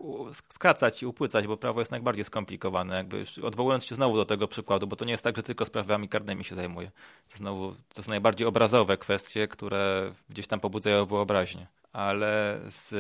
skracać 0.49 1.03
i 1.03 1.05
upłycać, 1.05 1.47
bo 1.47 1.57
prawo 1.57 1.79
jest 1.79 1.91
najbardziej 1.91 2.25
skomplikowane. 2.25 2.95
Jakby 2.95 3.23
odwołując 3.43 3.85
się 3.85 3.95
znowu 3.95 4.15
do 4.15 4.25
tego 4.25 4.47
przykładu, 4.47 4.87
bo 4.87 4.95
to 4.95 5.05
nie 5.05 5.11
jest 5.11 5.23
tak, 5.23 5.37
że 5.37 5.43
tylko 5.43 5.65
sprawami 5.65 6.07
karnymi 6.09 6.43
się 6.43 6.55
zajmuje. 6.55 6.91
To 7.31 7.37
znowu 7.37 7.75
to 7.93 8.03
są 8.03 8.09
najbardziej 8.09 8.47
obrazowe 8.47 8.97
kwestie, 8.97 9.47
które 9.47 10.11
gdzieś 10.29 10.47
tam 10.47 10.59
pobudzają 10.59 11.05
wyobraźnię. 11.05 11.67
Ale 11.93 12.59
z, 12.69 12.93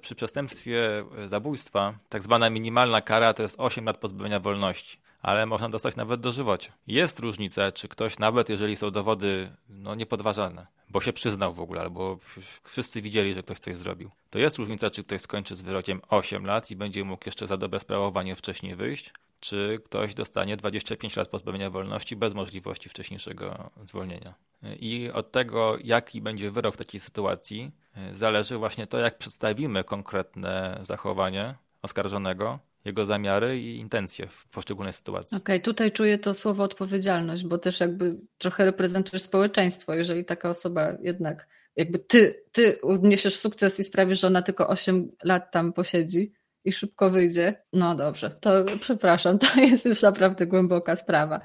przy 0.00 0.14
przestępstwie 0.14 1.04
zabójstwa 1.26 1.94
tak 2.08 2.22
zwana 2.22 2.50
minimalna 2.50 3.00
kara 3.00 3.34
to 3.34 3.42
jest 3.42 3.56
8 3.58 3.84
lat 3.84 3.98
pozbawienia 3.98 4.40
wolności 4.40 4.98
ale 5.22 5.46
można 5.46 5.68
dostać 5.68 5.96
nawet 5.96 6.20
do 6.20 6.32
żywocia. 6.32 6.72
Jest 6.86 7.18
różnica, 7.18 7.72
czy 7.72 7.88
ktoś, 7.88 8.18
nawet 8.18 8.48
jeżeli 8.48 8.76
są 8.76 8.90
dowody 8.90 9.50
no, 9.68 9.94
niepodważalne, 9.94 10.66
bo 10.90 11.00
się 11.00 11.12
przyznał 11.12 11.54
w 11.54 11.60
ogóle, 11.60 11.80
albo 11.80 12.18
wszyscy 12.64 13.02
widzieli, 13.02 13.34
że 13.34 13.42
ktoś 13.42 13.58
coś 13.58 13.76
zrobił. 13.76 14.10
To 14.30 14.38
jest 14.38 14.58
różnica, 14.58 14.90
czy 14.90 15.04
ktoś 15.04 15.20
skończy 15.20 15.56
z 15.56 15.62
wyrokiem 15.62 16.00
8 16.08 16.46
lat 16.46 16.70
i 16.70 16.76
będzie 16.76 17.04
mógł 17.04 17.22
jeszcze 17.26 17.46
za 17.46 17.56
dobre 17.56 17.80
sprawowanie 17.80 18.36
wcześniej 18.36 18.76
wyjść, 18.76 19.12
czy 19.40 19.80
ktoś 19.84 20.14
dostanie 20.14 20.56
25 20.56 21.16
lat 21.16 21.28
pozbawienia 21.28 21.70
wolności 21.70 22.16
bez 22.16 22.34
możliwości 22.34 22.88
wcześniejszego 22.88 23.70
zwolnienia. 23.84 24.34
I 24.80 25.10
od 25.14 25.32
tego, 25.32 25.76
jaki 25.84 26.22
będzie 26.22 26.50
wyrok 26.50 26.74
w 26.74 26.78
takiej 26.78 27.00
sytuacji, 27.00 27.70
zależy 28.14 28.56
właśnie 28.56 28.86
to, 28.86 28.98
jak 28.98 29.18
przedstawimy 29.18 29.84
konkretne 29.84 30.80
zachowanie 30.82 31.54
oskarżonego 31.82 32.58
jego 32.84 33.04
zamiary 33.04 33.58
i 33.58 33.76
intencje 33.76 34.26
w 34.26 34.48
poszczególnej 34.48 34.92
sytuacji. 34.92 35.36
Okej, 35.36 35.56
okay, 35.56 35.60
tutaj 35.60 35.92
czuję 35.92 36.18
to 36.18 36.34
słowo 36.34 36.62
odpowiedzialność, 36.62 37.44
bo 37.44 37.58
też 37.58 37.80
jakby 37.80 38.16
trochę 38.38 38.64
reprezentujesz 38.64 39.22
społeczeństwo, 39.22 39.94
jeżeli 39.94 40.24
taka 40.24 40.50
osoba 40.50 40.96
jednak 41.02 41.48
jakby 41.76 41.98
ty, 41.98 42.44
ty 42.52 42.80
odniesiesz 42.80 43.38
sukces 43.38 43.80
i 43.80 43.84
sprawisz, 43.84 44.20
że 44.20 44.26
ona 44.26 44.42
tylko 44.42 44.68
8 44.68 45.10
lat 45.24 45.52
tam 45.52 45.72
posiedzi 45.72 46.32
i 46.64 46.72
szybko 46.72 47.10
wyjdzie, 47.10 47.62
no 47.72 47.94
dobrze, 47.94 48.30
to 48.40 48.64
przepraszam, 48.80 49.38
to 49.38 49.60
jest 49.60 49.86
już 49.86 50.02
naprawdę 50.02 50.46
głęboka 50.46 50.96
sprawa 50.96 51.40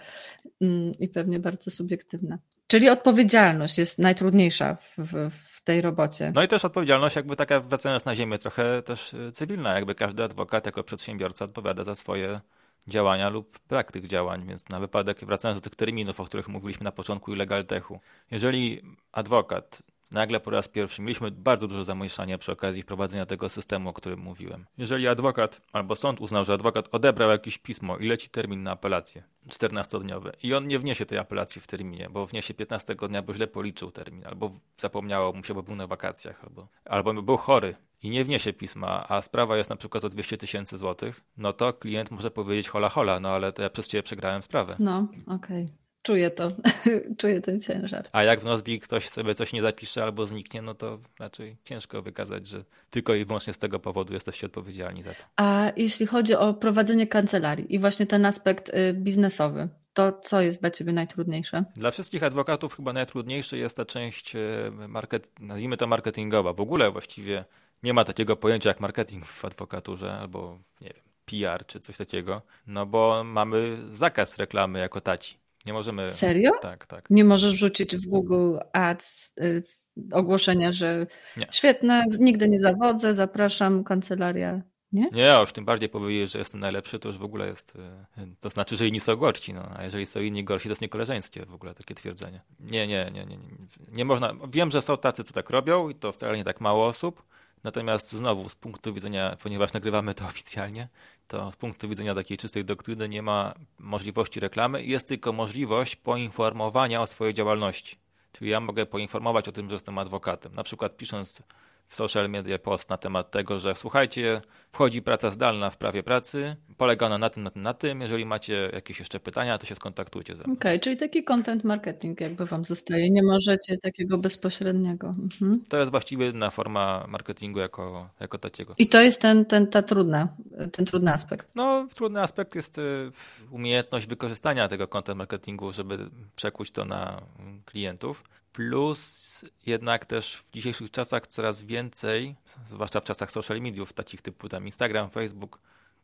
mm, 0.62 0.93
i 1.00 1.08
pewnie 1.08 1.39
bardzo 1.39 1.71
subiektywna. 1.71 2.39
Czyli 2.67 2.89
odpowiedzialność 2.89 3.78
jest 3.78 3.99
najtrudniejsza 3.99 4.78
w, 4.97 5.30
w, 5.32 5.62
tej 5.62 5.82
robocie. 5.82 6.32
No 6.36 6.43
i 6.43 6.47
też 6.47 6.65
odpowiedzialność 6.65 7.15
jakby 7.15 7.36
taka 7.36 7.60
wracając 7.60 8.06
na 8.06 8.15
ziemię 8.15 8.38
trochę 8.38 8.82
też 8.82 9.13
y, 9.13 9.32
cywilna, 9.32 9.73
jakby 9.73 9.95
każdy 9.95 10.23
adwokat 10.23 10.65
jako 10.65 10.84
przedsiębiorca 10.84 11.45
odpowiada 11.45 11.84
za 11.84 11.95
swoje 11.95 12.39
działania 12.88 13.30
lub 13.30 13.60
brak 13.69 13.91
tych 13.91 14.08
działań, 14.08 14.45
więc 14.47 14.69
na 14.69 14.80
wypadek, 14.80 15.25
wracając 15.25 15.62
do 15.62 15.69
tych 15.69 15.75
terminów, 15.75 16.19
o 16.19 16.25
których 16.25 16.47
mówiliśmy 16.47 16.84
na 16.84 16.91
początku 16.91 17.34
i 17.34 17.36
legaltechu, 17.36 17.99
jeżeli 18.32 18.82
adwokat 19.12 19.84
Nagle 20.15 20.39
po 20.39 20.51
raz 20.51 20.67
pierwszy 20.67 21.01
mieliśmy 21.01 21.32
bardzo 21.32 21.67
dużo 21.67 21.84
zamieszania 21.84 22.38
przy 22.38 22.51
okazji 22.51 22.82
wprowadzenia 22.82 23.25
tego 23.25 23.49
systemu, 23.49 23.89
o 23.89 23.93
którym 23.93 24.19
mówiłem. 24.19 24.65
Jeżeli 24.78 25.08
adwokat 25.08 25.62
albo 25.73 25.95
sąd 25.95 26.21
uznał, 26.21 26.45
że 26.45 26.54
adwokat 26.54 26.89
odebrał 26.91 27.30
jakieś 27.30 27.58
pismo 27.58 27.97
i 27.97 28.08
leci 28.08 28.30
termin 28.30 28.63
na 28.63 28.71
apelację 28.71 29.23
14-dniowy 29.49 30.32
i 30.43 30.54
on 30.54 30.67
nie 30.67 30.80
wniesie 30.80 31.06
tej 31.06 31.17
apelacji 31.17 31.62
w 31.62 31.67
terminie, 31.67 32.10
bo 32.12 32.28
wniesie 32.28 32.54
15 32.54 32.95
dnia, 32.95 33.21
bo 33.21 33.34
źle 33.34 33.47
policzył 33.47 33.91
termin, 33.91 34.25
albo 34.25 34.51
zapomniało 34.78 35.34
mu 35.34 35.43
się, 35.43 35.54
bo 35.54 35.63
był 35.63 35.75
na 35.75 35.88
wakacjach, 35.88 36.43
albo, 36.43 36.67
albo 36.86 37.13
był 37.13 37.38
chory 37.38 37.75
i 38.04 38.10
nie 38.10 38.25
wniesie 38.25 38.54
pisma, 38.54 39.06
a 39.08 39.21
sprawa 39.21 39.58
jest 39.58 39.69
na 39.69 39.75
przykład 39.75 40.04
o 40.04 40.10
200 40.10 40.38
tysięcy 40.38 40.78
złotych, 40.78 41.21
no 41.38 41.54
to 41.54 41.73
klient 41.73 42.12
może 42.12 42.32
powiedzieć 42.32 42.69
hola 42.69 42.89
hola, 42.89 43.19
no 43.19 43.30
ale 43.30 43.51
to 43.51 43.62
ja 43.62 43.69
przez 43.69 43.88
ciebie 43.88 44.04
przegrałem 44.04 44.41
sprawę. 44.41 44.75
No, 44.80 45.08
okej. 45.28 45.63
Okay. 45.63 45.85
Czuję 46.06 46.32
to, 46.32 46.52
czuję 47.20 47.41
ten 47.41 47.60
ciężar. 47.60 48.06
A 48.12 48.24
jak 48.24 48.39
w 48.39 48.44
Nozbi 48.44 48.80
ktoś 48.80 49.10
sobie 49.10 49.36
coś 49.36 49.54
nie 49.54 49.62
zapisze 49.62 50.04
albo 50.04 50.28
zniknie, 50.28 50.62
no 50.62 50.74
to 50.74 51.00
raczej 51.20 51.58
ciężko 51.63 52.02
wykazać, 52.02 52.48
że 52.48 52.63
tylko 52.89 53.15
i 53.15 53.26
wyłącznie 53.26 53.54
z 53.54 53.60
tego 53.60 53.80
powodu 53.80 54.13
jesteście 54.13 54.48
odpowiedzialni 54.48 55.04
za 55.04 55.13
to. 55.13 55.24
A 55.36 55.72
jeśli 55.76 56.06
chodzi 56.06 56.36
o 56.36 56.54
prowadzenie 56.54 57.08
kancelarii 57.08 57.76
i 57.76 57.80
właśnie 57.80 58.08
ten 58.08 58.26
aspekt 58.26 58.70
y, 58.70 58.94
biznesowy, 58.94 59.70
to 59.94 60.12
co 60.12 60.41
jest 60.41 60.62
dla 60.62 60.72
Ciebie 60.72 60.94
najtrudniejsze? 60.94 61.63
Dla 61.76 61.91
wszystkich 61.91 62.24
adwokatów 62.24 62.76
chyba 62.76 62.94
najtrudniejszy 62.94 63.58
jest 63.58 63.78
ta 63.78 63.86
część, 63.86 64.36
y, 64.36 64.39
market, 64.88 65.32
nazwijmy 65.39 65.78
to 65.78 65.88
marketingowa. 65.88 66.54
W 66.54 66.62
ogóle 66.62 66.91
właściwie 66.91 67.46
nie 67.84 67.94
ma 67.94 68.04
takiego 68.04 68.36
pojęcia 68.36 68.70
jak 68.70 68.80
marketing 68.80 69.26
w 69.26 69.46
adwokaturze 69.46 70.13
albo, 70.13 70.60
nie 70.82 70.89
wiem, 70.89 71.04
PR 71.26 71.65
czy 71.65 71.80
coś 71.80 71.98
takiego, 71.98 72.41
no 72.68 72.86
bo 72.86 73.24
mamy 73.24 73.78
zakaz 73.94 74.38
reklamy 74.38 74.80
jako 74.80 75.02
taci. 75.02 75.44
Nie 75.65 75.73
możemy. 75.73 76.12
Serio? 76.12 76.51
Tak, 76.62 76.88
tak. 76.88 77.06
Nie 77.10 77.23
możesz 77.23 77.54
rzucić 77.54 77.97
w 77.97 78.08
Google 78.08 78.58
Ads 78.73 79.34
y, 79.41 79.63
ogłoszenia, 80.12 80.71
że 80.71 81.08
nie. 81.38 81.47
świetne, 81.51 82.04
nigdy 82.19 82.47
nie 82.47 82.60
zawodzę, 82.60 83.13
zapraszam, 83.13 83.84
kancelaria. 83.84 84.62
Nie? 84.91 85.10
Nie, 85.12 85.38
już 85.41 85.51
tym 85.51 85.65
bardziej 85.65 85.89
powiedzieć, 85.89 86.32
że 86.32 86.39
jestem 86.39 86.62
najlepszy, 86.62 86.99
to 86.99 87.08
już 87.08 87.17
w 87.17 87.23
ogóle 87.23 87.47
jest. 87.47 87.75
Y, 87.75 88.36
to 88.39 88.49
znaczy, 88.49 88.78
że 88.78 88.88
inni 88.88 88.99
są 88.99 89.15
gorsi, 89.15 89.54
no, 89.54 89.69
a 89.75 89.84
jeżeli 89.84 90.06
są 90.06 90.19
inni 90.19 90.43
gorsi, 90.43 90.69
to 90.69 90.71
jest 90.71 90.82
niekoleżeńskie 90.82 91.45
w 91.45 91.54
ogóle 91.54 91.73
takie 91.73 91.95
twierdzenie. 91.95 92.41
Nie, 92.60 92.88
nie, 92.88 93.12
nie, 93.13 93.25
nie, 93.25 93.38
nie. 93.38 93.47
Nie 93.91 94.06
można. 94.06 94.34
Wiem, 94.49 94.71
że 94.71 94.82
są 94.82 94.97
tacy, 94.97 95.23
co 95.23 95.34
tak 95.34 95.49
robią 95.49 95.89
i 95.89 95.95
to 95.95 96.12
wcale 96.12 96.38
nie 96.38 96.43
tak 96.43 96.62
mało 96.62 96.86
osób. 96.88 97.23
Natomiast 97.65 98.12
znowu 98.12 98.49
z 98.49 98.56
punktu 98.56 98.93
widzenia, 98.93 99.38
ponieważ 99.43 99.73
nagrywamy 99.73 100.13
to 100.13 100.25
oficjalnie, 100.34 100.88
to 101.28 101.51
z 101.51 101.56
punktu 101.56 101.89
widzenia 101.89 102.15
takiej 102.15 102.38
czystej 102.38 102.65
doktryny 102.65 103.10
nie 103.10 103.21
ma 103.21 103.54
możliwości 103.80 104.39
reklamy, 104.39 104.84
jest 104.84 105.08
tylko 105.08 105.34
możliwość 105.34 105.95
poinformowania 105.95 107.01
o 107.01 107.08
swojej 107.08 107.34
działalności. 107.34 107.95
Czyli 108.32 108.51
ja 108.51 108.60
mogę 108.60 108.86
poinformować 108.86 109.47
o 109.47 109.51
tym, 109.51 109.69
że 109.69 109.75
jestem 109.75 109.97
adwokatem. 109.97 110.56
Na 110.56 110.63
przykład 110.63 110.97
pisząc 110.97 111.41
w 111.88 111.95
social 111.95 112.30
media 112.30 112.60
post 112.60 112.89
na 112.89 112.98
temat 112.98 113.32
tego, 113.32 113.60
że 113.60 113.76
słuchajcie, 113.76 114.41
wchodzi 114.71 115.02
praca 115.02 115.32
zdalna 115.32 115.69
w 115.69 115.78
prawie 115.78 116.04
pracy, 116.04 116.56
polega 116.78 117.06
ona 117.06 117.17
na 117.17 117.30
tym, 117.30 117.43
na 117.43 117.52
tym, 117.52 117.62
na 117.62 117.74
tym. 117.74 118.02
Jeżeli 118.02 118.26
macie 118.26 118.69
jakieś 118.74 119.00
jeszcze 119.00 119.19
pytania, 119.19 119.58
to 119.58 119.65
się 119.65 119.76
skontaktujcie 119.76 120.36
ze 120.36 120.43
mną. 120.43 120.54
Okej, 120.54 120.71
okay, 120.71 120.80
czyli 120.80 120.98
taki 120.98 121.24
content 121.24 121.63
marketing 121.63 122.21
jakby 122.21 122.45
wam 122.45 122.65
zostaje. 122.65 123.10
Nie 123.10 123.24
możecie 123.24 123.78
takiego 123.78 124.17
bezpośredniego. 124.17 125.08
Mhm. 125.08 125.63
To 125.69 125.78
jest 125.78 125.91
właściwie 125.91 126.26
jedna 126.26 126.50
forma 126.50 127.06
marketingu 127.08 127.60
jako, 127.60 128.10
jako 128.19 128.38
takiego. 128.38 128.74
I 128.78 128.88
to 128.88 129.02
jest 129.02 129.21
ten, 129.21 129.45
ten, 129.45 129.67
ta 129.67 129.82
trudna, 129.82 130.28
ten 130.71 130.86
trudny 130.86 131.13
aspekt. 131.13 131.48
No, 131.56 131.88
trudny 131.93 132.21
aspekt 132.21 132.56
jest 132.56 132.78
y, 132.78 133.12
umiejętność 133.52 134.08
wykorzystania 134.08 134.67
tego 134.67 134.88
content 134.88 135.17
marketingu, 135.17 135.71
żeby 135.71 135.98
przekuć 136.36 136.71
to 136.71 136.86
na 136.86 137.21
klientów. 137.65 138.24
Plus 138.56 139.46
jednak 139.65 140.06
też 140.06 140.36
w 140.36 140.52
dzisiejszych 140.52 140.91
czasach 140.91 141.28
coraz 141.28 141.62
więcej, 141.62 142.36
zwłaszcza 142.65 143.00
w 143.00 143.04
czasach 143.04 143.32
social 143.32 143.62
mediów, 143.62 143.94
takich 143.94 144.22
typu 144.22 144.50
tam 144.50 144.65
Instagram, 144.65 145.10
Facebook, 145.10 145.60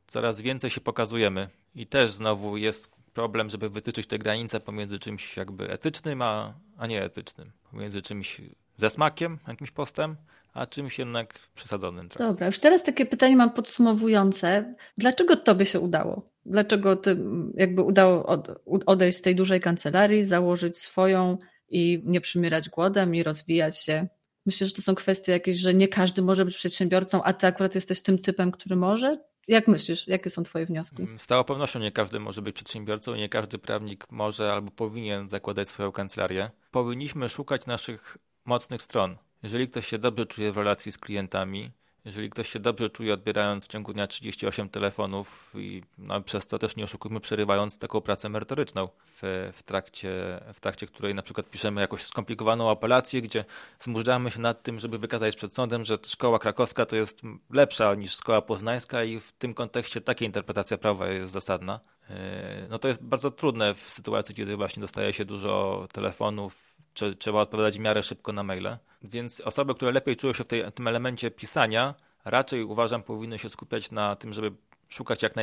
coraz 0.08 0.42
więcej 0.42 0.70
się 0.70 0.82
pokazujemy. 0.82 1.48
I 1.76 1.86
też 1.86 2.12
znowu 2.12 2.58
jest 2.58 2.92
problem, 3.14 3.50
żeby 3.50 3.70
wytyczyć 3.70 4.08
te 4.08 4.18
granice 4.18 4.60
pomiędzy 4.60 5.00
czymś 5.00 5.38
jakby 5.38 5.70
etycznym, 5.70 6.22
a, 6.22 6.54
a 6.78 6.88
nieetycznym. 6.88 7.52
Pomiędzy 7.72 8.02
czymś 8.02 8.42
ze 8.78 8.90
smakiem, 8.90 9.40
jakimś 9.48 9.72
postem, 9.72 10.16
a 10.54 10.66
czymś 10.66 11.00
jednak 11.00 11.40
przesadzonym. 11.56 12.10
Trochę. 12.10 12.32
Dobra, 12.32 12.48
już 12.48 12.60
teraz 12.60 12.84
takie 12.84 13.06
pytanie 13.06 13.38
mam 13.38 13.54
podsumowujące. 13.54 14.76
Dlaczego 14.98 15.36
tobie 15.36 15.66
się 15.66 15.80
udało? 15.80 16.30
Dlaczego 16.46 16.96
ty 16.96 17.18
jakby 17.54 17.82
udało 17.82 18.26
od, 18.26 18.48
odejść 18.86 19.18
z 19.18 19.22
tej 19.22 19.36
dużej 19.36 19.62
kancelarii, 19.62 20.24
założyć 20.24 20.78
swoją 20.78 21.38
i 21.72 22.02
nie 22.06 22.22
przymierać 22.22 22.70
głodem 22.70 23.16
i 23.16 23.24
rozwijać 23.24 23.78
się. 23.78 24.08
Myślę, 24.46 24.68
że 24.68 24.74
to 24.74 24.82
są 24.82 24.96
kwestie 24.96 25.32
jakieś, 25.32 25.58
że 25.58 25.74
nie 25.74 25.88
każdy 25.88 26.22
może 26.22 26.46
być 26.46 26.56
przedsiębiorcą, 26.56 27.24
a 27.24 27.34
ty 27.34 27.48
akurat 27.48 27.76
jesteś 27.76 28.02
tym 28.02 28.20
typem, 28.20 28.52
który 28.52 28.76
może? 28.76 29.18
Jak 29.48 29.68
myślisz, 29.68 30.08
jakie 30.08 30.30
są 30.30 30.44
Twoje 30.44 30.66
wnioski? 30.66 31.08
Z 31.18 31.28
całą 31.28 31.44
pewnością 31.44 31.80
nie 31.80 31.92
każdy 31.92 32.20
może 32.20 32.42
być 32.42 32.56
przedsiębiorcą, 32.56 33.16
nie 33.16 33.30
każdy 33.30 33.58
prawnik 33.58 34.12
może 34.12 34.54
albo 34.54 34.72
powinien 34.72 35.30
zakładać 35.30 35.68
swoją 35.68 35.92
kancelarię. 35.92 36.52
Powinniśmy 36.72 37.30
szukać 37.30 37.66
naszych 37.66 38.18
mocnych 38.46 38.82
stron. 38.82 39.18
Jeżeli 39.44 39.68
ktoś 39.68 39.88
się 39.88 40.00
dobrze 40.00 40.26
czuje 40.26 40.52
w 40.52 40.58
relacji 40.58 40.92
z 40.92 40.98
klientami, 40.98 41.72
jeżeli 42.06 42.30
ktoś 42.30 42.50
się 42.50 42.60
dobrze 42.60 42.90
czuje, 42.90 43.14
odbierając 43.14 43.66
w 43.66 43.68
ciągu 43.68 43.94
dnia 43.94 44.08
38 44.08 44.70
telefonów 44.70 45.54
i 45.56 45.84
no, 45.98 46.22
przez 46.22 46.48
to 46.48 46.60
też 46.60 46.76
nie 46.76 46.84
oszukujmy, 46.84 47.20
przerywając 47.20 47.78
taką 47.78 48.02
pracę 48.02 48.30
merytoryczną 48.30 48.88
w, 49.06 49.50
w, 49.54 49.64
trakcie, 49.64 50.10
w 50.54 50.60
trakcie 50.60 50.88
której 50.88 51.16
na 51.16 51.22
przykład 51.22 51.50
piszemy 51.50 51.82
jakąś 51.82 52.06
skomplikowaną 52.06 52.72
apelację, 52.72 53.22
gdzie 53.22 53.46
zmurzamy 53.80 54.32
się 54.32 54.40
nad 54.40 54.64
tym, 54.64 54.80
żeby 54.80 54.98
wykazać 54.98 55.36
przed 55.36 55.56
sądem, 55.56 55.86
że 55.86 55.98
szkoła 56.06 56.40
krakowska 56.40 56.86
to 56.86 56.96
jest 56.96 57.22
lepsza 57.50 57.96
niż 57.96 58.14
szkoła 58.16 58.42
poznańska 58.42 59.04
i 59.04 59.20
w 59.20 59.32
tym 59.32 59.54
kontekście 59.54 60.02
taka 60.02 60.26
interpretacja 60.26 60.78
prawa 60.78 61.08
jest 61.08 61.32
zasadna. 61.32 61.80
E, 62.10 62.68
no 62.70 62.80
to 62.80 62.88
jest 62.88 63.04
bardzo 63.04 63.32
trudne 63.32 63.74
w 63.74 63.80
sytuacji, 63.80 64.36
kiedy 64.36 64.58
właśnie 64.58 64.82
dostaje 64.82 65.14
się 65.14 65.26
dużo 65.26 65.88
telefonów 65.94 66.71
trzeba 66.94 67.42
odpowiadać 67.42 67.78
w 67.78 67.80
miarę 67.80 68.04
szybko 68.04 68.34
na 68.34 68.44
maile. 68.44 68.78
Więc 69.04 69.42
osoby, 69.42 69.76
które 69.76 69.92
lepiej 69.92 70.16
czują 70.16 70.34
się 70.34 70.44
w 70.44 70.48
tej, 70.48 70.72
tym 70.72 70.88
elemencie 70.88 71.32
pisania, 71.32 71.96
raczej 72.26 72.64
uważam 72.64 73.04
powinny 73.04 73.40
się 73.40 73.50
skupiać 73.50 73.92
na 73.92 74.16
tym, 74.16 74.34
żeby 74.34 74.52
szukać 74.90 75.24
jak, 75.24 75.34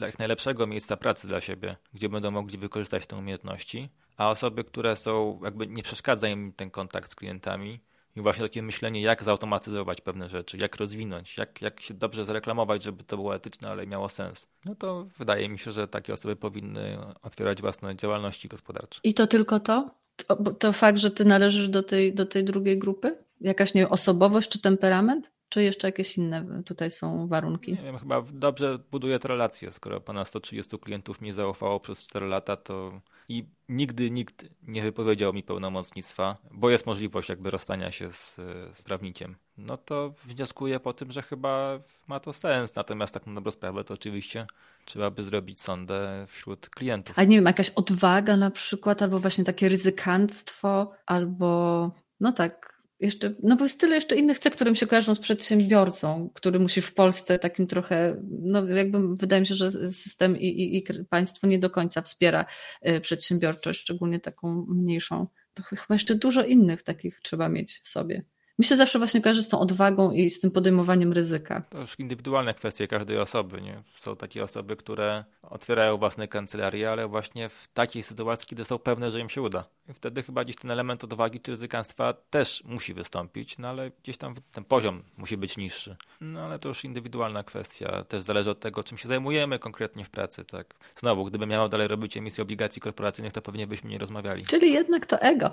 jak 0.00 0.18
najlepszego 0.18 0.66
miejsca 0.66 0.96
pracy 0.96 1.28
dla 1.28 1.40
siebie, 1.40 1.76
gdzie 1.94 2.08
będą 2.08 2.30
mogli 2.30 2.58
wykorzystać 2.58 3.06
te 3.06 3.16
umiejętności, 3.16 3.88
a 4.16 4.30
osoby, 4.30 4.64
które 4.64 4.96
są, 4.96 5.40
jakby 5.44 5.66
nie 5.66 5.82
przeszkadza 5.82 6.28
im 6.28 6.52
ten 6.52 6.70
kontakt 6.70 7.10
z 7.10 7.14
klientami 7.14 7.80
i 8.16 8.20
właśnie 8.20 8.42
takie 8.42 8.62
myślenie, 8.62 9.02
jak 9.02 9.22
zautomatyzować 9.22 10.00
pewne 10.00 10.28
rzeczy, 10.28 10.58
jak 10.58 10.76
rozwinąć, 10.76 11.36
jak, 11.36 11.62
jak 11.62 11.80
się 11.80 11.94
dobrze 11.94 12.24
zareklamować, 12.24 12.82
żeby 12.82 13.04
to 13.04 13.16
było 13.16 13.34
etyczne, 13.34 13.70
ale 13.70 13.86
miało 13.86 14.08
sens. 14.08 14.48
No 14.64 14.74
to 14.74 15.06
wydaje 15.18 15.48
mi 15.48 15.58
się, 15.58 15.72
że 15.72 15.88
takie 15.88 16.12
osoby 16.12 16.36
powinny 16.36 16.98
otwierać 17.22 17.60
własne 17.60 17.96
działalności 17.96 18.48
gospodarcze. 18.48 19.00
I 19.04 19.14
to 19.14 19.26
tylko 19.26 19.60
to? 19.60 19.90
To, 20.24 20.36
to 20.36 20.72
fakt, 20.72 20.98
że 20.98 21.10
ty 21.10 21.24
należysz 21.24 21.68
do 21.68 21.82
tej, 21.82 22.14
do 22.14 22.26
tej 22.26 22.44
drugiej 22.44 22.78
grupy? 22.78 23.16
Jakaś 23.40 23.74
nie 23.74 23.88
osobowość 23.88 24.48
czy 24.48 24.60
temperament? 24.60 25.30
Czy 25.48 25.62
jeszcze 25.62 25.88
jakieś 25.88 26.18
inne 26.18 26.62
tutaj 26.66 26.90
są 26.90 27.28
warunki? 27.28 27.72
Nie 27.72 27.82
wiem, 27.82 27.98
chyba 27.98 28.22
dobrze 28.32 28.78
buduje 28.90 29.18
te 29.18 29.28
relacje. 29.28 29.72
Skoro 29.72 30.00
ponad 30.00 30.28
130 30.28 30.78
klientów 30.78 31.20
mi 31.20 31.32
zaufało 31.32 31.80
przez 31.80 32.06
4 32.06 32.26
lata, 32.26 32.56
to 32.56 33.00
i 33.30 33.44
nigdy 33.68 34.10
nikt 34.10 34.46
nie 34.62 34.82
wypowiedział 34.82 35.32
mi 35.32 35.42
pełnomocnictwa, 35.42 36.36
bo 36.50 36.70
jest 36.70 36.86
możliwość 36.86 37.28
jakby 37.28 37.50
rozstania 37.50 37.90
się 37.90 38.12
z, 38.12 38.34
z 38.72 38.82
prawnikiem. 38.82 39.36
No 39.58 39.76
to 39.76 40.14
wnioskuję 40.24 40.80
po 40.80 40.92
tym, 40.92 41.12
że 41.12 41.22
chyba 41.22 41.80
ma 42.08 42.20
to 42.20 42.32
sens. 42.32 42.76
Natomiast 42.76 43.14
tak 43.14 43.22
dobrą 43.34 43.52
sprawę 43.52 43.84
to 43.84 43.94
oczywiście 43.94 44.46
trzeba 44.84 45.10
by 45.10 45.22
zrobić 45.22 45.60
sondę 45.60 46.26
wśród 46.28 46.68
klientów. 46.70 47.18
A 47.18 47.24
nie 47.24 47.36
wiem, 47.36 47.44
jakaś 47.44 47.70
odwaga 47.70 48.36
na 48.36 48.50
przykład, 48.50 49.02
albo 49.02 49.18
właśnie 49.18 49.44
takie 49.44 49.68
ryzykanstwo, 49.68 50.92
albo 51.06 51.90
no 52.20 52.32
tak, 52.32 52.69
jeszcze, 53.00 53.34
no 53.42 53.56
bo 53.56 53.64
jest 53.64 53.80
tyle 53.80 53.94
jeszcze 53.94 54.16
innych 54.16 54.38
cech, 54.38 54.52
które 54.52 54.70
mi 54.70 54.76
się 54.76 54.86
kojarzą 54.86 55.14
z 55.14 55.18
przedsiębiorcą, 55.18 56.30
który 56.34 56.58
musi 56.58 56.82
w 56.82 56.94
Polsce 56.94 57.38
takim 57.38 57.66
trochę, 57.66 58.22
no 58.30 58.68
jakby 58.68 59.16
wydaje 59.16 59.40
mi 59.40 59.46
się, 59.46 59.54
że 59.54 59.70
system 59.92 60.38
i, 60.38 60.46
i, 60.46 60.76
i 60.76 61.04
państwo 61.10 61.46
nie 61.46 61.58
do 61.58 61.70
końca 61.70 62.02
wspiera 62.02 62.46
y, 62.88 63.00
przedsiębiorczość, 63.00 63.80
szczególnie 63.80 64.20
taką 64.20 64.66
mniejszą. 64.68 65.26
To 65.54 65.62
chyba 65.62 65.94
jeszcze 65.94 66.14
dużo 66.14 66.44
innych 66.44 66.82
takich 66.82 67.20
trzeba 67.22 67.48
mieć 67.48 67.80
w 67.84 67.88
sobie. 67.88 68.24
Mi 68.58 68.64
się 68.64 68.76
zawsze 68.76 68.98
właśnie 68.98 69.20
kojarzy 69.22 69.42
z 69.42 69.48
tą 69.48 69.60
odwagą 69.60 70.10
i 70.10 70.30
z 70.30 70.40
tym 70.40 70.50
podejmowaniem 70.50 71.12
ryzyka. 71.12 71.62
To 71.70 71.80
już 71.80 71.98
indywidualne 71.98 72.54
kwestie 72.54 72.88
każdej 72.88 73.18
osoby. 73.18 73.60
Nie? 73.60 73.82
Są 73.96 74.16
takie 74.16 74.44
osoby, 74.44 74.76
które 74.76 75.24
otwierają 75.42 75.96
własne 75.96 76.28
kancelarie, 76.28 76.90
ale 76.90 77.08
właśnie 77.08 77.48
w 77.48 77.68
takiej 77.74 78.02
sytuacji, 78.02 78.48
kiedy 78.48 78.64
są 78.64 78.78
pewne, 78.78 79.10
że 79.10 79.20
im 79.20 79.28
się 79.28 79.42
uda. 79.42 79.64
I 79.88 79.92
wtedy 79.92 80.22
chyba 80.22 80.44
gdzieś 80.44 80.56
ten 80.56 80.70
element 80.70 81.04
odwagi 81.04 81.40
czy 81.40 81.50
ryzykanstwa 81.50 82.12
też 82.30 82.62
musi 82.64 82.94
wystąpić, 82.94 83.58
no 83.58 83.68
ale 83.68 83.90
gdzieś 84.02 84.16
tam 84.16 84.34
ten 84.52 84.64
poziom 84.64 85.02
musi 85.16 85.36
być 85.36 85.56
niższy. 85.56 85.96
No 86.20 86.40
ale 86.40 86.58
to 86.58 86.68
już 86.68 86.84
indywidualna 86.84 87.42
kwestia. 87.44 88.04
Też 88.04 88.22
zależy 88.22 88.50
od 88.50 88.60
tego, 88.60 88.82
czym 88.82 88.98
się 88.98 89.08
zajmujemy 89.08 89.58
konkretnie 89.58 90.04
w 90.04 90.10
pracy. 90.10 90.44
Tak. 90.44 90.74
Znowu, 90.96 91.24
gdybym 91.24 91.48
miał 91.48 91.68
dalej 91.68 91.88
robić 91.88 92.16
emisję 92.16 92.42
obligacji 92.42 92.82
korporacyjnych, 92.82 93.32
to 93.32 93.42
pewnie 93.42 93.66
byśmy 93.66 93.90
nie 93.90 93.98
rozmawiali. 93.98 94.46
Czyli 94.46 94.72
jednak 94.72 95.06
to 95.06 95.20
ego. 95.20 95.50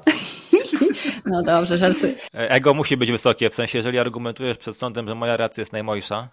no 1.31 1.43
dobrze, 1.43 1.77
żartuję. 1.77 2.15
Ego 2.33 2.73
musi 2.73 2.96
być 2.97 3.11
wysokie, 3.11 3.49
w 3.49 3.55
sensie 3.55 3.77
jeżeli 3.77 3.99
argumentujesz 3.99 4.57
przed 4.57 4.77
sądem, 4.77 5.07
że 5.07 5.15
moja 5.15 5.37
racja 5.37 5.61
jest 5.61 5.73
najmojsza, 5.73 6.29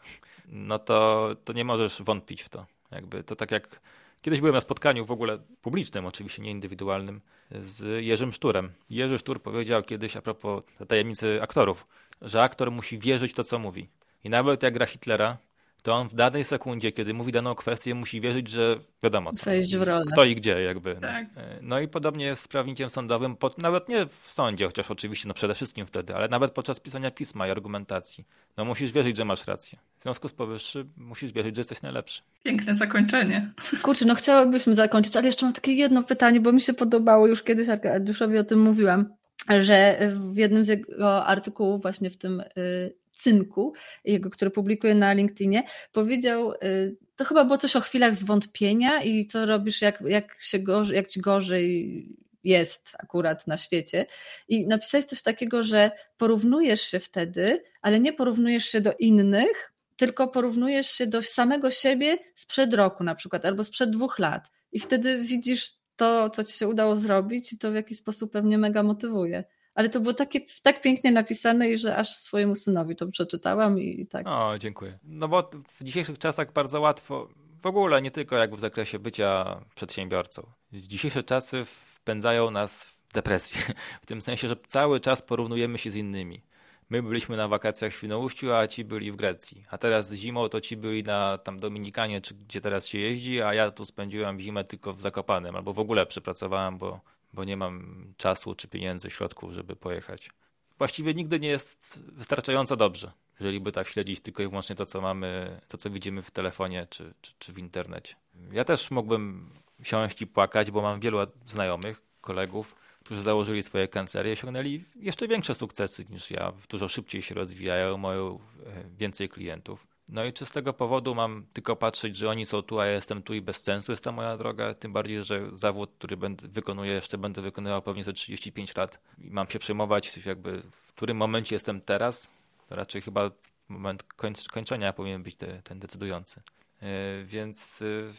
no 0.49 0.79
to, 0.79 1.29
to 1.45 1.53
nie 1.53 1.65
możesz 1.65 2.03
wątpić 2.03 2.43
w 2.43 2.49
to. 2.49 2.67
Jakby 2.91 3.25
to 3.25 3.37
tak 3.37 3.51
jak 3.51 3.81
kiedyś 4.23 4.41
byłem 4.41 4.55
na 4.55 4.61
spotkaniu 4.61 5.07
w 5.07 5.11
ogóle 5.11 5.39
publicznym, 5.63 6.07
oczywiście 6.07 6.43
nie 6.43 6.51
indywidualnym, 6.51 7.21
z 7.51 8.05
Jerzym 8.05 8.33
Szturem. 8.33 8.73
Jerzy 8.91 9.19
Sztur 9.19 9.43
powiedział 9.43 9.83
kiedyś 9.83 10.17
a 10.17 10.23
propos 10.23 10.63
tajemnicy 10.89 11.43
aktorów, 11.43 11.87
że 12.23 12.43
aktor 12.43 12.71
musi 12.71 12.99
wierzyć 12.99 13.35
to, 13.35 13.45
co 13.45 13.59
mówi. 13.59 13.89
I 14.25 14.31
nawet 14.31 14.63
jak 14.63 14.75
gra 14.75 14.87
Hitlera, 14.87 15.39
to 15.85 15.95
on 15.95 16.09
w 16.09 16.15
danej 16.15 16.45
sekundzie, 16.45 16.93
kiedy 16.93 17.15
mówi 17.15 17.33
daną 17.33 17.55
kwestię, 17.55 17.95
musi 17.95 18.21
wierzyć, 18.21 18.49
że 18.49 18.77
wiadomo 19.03 19.33
co. 19.33 19.45
Wejść 19.45 19.77
w 19.77 19.83
rolę. 19.83 20.05
Kto 20.13 20.25
i 20.25 20.35
gdzie 20.35 20.63
jakby. 20.63 20.95
Tak. 20.95 21.27
No 21.63 21.81
i 21.81 21.89
podobnie 21.89 22.25
jest 22.27 22.43
z 22.43 22.49
prawnikiem 22.49 22.91
sądowym, 22.91 23.37
nawet 23.59 23.89
nie 23.89 24.07
w 24.07 24.33
sądzie, 24.33 24.67
chociaż 24.67 24.91
oczywiście 24.91 25.29
no 25.29 25.35
przede 25.35 25.55
wszystkim 25.55 25.87
wtedy, 25.87 26.15
ale 26.15 26.29
nawet 26.29 26.53
podczas 26.53 26.81
pisania 26.81 27.11
pisma 27.11 27.49
i 27.49 27.51
argumentacji. 27.51 28.25
No 28.57 28.65
musisz 28.65 28.93
wierzyć, 28.93 29.17
że 29.17 29.25
masz 29.25 29.47
rację. 29.47 29.79
W 29.99 30.03
związku 30.03 30.29
z 30.29 30.33
powyższym 30.33 30.93
musisz 30.97 31.33
wierzyć, 31.33 31.57
że 31.57 31.61
jesteś 31.61 31.83
najlepszy. 31.83 32.23
Piękne 32.43 32.75
zakończenie. 32.75 33.53
Kurczę, 33.83 34.05
no 34.05 34.15
chciałabyśmy 34.15 34.75
zakończyć, 34.75 35.17
ale 35.17 35.27
jeszcze 35.27 35.47
mam 35.47 35.53
takie 35.53 35.73
jedno 35.73 36.03
pytanie, 36.03 36.41
bo 36.41 36.53
mi 36.53 36.61
się 36.61 36.75
podobało, 36.75 37.27
już 37.27 37.43
kiedyś 37.43 37.69
Arkadiuszowi 37.69 38.39
o 38.39 38.45
tym 38.45 38.61
mówiłam, 38.61 39.15
że 39.61 39.99
w 40.33 40.37
jednym 40.37 40.65
z 40.65 40.69
jego 40.69 41.27
artykułów 41.27 41.83
właśnie 41.83 42.11
w 42.11 42.17
tym 42.17 42.41
y, 42.41 43.04
Cynku, 43.15 43.73
jego, 44.05 44.31
który 44.31 44.51
publikuje 44.51 44.95
na 44.95 45.13
LinkedInie, 45.13 45.63
powiedział, 45.93 46.53
y, 46.53 46.97
to 47.17 47.25
chyba 47.25 47.45
było 47.45 47.59
coś 47.59 47.77
o 47.77 47.81
chwilach 47.81 48.17
zwątpienia 48.17 49.03
i 49.03 49.27
co 49.27 49.47
robisz, 49.47 49.83
jak, 49.83 50.01
jak, 50.01 50.37
się 50.41 50.59
gorzej, 50.59 50.97
jak 50.97 51.07
ci 51.07 51.21
gorzej 51.21 52.09
jest 52.45 52.93
akurat 52.99 53.47
na 53.47 53.57
świecie. 53.57 54.07
I 54.49 54.67
napisałeś 54.67 55.05
coś 55.05 55.23
takiego, 55.23 55.63
że 55.63 55.91
porównujesz 56.17 56.81
się 56.81 57.01
wtedy, 57.01 57.63
ale 57.83 58.01
nie 58.01 58.13
porównujesz 58.13 58.65
się 58.65 58.81
do 58.81 58.93
innych, 58.99 59.73
tylko 59.97 60.29
porównujesz 60.29 60.91
się 60.91 61.07
do 61.07 61.23
samego 61.23 61.71
siebie 61.71 62.19
sprzed 62.35 62.75
roku 62.75 63.05
na 63.05 63.15
przykład, 63.15 63.45
albo 63.45 63.65
sprzed 63.65 63.91
dwóch 63.91 64.19
lat. 64.19 64.51
I 64.73 64.81
wtedy 64.81 65.23
widzisz 65.23 65.71
to, 65.97 66.31
co 66.31 66.45
ci 66.45 66.53
się 66.53 66.69
udało 66.69 66.97
zrobić 66.97 67.53
i 67.53 67.59
to 67.59 67.71
w 67.71 67.75
jakiś 67.75 67.99
sposób 67.99 68.33
pewnie 68.33 68.59
mega 68.59 68.83
motywuje 68.83 69.45
ale 69.75 69.89
to 69.89 70.01
było 70.01 70.15
takie, 70.15 70.41
tak 70.63 70.81
pięknie 70.81 71.13
napisane 71.13 71.79
że 71.79 71.97
aż 71.97 72.17
swojemu 72.17 72.55
synowi 72.55 72.97
to 72.97 73.07
przeczytałam 73.07 73.81
i 73.81 74.07
tak. 74.07 74.27
O, 74.29 74.59
dziękuję. 74.59 74.99
No 75.05 75.29
bo 75.29 75.51
w 75.69 75.85
dzisiejszych 75.85 76.19
czasach 76.19 76.53
bardzo 76.53 76.81
łatwo, 76.81 77.29
w 77.63 77.67
ogóle 77.67 78.03
nie 78.03 78.11
tylko 78.11 78.37
jak 78.37 78.55
w 78.55 78.61
zakresie 78.61 78.99
bycia 78.99 79.61
przedsiębiorcą. 79.75 80.43
Dzisiejsze 80.73 81.23
czasy 81.23 81.65
wpędzają 81.65 82.51
nas 82.51 82.85
w 82.85 83.13
depresję, 83.13 83.61
w 84.03 84.07
tym 84.07 84.23
sensie, 84.23 84.49
że 84.49 84.57
cały 84.67 85.01
czas 85.01 85.23
porównujemy 85.23 85.79
się 85.79 85.91
z 85.91 85.97
innymi. 85.97 86.43
My 86.91 87.03
byliśmy 87.03 87.37
na 87.37 87.49
wakacjach 87.49 87.93
w 87.93 87.97
Świnoujściu, 87.97 88.53
a 88.53 88.67
ci 88.67 88.85
byli 88.85 89.13
w 89.13 89.17
Grecji. 89.17 89.65
A 89.71 89.79
teraz 89.79 90.13
zimą 90.13 90.49
to 90.49 90.61
ci 90.61 90.77
byli 90.77 91.03
na 91.03 91.39
tam 91.39 91.61
Dominikanie, 91.61 92.21
czy 92.21 92.35
gdzie 92.35 92.61
teraz 92.61 92.87
się 92.87 92.99
jeździ, 92.99 93.43
a 93.43 93.55
ja 93.55 93.71
tu 93.71 93.85
spędziłem 93.85 94.41
zimę 94.41 94.65
tylko 94.65 94.93
w 94.93 95.01
Zakopanem, 95.01 95.57
albo 95.57 95.73
w 95.73 95.79
ogóle 95.79 96.07
przepracowałem, 96.07 96.79
bo 96.79 97.01
bo 97.35 97.45
nie 97.45 97.57
mam 97.57 98.05
czasu 98.17 98.55
czy 98.55 98.69
pieniędzy, 98.69 99.11
środków, 99.11 99.53
żeby 99.53 99.77
pojechać. 99.77 100.31
Właściwie 100.79 101.15
nigdy 101.15 101.41
nie 101.41 101.49
jest 101.49 102.01
wystarczająco 102.13 102.77
dobrze, 102.77 103.13
jeżeli 103.41 103.61
by 103.61 103.73
tak 103.73 103.89
śledzić 103.89 104.21
tylko 104.21 104.43
i 104.43 104.49
wyłącznie 104.49 104.77
to, 104.77 104.87
co 104.87 105.01
mamy, 105.01 105.61
to, 105.69 105.79
co 105.79 105.91
widzimy 105.91 106.23
w 106.23 106.31
telefonie 106.31 106.87
czy, 106.91 107.15
czy, 107.21 107.33
czy 107.39 107.53
w 107.53 107.59
internecie. 107.59 108.15
Ja 108.53 108.65
też 108.65 108.91
mógłbym 108.91 109.51
siąść 109.83 110.23
i 110.23 110.27
płakać, 110.27 110.71
bo 110.71 110.83
mam 110.83 111.01
wielu 111.01 111.19
znajomych, 111.47 112.03
kolegów, 112.21 112.75
którzy 113.05 113.23
założyli 113.23 113.63
swoje 113.63 113.89
kancelarie 113.89 114.33
i 114.33 114.37
osiągnęli 114.37 114.85
jeszcze 114.97 115.29
większe 115.29 115.55
sukcesy 115.55 116.07
niż 116.11 116.31
ja. 116.31 116.53
Dużo 116.69 116.89
szybciej 116.89 117.23
się 117.23 117.35
rozwijają, 117.35 117.99
mają 117.99 118.39
e, 118.67 118.85
więcej 118.97 119.29
klientów. 119.29 119.87
No 120.09 120.25
i 120.25 120.33
czy 120.33 120.47
z 120.47 120.53
tego 120.53 120.73
powodu 120.73 121.15
mam 121.15 121.47
tylko 121.53 121.77
patrzeć, 121.77 122.17
że 122.17 122.31
oni 122.31 122.47
są 122.47 122.63
tu, 122.63 122.81
a 122.81 122.87
ja 122.87 122.93
jestem 122.93 123.23
tu 123.23 123.35
i 123.35 123.41
bez 123.41 123.63
sensu 123.63 123.93
jest 123.93 124.05
ta 124.05 124.13
moja 124.13 124.37
droga? 124.37 124.75
Tym 124.75 124.93
bardziej, 124.93 125.25
że 125.25 125.51
zawód, 125.53 125.91
który 125.99 126.17
będę, 126.17 126.49
wykonuję, 126.49 126.93
jeszcze 126.93 127.19
będę 127.19 127.43
wykonywał 127.43 127.83
pewnie 127.83 128.05
za 128.05 128.13
35 128.13 128.77
lat 128.77 129.01
i 129.19 129.31
mam 129.31 129.51
się 129.51 129.59
przejmować 129.59 130.27
jakby 130.27 130.63
w 130.71 130.93
którym 130.93 131.17
momencie 131.17 131.55
jestem 131.55 131.81
teraz. 131.81 132.29
Raczej 132.71 133.03
chyba 133.03 133.31
moment 133.69 134.03
końc 134.03 134.49
kończenia 134.49 134.93
powinien 134.93 135.23
być 135.23 135.37
te, 135.37 135.63
ten 135.63 135.79
decydujący. 135.79 136.43
Yy, 136.83 136.89
więc 137.25 137.81
yy, 137.81 138.13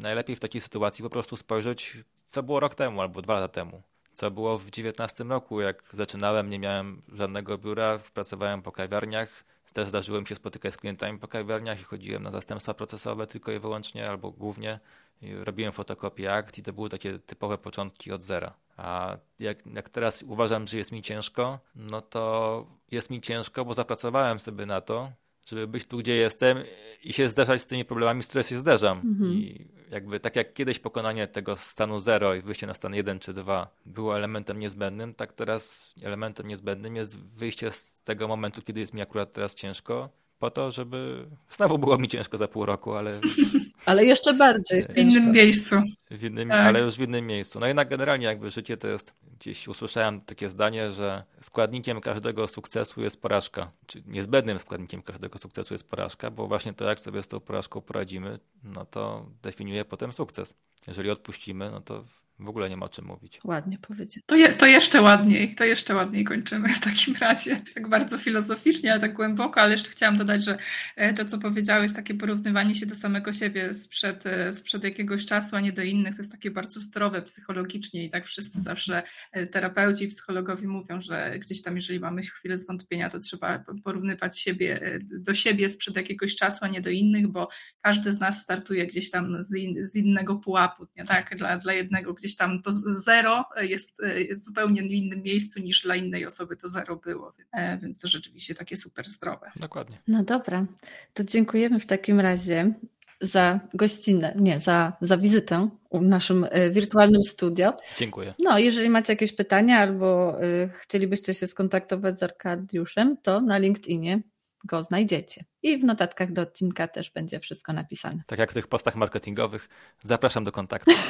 najlepiej 0.00 0.36
w 0.36 0.40
takiej 0.40 0.60
sytuacji 0.60 1.02
po 1.02 1.10
prostu 1.10 1.36
spojrzeć, 1.36 1.98
co 2.26 2.42
było 2.42 2.60
rok 2.60 2.74
temu 2.74 3.00
albo 3.00 3.22
dwa 3.22 3.34
lata 3.34 3.48
temu. 3.48 3.82
Co 4.14 4.30
było 4.30 4.58
w 4.58 4.70
19 4.70 5.24
roku, 5.24 5.60
jak 5.60 5.84
zaczynałem, 5.92 6.50
nie 6.50 6.58
miałem 6.58 7.02
żadnego 7.12 7.58
biura, 7.58 7.98
pracowałem 8.14 8.62
po 8.62 8.72
kawiarniach, 8.72 9.44
też 9.72 9.88
zdarzyło 9.88 10.20
mi 10.20 10.26
się 10.26 10.34
spotykać 10.34 10.74
z 10.74 10.76
klientami 10.76 11.18
po 11.18 11.28
kawiarniach 11.28 11.80
i 11.80 11.84
chodziłem 11.84 12.22
na 12.22 12.30
zastępstwa 12.30 12.74
procesowe 12.74 13.26
tylko 13.26 13.52
i 13.52 13.58
wyłącznie 13.58 14.08
albo 14.10 14.30
głównie. 14.30 14.80
robiłem 15.22 15.72
fotokopię 15.72 16.34
akt 16.34 16.58
i 16.58 16.62
to 16.62 16.72
były 16.72 16.88
takie 16.88 17.18
typowe 17.18 17.58
początki 17.58 18.12
od 18.12 18.22
zera. 18.22 18.54
A 18.76 19.16
jak, 19.38 19.66
jak 19.66 19.88
teraz 19.88 20.22
uważam, 20.22 20.66
że 20.66 20.78
jest 20.78 20.92
mi 20.92 21.02
ciężko, 21.02 21.58
no 21.74 22.00
to 22.00 22.66
jest 22.90 23.10
mi 23.10 23.20
ciężko, 23.20 23.64
bo 23.64 23.74
zapracowałem 23.74 24.40
sobie 24.40 24.66
na 24.66 24.80
to, 24.80 25.12
żeby 25.46 25.68
być 25.68 25.86
tu, 25.86 25.98
gdzie 25.98 26.14
jestem 26.14 26.58
i 27.04 27.12
się 27.12 27.28
zderzać 27.28 27.60
z 27.62 27.66
tymi 27.66 27.84
problemami, 27.84 28.22
z 28.22 28.26
którymi 28.26 28.48
się 28.48 28.58
zderzam. 28.58 29.00
Mhm. 29.04 29.32
I 29.32 29.66
jakby 29.90 30.20
tak 30.20 30.36
jak 30.36 30.52
kiedyś 30.52 30.78
pokonanie 30.78 31.26
tego 31.26 31.56
stanu 31.56 32.00
zero 32.00 32.34
i 32.34 32.42
wyjście 32.42 32.66
na 32.66 32.74
stan 32.74 32.94
jeden 32.94 33.18
czy 33.18 33.32
dwa 33.32 33.76
było 33.86 34.16
elementem 34.16 34.58
niezbędnym, 34.58 35.14
tak 35.14 35.32
teraz 35.32 35.94
elementem 36.02 36.46
niezbędnym 36.46 36.96
jest 36.96 37.18
wyjście 37.18 37.70
z 37.70 38.02
tego 38.02 38.28
momentu, 38.28 38.62
kiedy 38.62 38.80
jest 38.80 38.94
mi 38.94 39.00
akurat 39.00 39.32
teraz 39.32 39.54
ciężko, 39.54 40.08
po 40.42 40.50
to, 40.50 40.72
żeby 40.72 41.26
znowu 41.50 41.78
było 41.78 41.98
mi 41.98 42.08
ciężko 42.08 42.36
za 42.36 42.48
pół 42.48 42.66
roku, 42.66 42.94
ale... 42.94 43.20
Ale 43.86 44.04
jeszcze 44.04 44.34
bardziej. 44.34 44.84
W 44.84 44.98
innym 44.98 45.32
miejscu. 45.32 45.76
W 46.10 46.24
innym, 46.24 46.48
tak. 46.48 46.66
Ale 46.66 46.80
już 46.80 46.96
w 46.96 47.00
innym 47.00 47.26
miejscu. 47.26 47.58
No 47.58 47.66
jednak 47.66 47.88
generalnie 47.88 48.26
jakby 48.26 48.50
życie 48.50 48.76
to 48.76 48.88
jest 48.88 49.14
gdzieś 49.38 49.68
usłyszałem 49.68 50.20
takie 50.20 50.48
zdanie, 50.48 50.92
że 50.92 51.22
składnikiem 51.40 52.00
każdego 52.00 52.48
sukcesu 52.48 53.02
jest 53.02 53.22
porażka, 53.22 53.70
czy 53.86 54.02
niezbędnym 54.06 54.58
składnikiem 54.58 55.02
każdego 55.02 55.38
sukcesu 55.38 55.74
jest 55.74 55.88
porażka, 55.88 56.30
bo 56.30 56.46
właśnie 56.46 56.72
to, 56.72 56.84
jak 56.84 57.00
sobie 57.00 57.22
z 57.22 57.28
tą 57.28 57.40
porażką 57.40 57.80
poradzimy, 57.80 58.38
no 58.64 58.84
to 58.84 59.26
definiuje 59.42 59.84
potem 59.84 60.12
sukces. 60.12 60.54
Jeżeli 60.86 61.10
odpuścimy, 61.10 61.70
no 61.70 61.80
to 61.80 62.04
w 62.42 62.48
ogóle 62.48 62.70
nie 62.70 62.76
ma 62.76 62.86
o 62.86 62.88
czym 62.88 63.04
mówić. 63.04 63.40
Ładnie 63.44 63.78
powiedzieć. 63.78 64.24
To, 64.26 64.36
je, 64.36 64.52
to 64.52 64.66
jeszcze 64.66 65.02
ładniej, 65.02 65.54
to 65.54 65.64
jeszcze 65.64 65.94
ładniej 65.94 66.24
kończymy 66.24 66.68
w 66.68 66.80
takim 66.80 67.16
razie. 67.16 67.56
Tak 67.74 67.88
bardzo 67.88 68.18
filozoficznie, 68.18 68.92
ale 68.92 69.00
tak 69.00 69.14
głęboko, 69.14 69.60
ale 69.60 69.72
jeszcze 69.72 69.90
chciałam 69.90 70.16
dodać, 70.16 70.44
że 70.44 70.58
e, 70.96 71.14
to, 71.14 71.24
co 71.24 71.38
powiedziałeś, 71.38 71.92
takie 71.92 72.14
porównywanie 72.14 72.74
się 72.74 72.86
do 72.86 72.94
samego 72.94 73.32
siebie 73.32 73.74
sprzed, 73.74 74.26
e, 74.26 74.52
sprzed 74.52 74.84
jakiegoś 74.84 75.26
czasu, 75.26 75.56
a 75.56 75.60
nie 75.60 75.72
do 75.72 75.82
innych, 75.82 76.16
to 76.16 76.22
jest 76.22 76.32
takie 76.32 76.50
bardzo 76.50 76.80
zdrowe 76.80 77.22
psychologicznie 77.22 78.04
i 78.04 78.10
tak 78.10 78.26
wszyscy 78.26 78.62
zawsze 78.62 79.02
e, 79.32 79.46
terapeuci, 79.46 80.08
psychologowie 80.08 80.68
mówią, 80.68 81.00
że 81.00 81.38
gdzieś 81.38 81.62
tam, 81.62 81.74
jeżeli 81.74 82.00
mamy 82.00 82.22
chwilę 82.22 82.56
zwątpienia, 82.56 83.10
to 83.10 83.18
trzeba 83.18 83.64
porównywać 83.84 84.38
siebie 84.40 85.00
do 85.02 85.34
siebie 85.34 85.68
sprzed 85.68 85.96
jakiegoś 85.96 86.36
czasu, 86.36 86.64
a 86.64 86.68
nie 86.68 86.80
do 86.80 86.90
innych, 86.90 87.28
bo 87.28 87.48
każdy 87.82 88.12
z 88.12 88.20
nas 88.20 88.42
startuje 88.42 88.86
gdzieś 88.86 89.10
tam 89.10 89.42
z, 89.42 89.54
in, 89.54 89.84
z 89.84 89.96
innego 89.96 90.36
pułapu, 90.36 90.86
nie? 90.96 91.04
tak? 91.04 91.36
Dla, 91.36 91.58
dla 91.58 91.72
jednego 91.72 92.14
gdzieś 92.14 92.31
tam 92.36 92.62
to 92.62 92.70
zero 92.92 93.44
jest, 93.60 94.02
jest 94.16 94.44
zupełnie 94.44 94.82
w 94.82 94.92
innym 94.92 95.22
miejscu 95.22 95.60
niż 95.60 95.82
dla 95.82 95.96
innej 95.96 96.26
osoby 96.26 96.56
to 96.56 96.68
zero 96.68 96.96
było, 96.96 97.32
e, 97.52 97.78
więc 97.78 98.00
to 98.00 98.08
rzeczywiście 98.08 98.54
takie 98.54 98.76
super 98.76 99.06
zdrowe. 99.06 99.50
Dokładnie. 99.56 99.98
No 100.08 100.24
dobra, 100.24 100.66
to 101.14 101.24
dziękujemy 101.24 101.80
w 101.80 101.86
takim 101.86 102.20
razie 102.20 102.74
za 103.22 103.60
gościnę, 103.74 104.34
nie, 104.38 104.60
za, 104.60 104.92
za 105.00 105.18
wizytę 105.18 105.68
w 105.92 106.02
naszym 106.02 106.46
e, 106.50 106.70
wirtualnym 106.70 107.24
studio. 107.24 107.76
Dziękuję. 107.96 108.34
No, 108.38 108.58
jeżeli 108.58 108.90
macie 108.90 109.12
jakieś 109.12 109.32
pytania 109.32 109.78
albo 109.78 110.40
e, 110.42 110.68
chcielibyście 110.68 111.34
się 111.34 111.46
skontaktować 111.46 112.18
z 112.18 112.22
Arkadiuszem, 112.22 113.16
to 113.22 113.40
na 113.40 113.58
LinkedInie 113.58 114.22
go 114.66 114.82
znajdziecie. 114.82 115.44
I 115.62 115.78
w 115.78 115.84
notatkach 115.84 116.32
do 116.32 116.42
odcinka 116.42 116.88
też 116.88 117.10
będzie 117.10 117.40
wszystko 117.40 117.72
napisane. 117.72 118.22
Tak 118.26 118.38
jak 118.38 118.50
w 118.50 118.54
tych 118.54 118.66
postach 118.66 118.96
marketingowych, 118.96 119.68
zapraszam 120.04 120.44
do 120.44 120.52
kontaktu. 120.52 120.90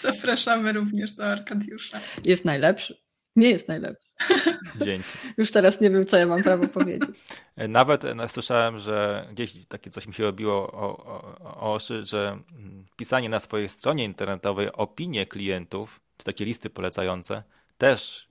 Zapraszamy 0.00 0.72
również 0.72 1.14
do 1.14 1.26
Arkadiusza. 1.26 2.00
Jest 2.24 2.44
najlepszy. 2.44 3.02
Nie 3.36 3.50
jest 3.50 3.68
najlepszy. 3.68 4.08
Dzięki. 4.86 5.08
Już 5.36 5.50
teraz 5.50 5.80
nie 5.80 5.90
wiem, 5.90 6.06
co 6.06 6.16
ja 6.16 6.26
mam 6.26 6.42
prawo 6.42 6.68
powiedzieć. 6.68 7.22
Nawet 7.68 8.02
no, 8.14 8.28
słyszałem, 8.28 8.78
że 8.78 9.28
gdzieś 9.32 9.66
takie 9.68 9.90
coś 9.90 10.06
mi 10.06 10.14
się 10.14 10.22
robiło 10.22 10.72
o, 10.72 11.04
o, 11.06 11.38
o 11.44 11.74
oszy, 11.74 12.02
że 12.06 12.38
mm, 12.52 12.86
pisanie 12.96 13.28
na 13.28 13.40
swojej 13.40 13.68
stronie 13.68 14.04
internetowej 14.04 14.72
opinie 14.72 15.26
klientów, 15.26 16.00
czy 16.16 16.24
takie 16.24 16.44
listy 16.44 16.70
polecające, 16.70 17.42
też 17.78 18.28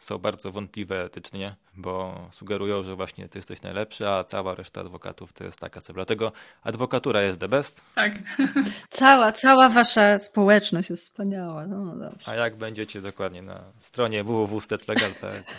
są 0.00 0.18
bardzo 0.18 0.52
wątpliwe 0.52 1.04
etycznie, 1.04 1.56
bo 1.76 2.20
sugerują, 2.30 2.82
że 2.82 2.96
właśnie 2.96 3.28
ty 3.28 3.38
jesteś 3.38 3.62
najlepszy, 3.62 4.08
a 4.08 4.24
cała 4.24 4.54
reszta 4.54 4.80
adwokatów 4.80 5.32
to 5.32 5.44
jest 5.44 5.60
taka 5.60 5.80
sobie. 5.80 5.94
Dlatego 5.94 6.32
adwokatura 6.62 7.22
jest 7.22 7.40
the 7.40 7.48
best. 7.48 7.82
Tak. 7.94 8.12
Cała, 8.90 9.32
cała 9.32 9.68
wasza 9.68 10.18
społeczność 10.18 10.90
jest 10.90 11.02
wspaniała. 11.02 11.66
No, 11.66 11.96
dobrze. 11.96 12.30
A 12.30 12.34
jak 12.34 12.56
będziecie 12.56 13.02
dokładnie 13.02 13.42
na 13.42 13.60
stronie 13.78 14.24
www.steclegal.pl 14.24 15.42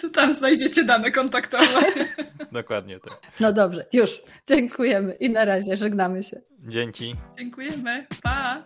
to 0.00 0.08
tam 0.08 0.34
znajdziecie 0.34 0.84
dane 0.84 1.10
kontaktowe. 1.10 1.82
Dokładnie 2.52 3.00
tak. 3.00 3.20
No 3.40 3.52
dobrze, 3.52 3.86
już. 3.92 4.22
Dziękujemy 4.46 5.12
i 5.12 5.30
na 5.30 5.44
razie 5.44 5.76
żegnamy 5.76 6.22
się. 6.22 6.40
Dzięki. 6.68 7.16
Dziękujemy. 7.38 8.06
Pa. 8.22 8.62